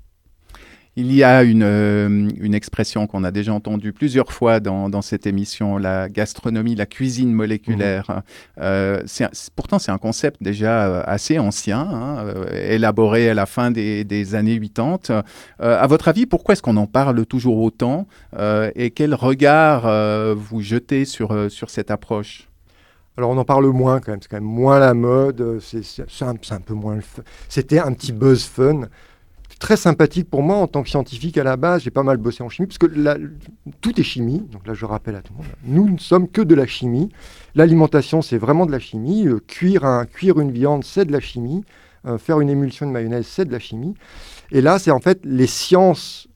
Il 1.00 1.14
y 1.14 1.24
a 1.24 1.44
une, 1.44 1.62
euh, 1.62 2.28
une 2.40 2.56
expression 2.56 3.06
qu'on 3.06 3.24
a 3.24 3.30
déjà 3.30 3.54
entendue 3.54 3.94
plusieurs 3.94 4.32
fois 4.32 4.60
dans, 4.60 4.90
dans, 4.90 5.04
cette 5.04 5.28
émission, 5.28 5.78
la 5.78 6.10
gastronomie, 6.10 6.74
la 6.74 6.88
cuisine 6.88 7.32
moléculaire. 7.32 8.06
Mmh. 8.10 8.22
Euh, 8.62 9.04
c'est, 9.06 9.30
pourtant, 9.56 9.78
c'est 9.78 9.92
un 9.92 10.00
concept 10.00 10.42
déjà 10.42 10.88
euh, 10.88 11.04
assez 11.06 11.38
ancien, 11.38 11.82
hein, 11.82 12.34
élaboré 12.52 13.30
à 13.30 13.36
la 13.36 13.46
fin 13.46 13.70
des, 13.70 14.06
des 14.06 14.34
années 14.34 14.60
80. 14.60 15.24
à 15.60 15.86
votre 15.86 16.08
avis, 16.08 16.26
pourquoi 16.26 16.54
est-ce 16.54 16.64
qu'on 16.64 16.78
en 16.78 16.88
parle 16.88 17.28
toujours 17.28 17.60
autant 17.60 18.08
et 18.76 18.90
quel 18.90 19.14
regard 19.14 19.84
vous 20.36 20.62
jetez 20.62 21.06
sur, 21.06 21.52
sur 21.52 21.70
cette 21.70 21.92
approche? 21.92 22.48
Alors 23.18 23.32
on 23.32 23.38
en 23.38 23.46
parle 23.46 23.66
moins 23.68 24.00
quand 24.00 24.12
même, 24.12 24.22
c'est 24.22 24.30
quand 24.30 24.38
même 24.38 24.44
moins 24.44 24.80
la 24.80 24.94
mode, 24.94 25.60
c'est, 25.60 26.24
un, 26.24 26.36
peu 26.36 26.74
moins. 26.76 27.00
C'était 27.50 27.80
un 27.80 27.92
petit 27.94 28.12
buzz 28.12 28.44
fun 28.44 28.82
très 29.60 29.76
sympathique 29.76 30.30
pour 30.30 30.44
moi 30.44 30.58
en 30.58 30.68
tant 30.68 30.84
que 30.84 30.90
scientifique 30.90 31.38
à 31.38 31.44
la 31.44 31.58
base. 31.58 31.82
J'ai 31.84 31.92
pas 31.92 32.04
mal 32.04 32.18
bossé 32.18 32.44
en 32.44 32.50
chimie, 32.50 32.68
parce 32.68 32.78
que 32.78 32.88
tout 33.82 34.00
est 34.00 34.04
chimie. 34.04 34.44
Donc 34.52 34.68
là, 34.68 34.74
je 34.74 34.86
rappelle 34.86 35.16
à 35.16 35.22
tout 35.22 35.34
le 35.34 35.44
monde, 35.44 35.54
nous 35.66 35.90
ne 35.90 35.98
sommes 35.98 36.28
que 36.28 36.42
de 36.42 36.56
la 36.56 36.68
chimie. 36.68 37.10
L'alimentation, 37.56 38.22
c'est 38.22 38.38
vraiment 38.38 38.66
de 38.66 38.72
la 38.72 38.80
chimie. 38.80 39.28
Euh, 39.28 39.40
cuire 39.40 40.40
une 40.40 40.52
viande, 40.52 40.84
c'est 40.84 41.06
de 41.06 41.12
la 41.12 41.20
chimie. 41.20 41.64
Euh, 42.06 42.18
faire 42.18 42.40
une 42.40 42.50
émulsion 42.50 42.86
de 42.86 42.92
mayonnaise, 42.92 43.26
c'est 43.28 43.46
de 43.46 43.52
la 43.52 43.60
chimie. 43.60 43.96
Et 44.52 44.62
là, 44.62 44.80
c'est 44.80 44.92
en 44.92 45.00
fait 45.00 45.20
les 45.24 45.48
sciences 45.48 46.28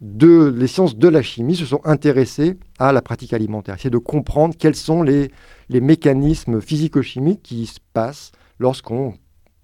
de, 0.00 0.54
les 0.56 0.66
sciences 0.66 0.96
de 0.96 1.08
la 1.08 1.22
chimie 1.22 1.56
se 1.56 1.64
sont 1.64 1.80
intéressées 1.84 2.58
à 2.78 2.92
la 2.92 3.02
pratique 3.02 3.32
alimentaire. 3.32 3.76
C'est 3.78 3.90
de 3.90 3.98
comprendre 3.98 4.54
quels 4.58 4.74
sont 4.74 5.02
les, 5.02 5.30
les 5.68 5.80
mécanismes 5.80 6.60
physico-chimiques 6.60 7.42
qui 7.42 7.66
se 7.66 7.78
passent 7.92 8.32
lorsqu'on 8.58 9.14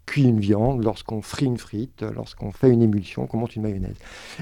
cuit 0.06 0.24
une 0.24 0.40
viande, 0.40 0.84
lorsqu'on 0.84 1.22
frit 1.22 1.46
une 1.46 1.58
frite, 1.58 2.04
lorsqu'on 2.14 2.50
fait 2.50 2.70
une 2.70 2.82
émulsion, 2.82 3.26
qu'on 3.26 3.38
monte 3.38 3.56
une 3.56 3.62
mayonnaise. 3.62 3.96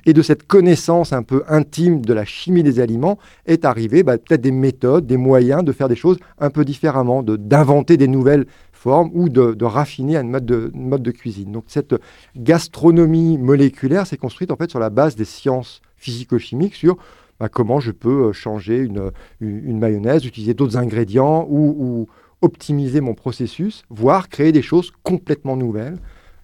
Et 0.07 0.13
de 0.13 0.23
cette 0.23 0.47
connaissance 0.47 1.13
un 1.13 1.23
peu 1.23 1.45
intime 1.49 2.05
de 2.05 2.13
la 2.13 2.25
chimie 2.25 2.63
des 2.63 2.81
aliments 2.81 3.19
est 3.47 3.65
arrivé 3.65 4.03
bah, 4.03 4.17
peut-être 4.17 4.41
des 4.41 4.53
méthodes, 4.53 5.07
des 5.07 5.17
moyens 5.17 5.63
de 5.63 5.73
faire 5.73 5.89
des 5.89 5.97
choses 5.97 6.19
un 6.39 6.51
peu 6.51 6.65
différemment, 6.65 7.23
de, 7.23 7.37
d'inventer 7.37 7.97
des 7.97 8.09
nouvelles 8.09 8.47
formes 8.81 9.11
ou 9.13 9.29
de, 9.29 9.65
raffiner 9.65 10.17
un 10.17 10.23
mode 10.23 10.47
de, 10.47 10.71
mode 10.75 11.03
de 11.03 11.11
cuisine. 11.11 11.53
Donc 11.53 11.65
cette 11.67 11.95
gastronomie 12.35 13.37
moléculaire 13.37 14.07
s'est 14.07 14.17
construite 14.17 14.51
en 14.51 14.57
fait 14.57 14.71
sur 14.71 14.81
la 14.81 14.89
base 14.89 15.17
des 15.17 15.27
sciences 15.27 15.83
physico-chimiques 15.97 16.75
sur 16.75 16.97
bah, 17.39 17.51
comment 17.51 17.79
je 17.79 17.91
peux 17.91 18.33
changer 18.33 18.79
une, 18.79 19.11
une, 19.41 19.79
mayonnaise, 19.79 20.25
utiliser 20.25 20.55
d'autres 20.55 20.79
ingrédients 20.79 21.47
ou, 21.49 22.09
optimiser 22.43 23.03
mon 23.03 23.13
processus, 23.13 23.83
voire 23.91 24.31
créer 24.31 24.51
des 24.51 24.63
choses 24.63 24.93
complètement 25.03 25.59
nouvelles 25.59 25.99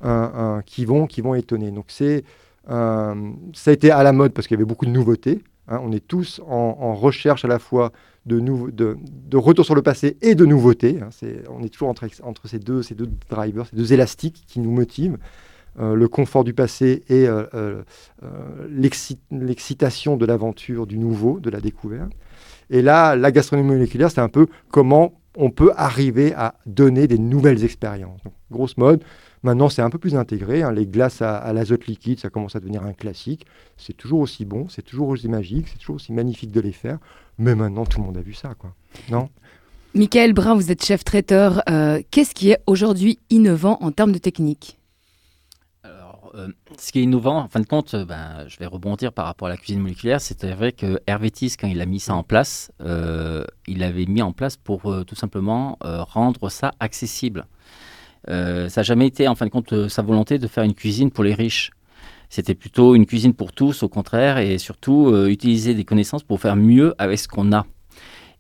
euh, 0.05 0.29
euh, 0.35 0.61
qui, 0.61 0.85
vont, 0.85 1.07
qui 1.07 1.23
vont 1.23 1.35
étonner. 1.35 1.71
Donc 1.71 1.87
c'est, 1.89 2.23
euh, 2.69 3.15
ça 3.55 3.71
a 3.71 3.73
été 3.73 3.91
à 3.91 4.03
la 4.03 4.13
mode 4.13 4.35
parce 4.35 4.47
qu'il 4.47 4.57
y 4.57 4.59
avait 4.59 4.69
beaucoup 4.69 4.85
de 4.85 4.91
nouveautés. 4.91 5.43
Hein. 5.69 5.81
on 5.83 5.93
est 5.93 6.07
tous 6.07 6.41
en, 6.47 6.95
recherche 6.95 7.45
à 7.45 7.49
la 7.49 7.59
fois 7.59 7.93
de, 8.27 8.41
de, 8.41 9.37
retour 9.37 9.65
sur 9.65 9.75
le 9.75 9.83
passé 9.83 10.17
et 10.23 10.35
de 10.35 10.45
nouveautés. 10.45 11.01
hein. 11.03 11.09
C'est- 11.11 11.43
on 11.51 11.63
est 11.63 11.69
toujours 11.69 11.89
entre, 11.89 12.07
ces, 12.49 12.59
deux, 12.59 12.83
ces 12.83 12.95
deux 12.95 13.09
drivers, 13.31 13.67
ces 13.67 13.77
deux 13.77 13.93
élastiques 13.93 14.45
qui 14.47 14.61
nous 14.61 14.71
motivent. 14.71 15.19
Euh, 15.79 15.95
le 15.95 16.09
confort 16.09 16.43
du 16.43 16.55
passé 16.55 17.03
et 17.11 17.29
euh, 17.29 17.45
euh, 17.53 17.83
l'exci- 18.71 19.19
l'excitation 19.31 20.17
de 20.17 20.25
l'aventure, 20.25 20.87
du 20.87 20.99
nouveau, 20.99 21.39
de 21.39 21.51
la 21.51 21.61
découverte. 21.61 22.13
Et 22.71 22.81
là, 22.81 23.15
la 23.15 23.31
gastronomie 23.31 23.69
moléculaire, 23.69 24.11
c'est 24.11 24.23
un 24.23 24.31
peu 24.31 24.47
comment 24.71 25.21
on 25.37 25.51
peut 25.51 25.73
arriver 25.77 26.33
à 26.35 26.55
donner 26.65 27.07
des 27.07 27.19
nouvelles 27.19 27.63
expériences. 27.63 28.23
Grosse 28.51 28.79
mode. 28.79 29.05
Maintenant, 29.47 29.69
c'est 29.69 29.81
un 29.81 29.91
peu 29.91 29.99
plus 29.99 30.17
intégré. 30.17 30.65
hein. 30.65 30.73
Les 30.73 30.87
glaces 30.89 31.23
à, 31.23 31.37
à 31.37 31.53
l'azote 31.53 31.87
liquide, 31.87 32.19
ça 32.19 32.31
commence 32.31 32.57
à 32.57 32.61
devenir 32.61 32.83
un 32.83 32.93
classique. 32.93 33.47
C'est 33.77 33.97
toujours 33.97 34.19
aussi 34.19 34.45
bon, 34.45 34.69
c'est 34.69 34.83
toujours 34.83 35.07
aussi 35.09 35.29
magique, 35.29 35.69
c'est 35.69 35.79
toujours 35.79 35.97
aussi 35.97 36.13
magnifique 36.13 36.51
de 36.51 36.61
les 36.61 36.73
faire. 36.73 36.99
Mais 37.39 37.55
maintenant, 37.55 37.87
tout 37.87 38.01
le 38.01 38.07
monde 38.07 38.17
a 38.17 38.23
vu 38.23 38.35
ça, 38.35 38.55
quoi. 38.55 38.75
Non? 39.09 39.29
Michael 39.95 40.33
Brun, 40.33 40.57
vous 40.57 40.73
êtes 40.73 40.85
chef 40.85 41.05
traiteur. 41.05 41.63
Euh, 41.71 42.03
Qu'est-ce 42.11 42.35
qui 42.35 42.51
est 42.51 42.59
aujourd'hui 42.67 43.21
innovant 43.31 43.79
en 43.83 43.93
termes 43.93 44.11
de 44.11 44.19
technique? 44.19 44.81
Euh, 46.35 46.49
ce 46.77 46.91
qui 46.91 46.99
est 46.99 47.03
innovant, 47.05 47.39
en 47.39 47.49
fin 47.49 47.61
de 47.61 47.67
compte, 47.67 47.95
euh, 47.95 48.05
ben, 48.05 48.47
je 48.49 48.59
vais 48.59 48.67
rebondir 48.67 49.13
par 49.13 49.27
rapport 49.27 49.47
à 49.47 49.51
la 49.53 49.57
cuisine 49.57 49.81
moléculaire. 49.81 50.21
C'est 50.21 50.45
vrai 50.53 50.73
que 50.73 50.99
Hervétis, 51.07 51.55
quand 51.59 51.69
il 51.69 51.81
a 51.81 51.87
mis 51.87 52.01
ça 52.01 52.15
en 52.15 52.25
place, 52.25 52.73
euh, 52.83 53.45
il 53.69 53.79
l'avait 53.79 54.07
mis 54.07 54.23
en 54.23 54.33
place 54.33 54.57
pour 54.57 54.93
euh, 54.93 55.05
tout 55.05 55.15
simplement 55.15 55.79
euh, 55.85 56.03
rendre 56.03 56.51
ça 56.51 56.73
accessible. 56.81 57.47
Euh, 58.29 58.69
ça 58.69 58.81
n'a 58.81 58.85
jamais 58.85 59.07
été, 59.07 59.29
en 59.29 59.35
fin 59.35 59.47
de 59.47 59.51
compte, 59.51 59.73
euh, 59.73 59.89
sa 59.89 60.03
volonté 60.03 60.39
de 60.39 60.47
faire 60.47 60.65
une 60.65 60.75
cuisine 60.75 61.11
pour 61.11 61.25
les 61.25 61.35
riches. 61.35 61.71
C'était 62.29 62.55
plutôt 62.55 62.95
une 62.95 63.07
cuisine 63.07 63.35
pour 63.35 63.53
tous, 63.53 63.83
au 63.83 63.89
contraire, 63.89 64.39
et 64.39 64.59
surtout 64.59 65.09
euh, 65.09 65.29
utiliser 65.29 65.75
des 65.75 65.85
connaissances 65.85 66.25
pour 66.25 66.41
faire 66.41 66.57
mieux 66.57 66.95
avec 66.99 67.19
ce 67.19 67.29
qu'on 67.29 67.53
a. 67.53 67.67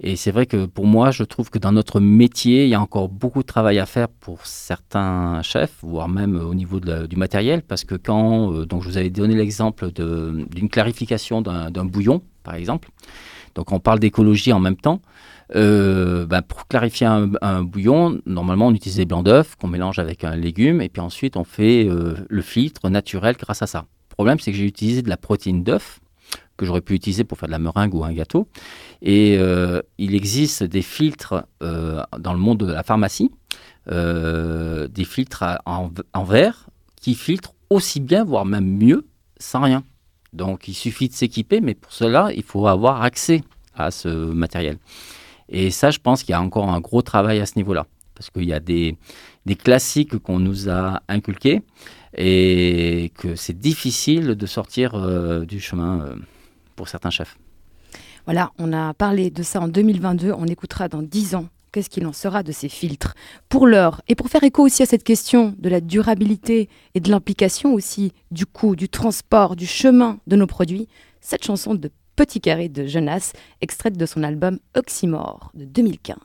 Et 0.00 0.16
c'est 0.16 0.30
vrai 0.30 0.44
que 0.44 0.66
pour 0.66 0.86
moi, 0.86 1.10
je 1.10 1.22
trouve 1.22 1.48
que 1.48 1.58
dans 1.58 1.72
notre 1.72 2.00
métier, 2.00 2.64
il 2.64 2.68
y 2.68 2.74
a 2.74 2.80
encore 2.80 3.08
beaucoup 3.08 3.40
de 3.40 3.46
travail 3.46 3.78
à 3.78 3.86
faire 3.86 4.08
pour 4.08 4.44
certains 4.44 5.40
chefs, 5.42 5.78
voire 5.82 6.08
même 6.08 6.36
au 6.36 6.54
niveau 6.54 6.80
du 6.80 7.16
matériel, 7.16 7.62
parce 7.62 7.84
que 7.84 7.94
quand, 7.94 8.66
donc 8.66 8.82
je 8.82 8.90
vous 8.90 8.98
avais 8.98 9.08
donné 9.08 9.34
l'exemple 9.34 9.90
d'une 9.92 10.68
clarification 10.68 11.40
d'un 11.40 11.84
bouillon, 11.86 12.20
par 12.42 12.56
exemple. 12.56 12.90
Donc 13.54 13.72
on 13.72 13.80
parle 13.80 13.98
d'écologie 13.98 14.52
en 14.52 14.60
même 14.60 14.76
temps. 14.76 15.00
Euh, 15.54 16.26
ben, 16.26 16.42
pour 16.42 16.66
clarifier 16.66 17.06
un, 17.06 17.62
bouillon, 17.62 18.20
normalement 18.26 18.66
on 18.68 18.74
utilise 18.74 18.96
des 18.96 19.04
blancs 19.04 19.24
d'œufs 19.24 19.54
qu'on 19.56 19.68
mélange 19.68 19.98
avec 19.98 20.24
un 20.24 20.34
légume, 20.34 20.80
et 20.80 20.88
puis 20.88 21.00
ensuite 21.00 21.36
on 21.36 21.44
fait 21.44 21.86
euh, 21.88 22.14
le 22.28 22.42
filtre 22.42 22.88
naturel 22.90 23.36
grâce 23.38 23.62
à 23.62 23.66
ça. 23.66 23.86
Le 24.10 24.14
problème, 24.14 24.40
c'est 24.40 24.50
que 24.50 24.56
j'ai 24.56 24.64
utilisé 24.64 25.02
de 25.02 25.08
la 25.08 25.16
protéine 25.16 25.62
d'œuf 25.62 26.00
que 26.56 26.64
j'aurais 26.64 26.80
pu 26.80 26.94
utiliser 26.94 27.22
pour 27.22 27.38
faire 27.38 27.48
de 27.48 27.52
la 27.52 27.58
meringue 27.58 27.94
ou 27.94 28.02
un 28.02 28.12
gâteau. 28.12 28.48
Et 29.02 29.36
euh, 29.38 29.82
il 29.98 30.14
existe 30.14 30.64
des 30.64 30.80
filtres 30.80 31.44
dans 31.60 32.32
le 32.32 32.38
monde 32.38 32.58
de 32.58 32.72
la 32.72 32.82
pharmacie, 32.82 33.30
des 33.86 35.04
filtres 35.04 35.44
en 35.66 36.24
verre 36.24 36.66
qui 36.96 37.14
filtrent 37.14 37.54
aussi 37.68 38.00
bien, 38.00 38.24
voire 38.24 38.46
même 38.46 38.78
mieux, 38.78 39.06
sans 39.38 39.60
rien. 39.60 39.84
Donc 40.32 40.68
il 40.68 40.74
suffit 40.74 41.08
de 41.08 41.14
s'équiper, 41.14 41.60
mais 41.60 41.74
pour 41.74 41.92
cela, 41.92 42.30
il 42.34 42.42
faut 42.42 42.66
avoir 42.66 43.02
accès 43.02 43.42
à 43.74 43.90
ce 43.90 44.08
matériel. 44.08 44.78
Et 45.48 45.70
ça, 45.70 45.90
je 45.90 45.98
pense 45.98 46.22
qu'il 46.22 46.32
y 46.32 46.34
a 46.34 46.40
encore 46.40 46.68
un 46.70 46.80
gros 46.80 47.02
travail 47.02 47.40
à 47.40 47.46
ce 47.46 47.52
niveau-là, 47.56 47.86
parce 48.14 48.30
qu'il 48.30 48.44
y 48.44 48.52
a 48.52 48.60
des, 48.60 48.96
des 49.46 49.56
classiques 49.56 50.18
qu'on 50.18 50.38
nous 50.38 50.68
a 50.68 51.00
inculqués 51.08 51.62
et 52.16 53.12
que 53.16 53.36
c'est 53.36 53.58
difficile 53.58 54.34
de 54.34 54.46
sortir 54.46 54.94
euh, 54.94 55.44
du 55.44 55.60
chemin 55.60 56.00
euh, 56.00 56.14
pour 56.74 56.88
certains 56.88 57.10
chefs. 57.10 57.36
Voilà, 58.24 58.52
on 58.58 58.72
a 58.72 58.92
parlé 58.94 59.30
de 59.30 59.42
ça 59.42 59.60
en 59.60 59.68
2022. 59.68 60.32
On 60.32 60.46
écoutera 60.46 60.88
dans 60.88 61.02
10 61.02 61.36
ans 61.36 61.46
qu'est-ce 61.70 61.90
qu'il 61.90 62.06
en 62.06 62.12
sera 62.12 62.42
de 62.42 62.52
ces 62.52 62.68
filtres. 62.68 63.14
Pour 63.48 63.66
l'heure, 63.66 64.00
et 64.08 64.14
pour 64.14 64.28
faire 64.28 64.42
écho 64.42 64.64
aussi 64.64 64.82
à 64.82 64.86
cette 64.86 65.04
question 65.04 65.54
de 65.58 65.68
la 65.68 65.80
durabilité 65.80 66.68
et 66.94 67.00
de 67.00 67.10
l'implication 67.10 67.74
aussi 67.74 68.12
du 68.30 68.46
coût, 68.46 68.74
du 68.74 68.88
transport, 68.88 69.54
du 69.56 69.66
chemin 69.66 70.18
de 70.26 70.36
nos 70.36 70.46
produits, 70.46 70.88
cette 71.20 71.44
chanson 71.44 71.74
de 71.74 71.90
Petit 72.16 72.40
Carré 72.40 72.70
de 72.70 72.86
Jonas, 72.86 73.32
extraite 73.60 73.98
de 73.98 74.06
son 74.06 74.22
album 74.22 74.58
Oxymore 74.74 75.50
de 75.52 75.66
2015. 75.66 76.16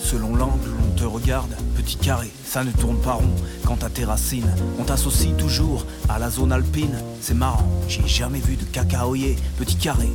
Selon 0.00 0.34
l'angle 0.34 0.70
où 0.70 0.90
on 0.90 0.96
te 0.96 1.04
regarde, 1.04 1.54
petit 1.76 1.98
carré, 1.98 2.28
ça 2.44 2.64
ne 2.64 2.70
tourne 2.70 2.98
pas 3.02 3.12
rond. 3.12 3.28
Quant 3.66 3.76
à 3.82 3.90
tes 3.90 4.06
racines, 4.06 4.50
on 4.78 4.84
t'associe 4.84 5.36
toujours 5.36 5.84
à 6.08 6.18
la 6.18 6.30
zone 6.30 6.52
alpine. 6.52 6.98
C'est 7.20 7.34
marrant, 7.34 7.68
j'ai 7.88 8.08
jamais 8.08 8.40
vu 8.40 8.56
de 8.56 8.64
cacaoyer, 8.64 9.36
petit 9.58 9.76
carré. 9.76 10.08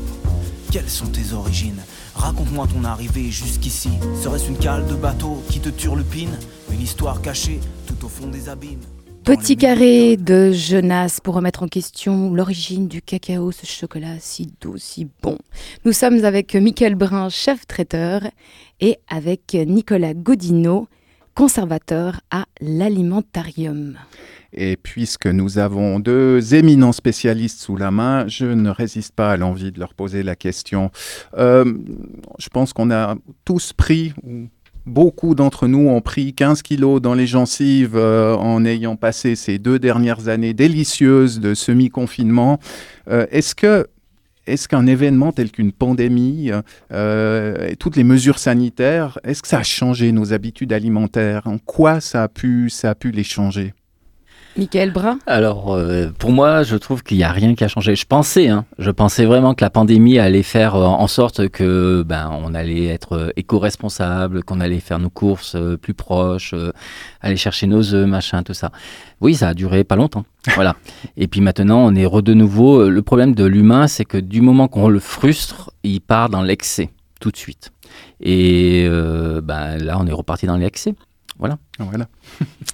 Quelles 0.73 0.89
sont 0.89 1.05
tes 1.05 1.33
origines 1.33 1.79
Raconte-moi 2.15 2.65
ton 2.65 2.83
arrivée 2.83 3.29
jusqu'ici. 3.29 3.91
Serait-ce 4.19 4.49
une 4.49 4.57
cale 4.57 4.87
de 4.87 4.95
bateau 4.95 5.43
qui 5.47 5.59
te 5.59 5.69
turlupine 5.69 6.35
Une 6.71 6.81
histoire 6.81 7.21
cachée 7.21 7.59
tout 7.85 8.03
au 8.03 8.09
fond 8.09 8.25
des 8.25 8.49
abîmes 8.49 8.81
Petit 9.23 9.55
carré 9.55 10.17
de 10.17 10.51
Jonas 10.51 11.19
pour 11.23 11.35
remettre 11.35 11.61
en 11.61 11.67
question 11.67 12.33
l'origine 12.33 12.87
du 12.87 13.03
cacao, 13.03 13.51
ce 13.51 13.67
chocolat 13.67 14.15
si 14.19 14.51
doux, 14.61 14.79
si 14.79 15.07
bon. 15.21 15.37
Nous 15.85 15.93
sommes 15.93 16.25
avec 16.25 16.55
Michael 16.55 16.95
Brun, 16.95 17.29
chef 17.29 17.67
traiteur, 17.67 18.23
et 18.79 18.97
avec 19.07 19.53
Nicolas 19.53 20.15
Godineau, 20.15 20.87
conservateur 21.35 22.21
à 22.31 22.45
l'alimentarium. 22.59 23.99
Et 24.53 24.77
puisque 24.77 25.25
nous 25.25 25.57
avons 25.57 25.99
deux 25.99 26.53
éminents 26.53 26.91
spécialistes 26.91 27.59
sous 27.59 27.75
la 27.75 27.89
main, 27.89 28.27
je 28.27 28.45
ne 28.45 28.69
résiste 28.69 29.15
pas 29.15 29.31
à 29.31 29.37
l'envie 29.37 29.71
de 29.71 29.79
leur 29.79 29.95
poser 29.95 30.21
la 30.21 30.35
question. 30.35 30.91
Euh, 31.37 31.73
je 32.37 32.49
pense 32.49 32.71
qu'on 32.71 32.91
a 32.91 33.15
tous 33.45 33.73
pris, 33.73 34.13
ou 34.23 34.47
beaucoup 34.85 35.33
d'entre 35.33 35.67
nous 35.67 35.87
ont 35.89 36.01
pris 36.01 36.33
15 36.33 36.61
kilos 36.61 37.01
dans 37.01 37.15
les 37.15 37.25
gencives 37.25 37.95
euh, 37.95 38.35
en 38.35 38.63
ayant 38.63 38.95
passé 38.95 39.35
ces 39.35 39.57
deux 39.57 39.79
dernières 39.79 40.27
années 40.27 40.53
délicieuses 40.53 41.39
de 41.39 41.55
semi-confinement. 41.55 42.59
Euh, 43.09 43.25
Est-ce 43.31 43.55
que 43.55 43.87
est-ce 44.45 44.67
qu'un 44.67 44.85
événement 44.87 45.31
tel 45.31 45.51
qu'une 45.51 45.71
pandémie 45.71 46.51
et 46.91 47.75
toutes 47.79 47.95
les 47.95 48.03
mesures 48.03 48.39
sanitaires, 48.39 49.17
est-ce 49.23 49.41
que 49.41 49.47
ça 49.47 49.59
a 49.59 49.63
changé 49.63 50.11
nos 50.11 50.33
habitudes 50.33 50.73
alimentaires? 50.73 51.47
En 51.47 51.59
quoi 51.59 52.01
ça 52.01 52.23
a 52.23 52.27
pu, 52.27 52.69
ça 52.69 52.89
a 52.89 52.95
pu 52.95 53.11
les 53.11 53.23
changer? 53.23 53.73
Michael 54.55 54.91
Brun 54.91 55.17
Alors, 55.25 55.73
euh, 55.73 56.09
pour 56.17 56.31
moi, 56.31 56.63
je 56.63 56.75
trouve 56.75 57.03
qu'il 57.03 57.17
n'y 57.17 57.23
a 57.23 57.31
rien 57.31 57.55
qui 57.55 57.63
a 57.63 57.67
changé. 57.67 57.95
Je 57.95 58.05
pensais, 58.05 58.49
hein, 58.49 58.65
je 58.77 58.91
pensais 58.91 59.25
vraiment 59.25 59.55
que 59.55 59.63
la 59.63 59.69
pandémie 59.69 60.19
allait 60.19 60.43
faire 60.43 60.75
euh, 60.75 60.85
en 60.85 61.07
sorte 61.07 61.49
que 61.49 62.03
ben, 62.03 62.29
on 62.31 62.53
allait 62.53 62.85
être 62.85 63.13
euh, 63.13 63.29
éco-responsable, 63.35 64.43
qu'on 64.43 64.59
allait 64.59 64.79
faire 64.79 64.99
nos 64.99 65.09
courses 65.09 65.55
euh, 65.55 65.75
plus 65.77 65.93
proches, 65.93 66.53
euh, 66.53 66.71
aller 67.21 67.37
chercher 67.37 67.65
nos 67.67 67.93
œufs, 67.93 68.07
machin, 68.07 68.43
tout 68.43 68.53
ça. 68.53 68.71
Oui, 69.21 69.35
ça 69.35 69.49
a 69.49 69.53
duré 69.53 69.83
pas 69.83 69.95
longtemps. 69.95 70.25
Voilà. 70.55 70.75
Et 71.15 71.27
puis 71.27 71.39
maintenant, 71.39 71.79
on 71.79 71.95
est 71.95 72.05
re 72.05 72.21
de 72.21 72.33
nouveau. 72.33 72.89
Le 72.89 73.01
problème 73.01 73.33
de 73.33 73.45
l'humain, 73.45 73.87
c'est 73.87 74.05
que 74.05 74.17
du 74.17 74.41
moment 74.41 74.67
qu'on 74.67 74.89
le 74.89 74.99
frustre, 74.99 75.71
il 75.83 76.01
part 76.01 76.29
dans 76.29 76.41
l'excès 76.41 76.89
tout 77.23 77.31
de 77.31 77.37
suite. 77.37 77.71
Et 78.19 78.85
euh, 78.85 79.41
ben, 79.41 79.77
là, 79.77 79.97
on 79.99 80.05
est 80.05 80.11
reparti 80.11 80.45
dans 80.45 80.57
l'excès. 80.57 80.93
Voilà. 81.39 81.57
Voilà. 81.79 82.07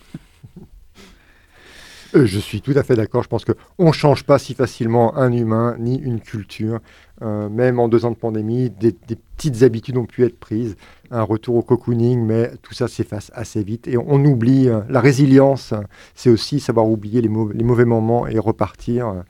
Euh, 2.15 2.25
je 2.25 2.39
suis 2.39 2.61
tout 2.61 2.73
à 2.75 2.83
fait 2.83 2.95
d'accord. 2.95 3.23
Je 3.23 3.27
pense 3.29 3.45
qu'on 3.45 3.87
ne 3.87 3.91
change 3.91 4.23
pas 4.23 4.39
si 4.39 4.53
facilement 4.53 5.15
un 5.17 5.31
humain 5.31 5.75
ni 5.79 5.97
une 5.97 6.19
culture. 6.19 6.79
Euh, 7.21 7.49
même 7.49 7.79
en 7.79 7.87
deux 7.87 8.05
ans 8.05 8.11
de 8.11 8.15
pandémie, 8.15 8.69
des, 8.69 8.91
des 9.07 9.15
petites 9.37 9.61
habitudes 9.63 9.97
ont 9.97 10.05
pu 10.05 10.23
être 10.25 10.39
prises. 10.39 10.75
Un 11.11 11.21
retour 11.23 11.55
au 11.55 11.61
cocooning, 11.61 12.23
mais 12.25 12.51
tout 12.61 12.73
ça 12.73 12.87
s'efface 12.87 13.29
assez 13.35 13.61
vite. 13.63 13.87
Et 13.87 13.97
on, 13.97 14.05
on 14.07 14.25
oublie 14.25 14.69
euh, 14.69 14.81
la 14.89 15.01
résilience. 15.01 15.73
C'est 16.15 16.29
aussi 16.29 16.59
savoir 16.59 16.87
oublier 16.87 17.21
les, 17.21 17.29
mau- 17.29 17.51
les 17.51 17.63
mauvais 17.63 17.85
moments 17.85 18.25
et 18.25 18.39
repartir 18.39 19.07
euh, 19.07 19.21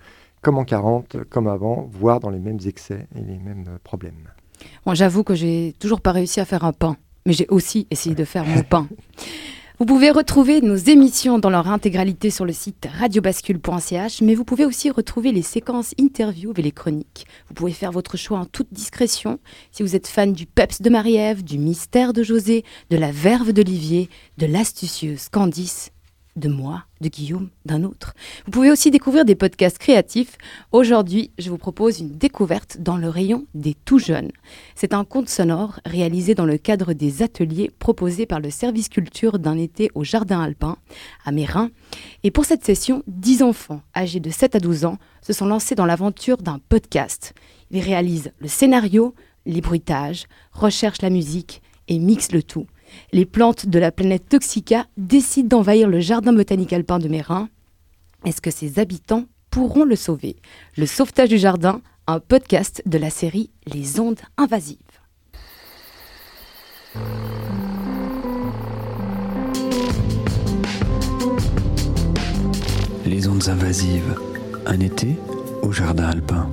comme 0.41 0.57
en 0.57 0.63
40, 0.63 1.17
comme 1.29 1.47
avant, 1.47 1.89
voire 1.91 2.19
dans 2.21 2.29
les 2.29 2.39
mêmes 2.39 2.59
excès 2.65 3.07
et 3.15 3.19
les 3.21 3.39
mêmes 3.39 3.65
problèmes. 3.83 4.29
Bon, 4.85 4.93
j'avoue 4.93 5.23
que 5.23 5.35
j'ai 5.35 5.73
toujours 5.79 5.99
pas 5.99 6.11
réussi 6.13 6.39
à 6.39 6.45
faire 6.45 6.63
un 6.63 6.71
pain, 6.73 6.95
mais 7.25 7.33
j'ai 7.33 7.47
aussi 7.49 7.87
essayé 7.91 8.15
de 8.15 8.23
faire 8.23 8.45
mon 8.45 8.61
pain. 8.69 8.87
Vous 9.79 9.85
pouvez 9.85 10.11
retrouver 10.11 10.59
nos 10.59 10.75
émissions 10.75 11.39
dans 11.39 11.49
leur 11.49 11.69
intégralité 11.69 12.31
sur 12.31 12.43
le 12.43 12.51
site 12.51 12.85
radiobascule.ch, 12.99 14.21
mais 14.21 14.35
vous 14.35 14.43
pouvez 14.43 14.65
aussi 14.65 14.89
retrouver 14.89 15.31
les 15.31 15.41
séquences 15.41 15.93
interviews 15.97 16.51
et 16.57 16.61
les 16.61 16.73
chroniques. 16.73 17.25
Vous 17.47 17.53
pouvez 17.53 17.71
faire 17.71 17.93
votre 17.93 18.17
choix 18.17 18.39
en 18.39 18.45
toute 18.45 18.73
discrétion. 18.73 19.39
Si 19.71 19.81
vous 19.81 19.95
ètes 19.95 20.07
fan 20.07 20.33
du 20.33 20.45
peps 20.45 20.81
de 20.81 20.89
Marie-Ève, 20.89 21.45
du 21.45 21.57
mystère 21.57 22.11
de 22.11 22.23
José, 22.23 22.65
de 22.89 22.97
la 22.97 23.13
verve 23.13 23.53
d'Olivier, 23.53 24.09
de 24.37 24.47
l'astucieuse 24.47 25.29
Candice, 25.29 25.91
de 26.39 26.49
moi, 26.49 26.85
de 27.01 27.09
Guillaume, 27.09 27.49
d'un 27.65 27.83
autre. 27.83 28.13
Vous 28.45 28.51
pouvez 28.51 28.71
aussi 28.71 28.89
découvrir 28.89 29.25
des 29.25 29.35
podcasts 29.35 29.77
créatifs. 29.77 30.37
Aujourd'hui, 30.71 31.31
je 31.37 31.49
vous 31.49 31.57
propose 31.57 31.99
une 31.99 32.17
découverte 32.17 32.77
dans 32.79 32.97
le 32.97 33.09
rayon 33.09 33.45
des 33.53 33.75
tout 33.85 33.99
jeunes. 33.99 34.31
C'est 34.75 34.93
un 34.93 35.03
conte 35.03 35.29
sonore 35.29 35.79
réalisé 35.85 36.35
dans 36.35 36.45
le 36.45 36.57
cadre 36.57 36.93
des 36.93 37.21
ateliers 37.21 37.71
proposés 37.79 38.25
par 38.25 38.39
le 38.39 38.49
service 38.49 38.89
culture 38.89 39.39
d'un 39.39 39.57
été 39.57 39.91
au 39.93 40.03
Jardin 40.03 40.41
Alpin, 40.41 40.77
à 41.25 41.31
Mérin. 41.31 41.69
Et 42.23 42.31
pour 42.31 42.45
cette 42.45 42.65
session, 42.65 43.03
10 43.07 43.43
enfants 43.43 43.81
âgés 43.95 44.19
de 44.19 44.29
7 44.29 44.55
à 44.55 44.59
12 44.59 44.85
ans 44.85 44.97
se 45.21 45.33
sont 45.33 45.45
lancés 45.45 45.75
dans 45.75 45.85
l'aventure 45.85 46.37
d'un 46.37 46.59
podcast. 46.69 47.33
Ils 47.71 47.81
réalisent 47.81 48.31
le 48.39 48.47
scénario, 48.47 49.13
les 49.45 49.61
bruitages, 49.61 50.25
recherchent 50.51 51.01
la 51.01 51.09
musique 51.09 51.61
et 51.87 51.99
mixent 51.99 52.31
le 52.31 52.43
tout. 52.43 52.67
Les 53.11 53.25
plantes 53.25 53.67
de 53.67 53.79
la 53.79 53.91
planète 53.91 54.29
Toxica 54.29 54.85
décident 54.97 55.57
d'envahir 55.57 55.87
le 55.87 55.99
jardin 55.99 56.33
botanique 56.33 56.73
alpin 56.73 56.99
de 56.99 57.07
Mérin. 57.07 57.49
Est-ce 58.25 58.41
que 58.41 58.51
ses 58.51 58.79
habitants 58.79 59.25
pourront 59.49 59.85
le 59.85 59.95
sauver? 59.95 60.35
Le 60.77 60.85
sauvetage 60.85 61.29
du 61.29 61.37
jardin, 61.37 61.81
un 62.07 62.19
podcast 62.19 62.81
de 62.85 62.97
la 62.97 63.09
série 63.09 63.49
Les 63.65 63.99
ondes 63.99 64.19
invasives. 64.37 64.77
Les 73.05 73.27
ondes 73.27 73.47
invasives. 73.47 74.19
Un 74.65 74.79
été 74.79 75.15
au 75.61 75.71
jardin 75.71 76.09
alpin. 76.09 76.49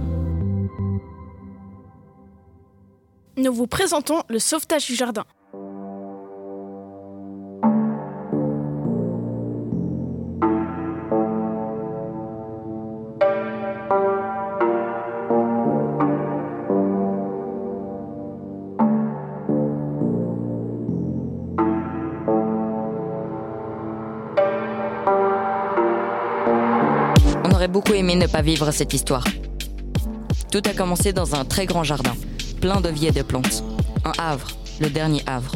Nous 3.37 3.53
vous 3.53 3.67
présentons 3.67 4.23
le 4.29 4.39
sauvetage 4.39 4.87
du 4.87 4.95
jardin. 4.95 5.25
Aurait 27.57 27.69
beaucoup 27.69 27.95
aimé 27.95 28.17
ne 28.17 28.27
pas 28.27 28.43
vivre 28.43 28.71
cette 28.71 28.93
histoire. 28.93 29.25
Tout 30.53 30.61
a 30.67 30.75
commencé 30.75 31.15
dans 31.15 31.35
un 31.35 31.47
très 31.47 31.65
grand 31.65 31.85
jardin, 31.85 32.15
plein 32.61 32.83
de 32.83 32.91
vie 32.91 33.07
et 33.07 33.13
de 33.13 33.23
plantes. 33.23 33.65
Un 34.05 34.13
havre, 34.19 34.49
le 34.79 34.91
dernier 34.91 35.23
havre, 35.27 35.53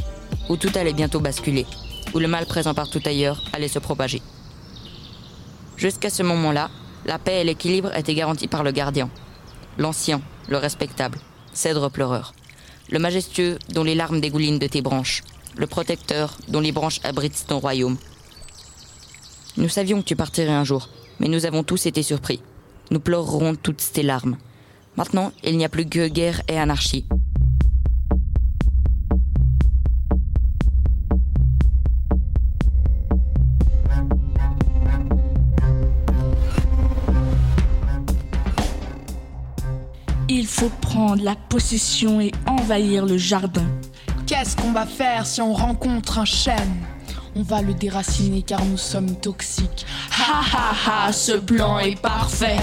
où 0.48 0.56
tout 0.56 0.70
allait 0.76 0.94
bientôt 0.94 1.20
basculer, 1.20 1.66
où 2.14 2.18
le 2.18 2.26
mal 2.26 2.46
présent 2.46 2.72
partout 2.72 3.02
ailleurs 3.04 3.42
allait 3.52 3.68
se 3.68 3.78
propager. 3.78 4.22
Jusqu'à 5.76 6.08
ce 6.08 6.22
moment-là, 6.22 6.70
la 7.04 7.18
paix 7.18 7.42
et 7.42 7.44
l'équilibre 7.44 7.94
étaient 7.94 8.14
garantis 8.14 8.48
par 8.48 8.62
le 8.62 8.70
gardien. 8.70 9.10
L'ancien, 9.76 10.22
le 10.48 10.56
respectable, 10.56 11.18
cèdre 11.52 11.90
pleureur. 11.90 12.32
Le 12.88 12.98
majestueux 12.98 13.58
dont 13.74 13.84
les 13.84 13.94
larmes 13.94 14.22
dégoulinent 14.22 14.58
de 14.58 14.66
tes 14.66 14.80
branches. 14.80 15.22
Le 15.54 15.66
protecteur 15.66 16.38
dont 16.48 16.60
les 16.60 16.72
branches 16.72 17.00
abritent 17.04 17.44
ton 17.46 17.58
royaume. 17.58 17.98
Nous 19.58 19.68
savions 19.68 20.00
que 20.00 20.06
tu 20.06 20.16
partirais 20.16 20.52
un 20.52 20.64
jour, 20.64 20.88
mais 21.20 21.28
nous 21.28 21.46
avons 21.46 21.62
tous 21.62 21.86
été 21.86 22.02
surpris. 22.02 22.40
Nous 22.90 22.98
pleurerons 22.98 23.54
toutes 23.54 23.92
tes 23.92 24.02
larmes. 24.02 24.36
Maintenant, 24.96 25.30
il 25.44 25.56
n'y 25.56 25.64
a 25.64 25.68
plus 25.68 25.86
que 25.86 26.08
guerre 26.08 26.42
et 26.48 26.58
anarchie. 26.58 27.06
Il 40.28 40.46
faut 40.46 40.70
prendre 40.80 41.22
la 41.22 41.36
possession 41.36 42.20
et 42.20 42.32
envahir 42.46 43.04
le 43.04 43.18
jardin. 43.18 43.66
Qu'est-ce 44.26 44.56
qu'on 44.56 44.72
va 44.72 44.86
faire 44.86 45.26
si 45.26 45.40
on 45.40 45.52
rencontre 45.52 46.18
un 46.18 46.24
chêne? 46.24 46.56
On 47.36 47.42
va 47.42 47.62
le 47.62 47.74
déraciner 47.74 48.42
car 48.42 48.64
nous 48.64 48.76
sommes 48.76 49.16
toxiques. 49.16 49.86
Ha 50.10 50.42
ha 50.52 51.06
ha, 51.06 51.12
ce 51.12 51.32
plan 51.32 51.78
est 51.78 52.00
parfait. 52.00 52.58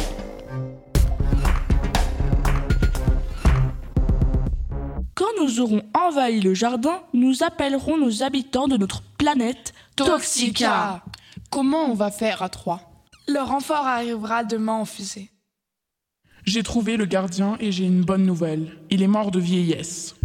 Quand 5.15 5.26
nous 5.41 5.61
aurons 5.61 5.82
envahi 5.93 6.41
le 6.41 6.53
jardin, 6.53 7.01
nous 7.13 7.43
appellerons 7.43 7.97
nos 7.97 8.24
habitants 8.24 8.68
de 8.68 8.78
notre 8.78 9.01
planète 9.18 9.74
Toxica. 9.95 11.03
Comment 11.49 11.86
on 11.89 11.93
va 11.93 12.11
faire 12.11 12.41
à 12.41 12.49
trois? 12.49 12.82
Le 13.28 13.39
renfort 13.39 13.88
arrivera 13.88 14.43
demain 14.43 14.74
en 14.74 14.86
fusée. 14.86 15.32
J'ai 16.45 16.63
trouvé 16.63 16.97
le 16.97 17.05
gardien 17.05 17.57
et 17.59 17.72
j'ai 17.72 17.86
une 17.86 18.03
bonne 18.03 18.26
nouvelle. 18.26 18.78
Il 18.89 19.01
est 19.01 19.07
mort 19.07 19.32
de 19.32 19.39
vieillesse. 19.39 20.15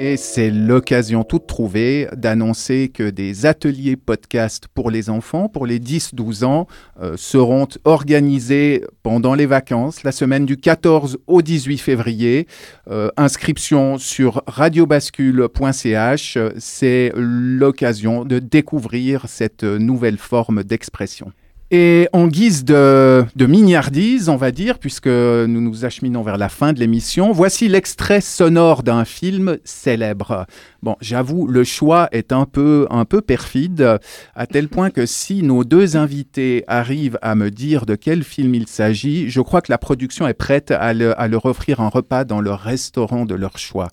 Et 0.00 0.16
c'est 0.16 0.50
l'occasion 0.50 1.24
toute 1.24 1.48
trouvée 1.48 2.06
d'annoncer 2.14 2.88
que 2.88 3.10
des 3.10 3.46
ateliers 3.46 3.96
podcast 3.96 4.68
pour 4.72 4.92
les 4.92 5.10
enfants, 5.10 5.48
pour 5.48 5.66
les 5.66 5.80
10-12 5.80 6.44
ans, 6.44 6.68
euh, 7.02 7.16
seront 7.16 7.66
organisés 7.82 8.84
pendant 9.02 9.34
les 9.34 9.46
vacances, 9.46 10.04
la 10.04 10.12
semaine 10.12 10.46
du 10.46 10.56
14 10.56 11.18
au 11.26 11.42
18 11.42 11.78
février. 11.78 12.46
Euh, 12.88 13.08
inscription 13.16 13.98
sur 13.98 14.44
radiobascule.ch. 14.46 16.38
C'est 16.58 17.12
l'occasion 17.16 18.24
de 18.24 18.38
découvrir 18.38 19.24
cette 19.26 19.64
nouvelle 19.64 20.18
forme 20.18 20.62
d'expression. 20.62 21.32
Et 21.70 22.08
en 22.14 22.28
guise 22.28 22.64
de, 22.64 23.26
de, 23.36 23.44
mignardise, 23.44 24.30
on 24.30 24.36
va 24.36 24.52
dire, 24.52 24.78
puisque 24.78 25.06
nous 25.06 25.60
nous 25.60 25.84
acheminons 25.84 26.22
vers 26.22 26.38
la 26.38 26.48
fin 26.48 26.72
de 26.72 26.80
l'émission, 26.80 27.30
voici 27.32 27.68
l'extrait 27.68 28.22
sonore 28.22 28.82
d'un 28.82 29.04
film 29.04 29.58
célèbre. 29.64 30.46
Bon, 30.82 30.96
j'avoue, 31.02 31.46
le 31.46 31.64
choix 31.64 32.08
est 32.10 32.32
un 32.32 32.46
peu, 32.46 32.86
un 32.88 33.04
peu 33.04 33.20
perfide, 33.20 33.98
à 34.34 34.46
tel 34.46 34.68
point 34.68 34.88
que 34.88 35.04
si 35.04 35.42
nos 35.42 35.62
deux 35.62 35.98
invités 35.98 36.64
arrivent 36.68 37.18
à 37.20 37.34
me 37.34 37.50
dire 37.50 37.84
de 37.84 37.96
quel 37.96 38.24
film 38.24 38.54
il 38.54 38.66
s'agit, 38.66 39.28
je 39.28 39.42
crois 39.42 39.60
que 39.60 39.70
la 39.70 39.78
production 39.78 40.26
est 40.26 40.32
prête 40.32 40.70
à, 40.70 40.94
le, 40.94 41.20
à 41.20 41.28
leur 41.28 41.44
offrir 41.44 41.80
un 41.80 41.88
repas 41.88 42.24
dans 42.24 42.40
le 42.40 42.52
restaurant 42.52 43.26
de 43.26 43.34
leur 43.34 43.58
choix. 43.58 43.88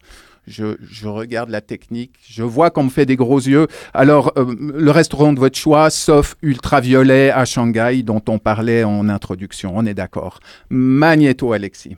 Je, 0.47 0.77
je, 0.89 1.07
regarde 1.07 1.49
la 1.49 1.61
technique, 1.61 2.13
je 2.27 2.43
vois 2.43 2.69
qu'on 2.69 2.83
me 2.83 2.89
fait 2.89 3.05
des 3.05 3.15
gros 3.15 3.39
yeux. 3.39 3.67
Alors, 3.93 4.31
euh, 4.37 4.55
le 4.59 4.91
restaurant 4.91 5.33
de 5.33 5.39
votre 5.39 5.57
choix, 5.57 5.89
sauf 5.89 6.35
Ultraviolet 6.41 7.31
à 7.31 7.45
Shanghai, 7.45 8.03
dont 8.03 8.21
on 8.27 8.37
parlait 8.37 8.83
en 8.83 9.09
introduction, 9.09 9.73
on 9.75 9.85
est 9.85 9.93
d'accord. 9.93 10.39
Magnéto, 10.69 11.53
Alexis. 11.53 11.97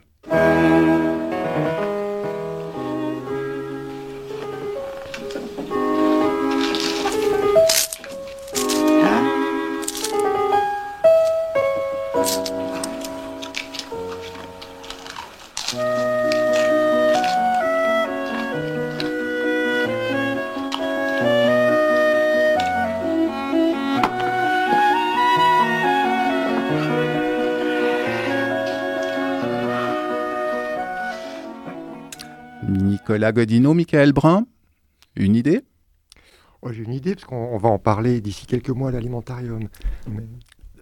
Nicolas 33.18 33.32
Godino, 33.32 33.74
Michael 33.74 34.12
Brun, 34.12 34.46
une 35.16 35.34
idée? 35.34 35.62
Oh, 36.62 36.70
J'ai 36.70 36.84
une 36.84 36.92
idée, 36.92 37.16
parce 37.16 37.24
qu'on 37.24 37.58
va 37.58 37.68
en 37.68 37.78
parler 37.80 38.20
d'ici 38.20 38.46
quelques 38.46 38.70
mois 38.70 38.90
à 38.90 38.92
l'alimentarium. 38.92 39.64
Mais... 40.08 40.22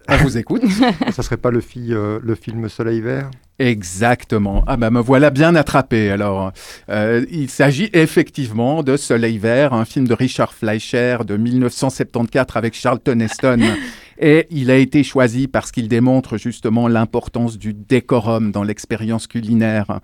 On 0.07 0.17
vous 0.17 0.37
écoute 0.37 0.61
Ça 1.11 1.23
serait 1.23 1.37
pas 1.37 1.49
le, 1.49 1.61
fi, 1.61 1.93
euh, 1.93 2.19
le 2.21 2.35
film 2.35 2.69
Soleil 2.69 3.01
Vert? 3.01 3.31
Exactement. 3.57 4.63
Ah 4.67 4.77
ben 4.77 4.91
me 4.91 4.99
voilà 4.99 5.31
bien 5.31 5.55
attrapé. 5.55 6.11
Alors, 6.11 6.51
euh, 6.89 7.25
il 7.31 7.49
s'agit 7.49 7.89
effectivement 7.93 8.83
de 8.83 8.97
Soleil 8.97 9.39
Vert, 9.39 9.73
un 9.73 9.83
film 9.83 10.07
de 10.07 10.13
Richard 10.13 10.53
Fleischer 10.53 11.17
de 11.25 11.37
1974 11.37 12.55
avec 12.55 12.75
Charlton 12.75 13.19
Heston 13.19 13.61
Et 14.19 14.47
il 14.49 14.71
a 14.71 14.77
été 14.77 15.03
choisi 15.03 15.47
parce 15.47 15.71
qu'il 15.71 15.87
démontre 15.87 16.37
justement 16.37 16.87
l'importance 16.87 17.57
du 17.57 17.73
décorum 17.73 18.51
dans 18.51 18.63
l'expérience 18.63 19.27
culinaire. 19.27 19.99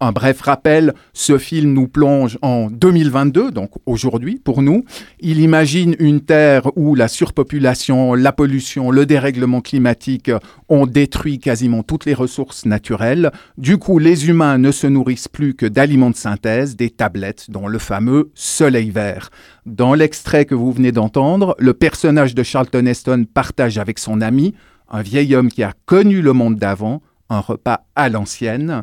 Un 0.00 0.12
bref 0.12 0.40
rappel, 0.40 0.94
ce 1.12 1.38
film 1.38 1.72
nous 1.72 1.88
plonge 1.88 2.38
en 2.42 2.70
2022, 2.70 3.50
donc 3.50 3.70
aujourd'hui 3.86 4.40
pour 4.42 4.62
nous. 4.62 4.84
Il 5.20 5.40
imagine 5.40 5.94
une 5.98 6.20
Terre 6.20 6.70
où 6.76 6.94
la 6.94 7.08
surpopulation, 7.08 8.14
la 8.14 8.32
pollution, 8.32 8.90
le 8.90 9.06
dérèglement 9.06 9.60
climatique 9.60 10.30
ont 10.68 10.86
détruit 10.86 11.38
quasiment 11.38 11.82
toutes 11.82 12.04
les 12.04 12.14
ressources 12.14 12.66
naturelles. 12.66 13.30
Du 13.58 13.78
coup, 13.78 13.98
les 13.98 14.28
humains 14.28 14.58
ne 14.58 14.70
se 14.70 14.86
nourrissent 14.86 15.28
plus 15.28 15.54
que 15.54 15.66
d'aliments 15.66 16.10
de 16.10 16.16
synthèse, 16.16 16.76
des 16.76 16.90
tablettes, 16.90 17.50
dont 17.50 17.68
le 17.68 17.78
fameux 17.78 18.30
soleil 18.34 18.90
vert. 18.90 19.30
Dans 19.66 19.94
l'extrait 19.94 20.44
que 20.44 20.56
vous 20.56 20.72
venez 20.72 20.90
d'entendre, 20.90 21.54
le 21.56 21.72
personnage 21.72 22.34
de 22.34 22.42
Charlton 22.42 22.84
Heston 22.84 23.26
partage 23.32 23.78
avec 23.78 24.00
son 24.00 24.20
ami, 24.20 24.54
un 24.90 25.02
vieil 25.02 25.36
homme 25.36 25.50
qui 25.50 25.62
a 25.62 25.72
connu 25.86 26.20
le 26.20 26.32
monde 26.32 26.56
d'avant, 26.56 27.00
un 27.30 27.38
repas 27.38 27.86
à 27.94 28.08
l'ancienne. 28.08 28.82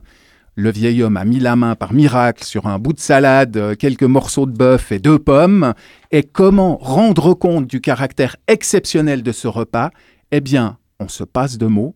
Le 0.56 0.72
vieil 0.72 1.04
homme 1.04 1.18
a 1.18 1.26
mis 1.26 1.42
la 1.42 1.58
main 1.58 1.76
par 1.76 1.92
miracle 1.92 2.46
sur 2.46 2.66
un 2.66 2.80
bout 2.80 2.94
de 2.94 3.00
salade, 3.00 3.76
quelques 3.78 4.04
morceaux 4.04 4.46
de 4.46 4.56
bœuf 4.56 4.94
et 4.94 5.00
deux 5.00 5.20
pommes. 5.20 5.74
Et 6.12 6.24
comment 6.24 6.78
rendre 6.78 7.34
compte 7.34 7.68
du 7.68 7.82
caractère 7.82 8.38
exceptionnel 8.48 9.22
de 9.22 9.34
ce 9.34 9.50
repas? 9.50 9.92
Eh 10.32 10.40
bien, 10.40 10.78
on 11.02 11.10
se 11.10 11.26
passe 11.26 11.58
de 11.58 11.68
mots, 11.68 11.94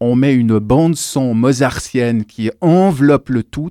on 0.00 0.16
met 0.16 0.34
une 0.34 0.58
bande 0.58 0.96
son 0.96 1.34
mozartienne 1.34 2.24
qui 2.24 2.50
enveloppe 2.62 3.28
le 3.28 3.42
tout 3.42 3.70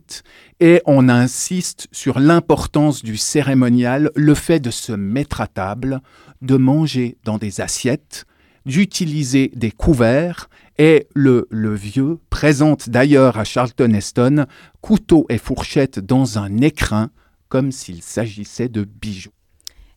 et 0.59 0.81
on 0.85 1.09
insiste 1.09 1.87
sur 1.91 2.19
l'importance 2.19 3.03
du 3.03 3.17
cérémonial, 3.17 4.11
le 4.15 4.35
fait 4.35 4.59
de 4.59 4.69
se 4.69 4.91
mettre 4.91 5.41
à 5.41 5.47
table, 5.47 6.01
de 6.41 6.55
manger 6.55 7.17
dans 7.23 7.39
des 7.39 7.61
assiettes, 7.61 8.25
d'utiliser 8.65 9.51
des 9.55 9.71
couverts 9.71 10.49
et 10.77 11.07
le, 11.15 11.47
le 11.49 11.73
vieux 11.73 12.19
présente 12.29 12.89
d'ailleurs 12.89 13.39
à 13.39 13.43
Charlton 13.43 13.93
Heston 13.93 14.45
couteau 14.81 15.25
et 15.29 15.39
fourchette 15.39 15.99
dans 15.99 16.37
un 16.37 16.57
écrin 16.59 17.09
comme 17.47 17.71
s'il 17.71 18.03
s'agissait 18.03 18.69
de 18.69 18.83
bijoux. 18.83 19.31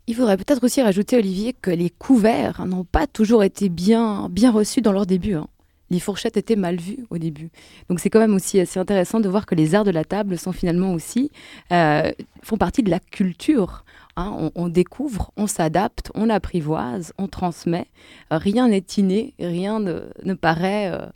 Il 0.06 0.16
faudrait 0.16 0.36
peut-être 0.36 0.64
aussi 0.64 0.82
rajouter, 0.82 1.16
Olivier, 1.16 1.52
que 1.52 1.70
les 1.70 1.90
couverts 1.90 2.66
n'ont 2.66 2.84
pas 2.84 3.06
toujours 3.06 3.44
été 3.44 3.68
bien, 3.68 4.28
bien 4.30 4.50
reçus 4.50 4.80
dans 4.80 4.90
leur 4.90 5.06
début. 5.06 5.34
Hein 5.34 5.46
les 5.92 6.00
fourchettes 6.00 6.38
étaient 6.38 6.56
mal 6.56 6.76
vues 6.76 7.04
au 7.10 7.18
début. 7.18 7.50
Donc 7.88 8.00
c'est 8.00 8.08
quand 8.08 8.18
même 8.18 8.34
aussi 8.34 8.58
assez 8.58 8.80
intéressant 8.80 9.20
de 9.20 9.28
voir 9.28 9.44
que 9.44 9.54
les 9.54 9.74
arts 9.74 9.84
de 9.84 9.90
la 9.90 10.04
table 10.04 10.38
sont 10.38 10.52
finalement 10.52 10.94
aussi, 10.94 11.30
euh, 11.70 12.10
font 12.42 12.56
partie 12.56 12.82
de 12.82 12.90
la 12.90 12.98
culture. 12.98 13.84
Hein. 14.16 14.50
On, 14.54 14.68
découvre, 14.68 15.32
on 15.36 15.46
s'adapte, 15.46 16.10
on 16.14 16.30
apprivoise, 16.30 17.12
on 17.18 17.28
transmet. 17.28 17.86
rien 18.30 18.68
n'est 18.68 18.84
inné, 18.96 19.34
rien 19.38 19.80
ne, 19.80 20.34
paraît... 20.34 20.90
Euh, 20.90 21.06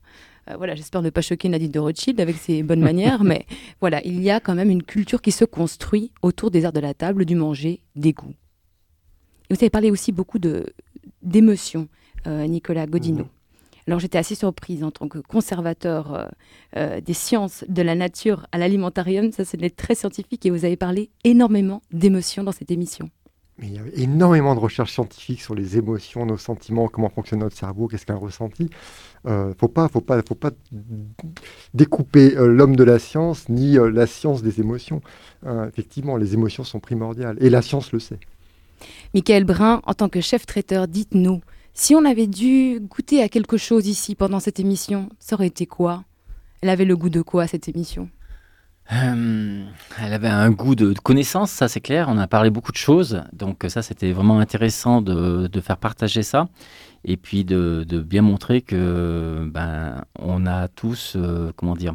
euh, 0.48 0.56
voilà, 0.56 0.76
j'espère 0.76 1.02
ne 1.02 1.10
pas 1.10 1.22
choquer 1.22 1.48
Nadine 1.48 1.72
de 1.72 1.80
Rothschild 1.80 2.20
avec 2.20 2.36
ses 2.36 2.62
bonnes 2.62 2.80
manières, 2.90 3.24
mais 3.24 3.46
voilà, 3.80 4.04
il 4.04 4.22
y 4.22 4.30
a 4.30 4.40
quand 4.40 4.54
même 4.54 4.70
une 4.70 4.82
culture 4.82 5.20
qui 5.22 5.32
se 5.32 5.44
construit 5.44 6.12
autour 6.22 6.50
des 6.50 6.66
arts 6.66 6.72
de 6.72 6.80
la 6.80 6.94
table, 6.94 7.24
du 7.24 7.34
manger, 7.34 7.80
des 7.96 8.12
goûts. 8.12 8.34
vous 9.50 9.56
avez 9.56 9.70
parlé 9.70 9.90
aussi 9.90 10.12
beaucoup 10.12 10.38
d'émotions, 11.22 11.88
Nicolas 12.26 12.86
Godino. 12.86 13.24
Mhm. 13.24 13.35
Alors 13.86 14.00
j'étais 14.00 14.18
assez 14.18 14.34
surprise 14.34 14.82
en 14.82 14.90
tant 14.90 15.08
que 15.08 15.18
conservateur 15.18 16.12
euh, 16.12 16.26
euh, 16.76 17.00
des 17.00 17.12
sciences 17.14 17.64
de 17.68 17.82
la 17.82 17.94
nature 17.94 18.46
à 18.50 18.58
l'alimentarium. 18.58 19.30
Ça, 19.30 19.44
c'est 19.44 19.76
très 19.76 19.94
scientifique 19.94 20.44
et 20.44 20.50
vous 20.50 20.64
avez 20.64 20.76
parlé 20.76 21.10
énormément 21.22 21.82
d'émotions 21.92 22.42
dans 22.42 22.52
cette 22.52 22.72
émission. 22.72 23.10
Mais 23.58 23.68
il 23.68 23.74
y 23.74 23.78
a 23.78 23.82
énormément 23.94 24.54
de 24.54 24.60
recherches 24.60 24.92
scientifiques 24.92 25.40
sur 25.40 25.54
les 25.54 25.78
émotions, 25.78 26.26
nos 26.26 26.36
sentiments, 26.36 26.88
comment 26.88 27.08
fonctionne 27.08 27.40
notre 27.40 27.56
cerveau, 27.56 27.86
qu'est-ce 27.86 28.04
qu'un 28.04 28.16
ressenti. 28.16 28.68
Euh, 29.26 29.54
faut 29.58 29.68
pas, 29.68 29.88
faut 29.88 30.02
pas, 30.02 30.20
faut 30.28 30.34
pas 30.34 30.50
découper 31.72 32.36
euh, 32.36 32.48
l'homme 32.48 32.76
de 32.76 32.84
la 32.84 32.98
science 32.98 33.48
ni 33.48 33.78
la 33.78 34.06
science 34.06 34.42
des 34.42 34.60
émotions. 34.60 35.00
effectivement, 35.68 36.16
les 36.16 36.34
émotions 36.34 36.64
sont 36.64 36.80
primordiales 36.80 37.36
et 37.40 37.50
la 37.50 37.62
science 37.62 37.92
le 37.92 38.00
sait. 38.00 38.18
Michael 39.14 39.44
Brun, 39.44 39.80
en 39.84 39.94
tant 39.94 40.08
que 40.08 40.20
chef 40.20 40.44
traiteur, 40.44 40.88
dites-nous, 40.88 41.40
si 41.76 41.94
on 41.94 42.06
avait 42.06 42.26
dû 42.26 42.80
goûter 42.80 43.22
à 43.22 43.28
quelque 43.28 43.58
chose 43.58 43.86
ici 43.86 44.14
pendant 44.14 44.40
cette 44.40 44.58
émission, 44.58 45.10
ça 45.18 45.36
aurait 45.36 45.48
été 45.48 45.66
quoi? 45.66 46.04
Elle 46.62 46.70
avait 46.70 46.86
le 46.86 46.96
goût 46.96 47.10
de 47.10 47.20
quoi 47.20 47.46
cette 47.46 47.68
émission? 47.68 48.08
Euh, 48.92 49.64
elle 50.00 50.12
avait 50.14 50.28
un 50.28 50.50
goût 50.50 50.74
de, 50.74 50.94
connaissance, 50.94 51.50
ça 51.50 51.68
c'est 51.68 51.82
clair. 51.82 52.06
On 52.08 52.16
a 52.16 52.26
parlé 52.26 52.48
beaucoup 52.48 52.72
de 52.72 52.78
choses, 52.78 53.22
donc 53.34 53.66
ça 53.68 53.82
c'était 53.82 54.12
vraiment 54.12 54.38
intéressant 54.38 55.02
de, 55.02 55.60
faire 55.60 55.76
partager 55.76 56.22
ça 56.22 56.48
et 57.04 57.18
puis 57.18 57.44
de, 57.44 57.84
bien 58.00 58.22
montrer 58.22 58.62
que 58.62 59.46
ben 59.52 60.02
on 60.18 60.46
a 60.46 60.68
tous, 60.68 61.12
euh, 61.16 61.52
comment 61.56 61.76
dire, 61.76 61.94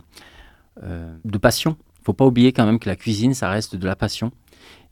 euh, 0.84 1.12
de 1.26 1.38
passion. 1.40 1.76
Faut 2.04 2.14
pas 2.14 2.26
oublier 2.26 2.54
quand 2.54 2.68
même 2.68 2.78
que 2.78 2.88
la 2.88 2.96
cuisine, 2.96 3.34
ça 3.34 3.50
reste 3.50 3.76
de 3.76 3.88
la 3.88 3.96
passion. 3.96 4.32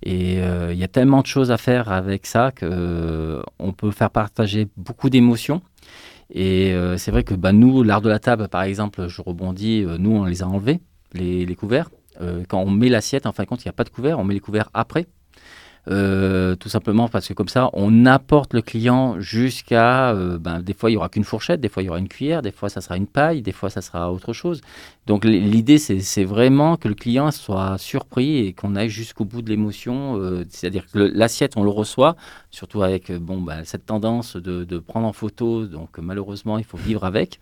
Et 0.04 0.42
euh, 0.42 0.72
il 0.72 0.80
y 0.80 0.84
a 0.84 0.88
tellement 0.88 1.22
de 1.22 1.28
choses 1.28 1.52
à 1.52 1.58
faire 1.58 1.92
avec 1.92 2.26
ça 2.26 2.52
qu'on 2.52 2.66
euh, 2.66 3.42
peut 3.76 3.92
faire 3.92 4.10
partager 4.10 4.68
beaucoup 4.78 5.10
d'émotions. 5.10 5.62
Et 6.32 6.74
euh, 6.74 6.98
c'est 6.98 7.12
vrai 7.12 7.24
que 7.24 7.34
bah, 7.34 7.52
nous, 7.52 7.84
l'art 7.84 8.02
de 8.02 8.10
la 8.10 8.20
table, 8.20 8.48
par 8.48 8.64
exemple, 8.64 9.08
je 9.08 9.22
rebondis, 9.22 9.86
nous, 10.00 10.12
on 10.12 10.26
les 10.26 10.44
a 10.44 10.48
enlevés, 10.48 10.80
les, 11.14 11.56
couverts. 11.56 11.90
quand 12.48 12.60
on 12.60 12.70
met 12.70 12.90
l'assiette, 12.90 13.26
en 13.26 13.32
fin 13.32 13.44
de 13.44 13.48
compte, 13.50 13.64
il 13.64 13.68
n'y 13.68 13.72
a 13.72 13.74
pas 13.74 13.84
de 13.84 13.90
couvert, 13.90 14.20
on 14.20 14.24
met 14.24 14.36
les 14.36 14.40
couverts 14.40 14.70
après. 14.74 15.08
Euh, 15.88 16.56
tout 16.56 16.70
simplement 16.70 17.08
parce 17.08 17.28
que 17.28 17.34
comme 17.34 17.48
ça, 17.48 17.70
on 17.74 18.06
apporte 18.06 18.54
le 18.54 18.62
client 18.62 19.20
jusqu'à, 19.20 20.12
euh, 20.12 20.38
ben, 20.38 20.62
des 20.62 20.74
fois 20.74 20.92
il 20.92 20.94
y 20.94 20.98
aura 20.98 21.10
qu'une 21.10 21.24
fourchette, 21.24 21.62
des 21.62 21.70
fois 21.70 21.82
il 21.82 21.88
y 21.88 21.90
aura 21.90 22.00
une 22.00 22.10
cuillère, 22.10 22.42
des 22.42 22.52
fois 22.52 22.70
ça 22.70 22.82
sera 22.82 22.98
une 22.98 23.08
paille, 23.08 23.42
des 23.42 23.52
fois 23.52 23.70
ça 23.70 23.82
sera 23.82 24.12
autre 24.12 24.34
chose. 24.34 24.62
Donc 25.08 25.26
l'idée 25.26 25.78
c'est 25.78 26.24
vraiment 26.24 26.76
que 26.78 26.88
le 26.88 26.96
client 26.96 27.32
soit 27.32 27.78
surpris 27.78 28.38
et 28.38 28.54
qu'on 28.54 28.76
aille 28.76 28.90
jusqu'au 28.90 29.26
bout 29.26 29.42
de 29.42 29.50
l'émotion, 29.50 30.18
euh, 30.18 30.44
c'est-à-dire 30.50 30.86
que 30.92 31.00
l'assiette 31.00 31.58
on 31.58 31.64
le 31.64 31.72
reçoit, 31.72 32.16
surtout 32.52 32.84
avec 32.84 33.12
bon, 33.12 33.42
ben, 33.42 33.64
cette 33.64 33.86
tendance 33.86 34.36
de, 34.36 34.66
de, 34.66 34.80
prendre 34.80 35.08
en 35.08 35.14
photo, 35.14 35.66
donc 35.66 35.98
malheureusement 35.98 36.58
il 36.58 36.66
faut 36.66 36.78
vivre 36.78 37.04
avec. 37.06 37.40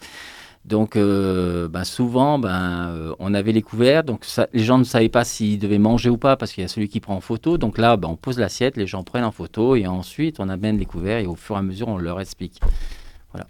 Donc, 0.68 0.98
euh, 0.98 1.70
ben, 1.70 1.86
souvent, 1.86 2.40
ben, 2.40 2.90
euh, 2.90 3.16
on 3.20 3.34
avait 3.34 3.54
les 3.54 3.62
couverts, 3.62 4.04
donc 4.04 4.26
les 4.52 4.64
gens 4.66 4.78
ne 4.78 4.84
savaient 4.84 5.08
pas 5.08 5.24
s'ils 5.24 5.60
devaient 5.60 5.78
manger 5.78 6.10
ou 6.10 6.18
pas 6.18 6.36
parce 6.36 6.52
qu'il 6.52 6.62
y 6.62 6.66
a 6.66 6.68
celui 6.68 6.90
qui 6.90 7.00
prend 7.00 7.16
en 7.16 7.22
photo. 7.22 7.58
Donc 7.58 7.78
là, 7.78 7.96
ben, 7.96 8.10
on 8.10 8.18
pose 8.18 8.38
l'assiette, 8.38 8.76
les 8.76 8.86
gens 8.86 9.04
prennent 9.04 9.24
en 9.24 9.32
photo 9.32 9.78
et 9.78 9.88
ensuite 9.88 10.42
on 10.42 10.50
amène 10.50 10.78
les 10.78 10.86
couverts 10.86 11.20
et 11.20 11.26
au 11.26 11.36
fur 11.36 11.56
et 11.56 11.60
à 11.60 11.62
mesure 11.62 11.88
on 11.88 11.98
leur 11.98 12.20
explique. 12.20 12.60
Voilà. 13.32 13.48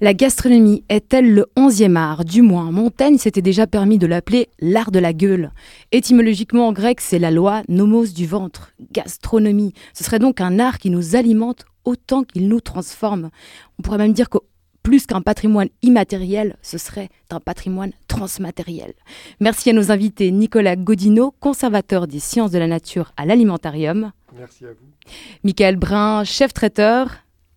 La 0.00 0.14
gastronomie 0.14 0.84
est-elle 0.88 1.34
le 1.34 1.46
onzième 1.56 1.96
art 1.96 2.24
Du 2.24 2.42
moins, 2.42 2.70
Montaigne 2.70 3.18
s'était 3.18 3.42
déjà 3.42 3.66
permis 3.66 3.98
de 3.98 4.06
l'appeler 4.06 4.48
l'art 4.60 4.92
de 4.92 5.00
la 5.00 5.12
gueule. 5.12 5.50
Étymologiquement 5.90 6.68
en 6.68 6.72
grec, 6.72 7.00
c'est 7.00 7.18
la 7.18 7.32
loi 7.32 7.62
nomos 7.68 8.06
du 8.14 8.24
ventre, 8.24 8.72
gastronomie. 8.92 9.74
Ce 9.94 10.04
serait 10.04 10.20
donc 10.20 10.40
un 10.40 10.60
art 10.60 10.78
qui 10.78 10.90
nous 10.90 11.16
alimente 11.16 11.66
autant 11.84 12.22
qu'il 12.22 12.48
nous 12.48 12.60
transforme. 12.60 13.30
On 13.78 13.82
pourrait 13.82 13.98
même 13.98 14.12
dire 14.12 14.30
que 14.30 14.38
plus 14.82 15.06
qu'un 15.06 15.20
patrimoine 15.20 15.68
immatériel, 15.82 16.56
ce 16.62 16.78
serait 16.78 17.10
un 17.30 17.40
patrimoine 17.40 17.92
transmatériel. 18.08 18.94
Merci 19.40 19.70
à 19.70 19.72
nos 19.72 19.90
invités 19.90 20.30
Nicolas 20.30 20.76
Godino, 20.76 21.34
conservateur 21.40 22.06
des 22.06 22.20
sciences 22.20 22.50
de 22.50 22.58
la 22.58 22.66
nature 22.66 23.12
à 23.16 23.26
l'alimentarium. 23.26 24.12
Merci 24.36 24.64
à 24.64 24.68
vous. 24.68 25.12
Michael 25.44 25.76
Brun, 25.76 26.24
chef 26.24 26.52
traiteur. 26.52 27.08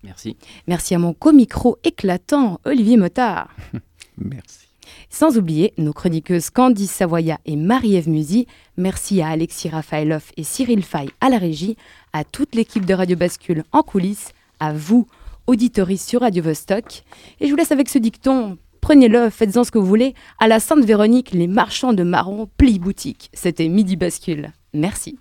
Merci. 0.04 0.36
Merci 0.68 0.96
à 0.96 1.00
mon 1.00 1.14
co-micro 1.14 1.78
éclatant, 1.84 2.60
Olivier 2.66 2.98
Motard. 2.98 3.50
Merci. 4.18 4.68
Sans 5.10 5.38
oublier 5.38 5.74
nos 5.78 5.94
chroniqueuses 5.94 6.50
Candice 6.50 6.92
Savoya 6.92 7.40
et 7.46 7.56
Marie-Ève 7.56 8.10
Musy. 8.10 8.48
Merci 8.78 9.22
à 9.22 9.30
Alexis 9.30 9.70
Rafaeloff 9.70 10.32
et 10.36 10.44
Cyril 10.44 10.84
Fay 10.84 11.10
à 11.22 11.30
la 11.30 11.38
régie, 11.38 11.78
à 12.12 12.24
toute 12.24 12.54
l'équipe 12.56 12.86
de 12.86 12.94
Radio 12.94 13.16
Bascule 13.16 13.64
en 13.72 13.82
coulisses, 13.82 14.34
à 14.60 14.74
vous, 14.74 15.08
auditorie 15.48 15.98
sur 15.98 16.22
Radio 16.22 16.44
Vostok. 16.44 17.04
Et 17.40 17.46
je 17.46 17.52
vous 17.52 17.58
laisse 17.58 17.72
avec 17.72 17.90
ce 17.90 18.00
dicton. 18.00 18.58
Prenez-le, 18.82 19.30
faites-en 19.30 19.64
ce 19.64 19.72
que 19.72 19.78
vous 19.78 19.86
voulez. 19.86 20.14
À 20.40 20.48
la 20.48 20.60
Sainte 20.60 20.84
Véronique, 20.84 21.32
les 21.32 21.48
marchands 21.48 21.94
de 21.94 22.04
marrons 22.04 22.50
plient 22.58 22.80
boutique. 22.80 23.30
C'était 23.34 23.70
Midi 23.70 23.96
Bascule. 23.96 24.52
Merci. 24.74 25.18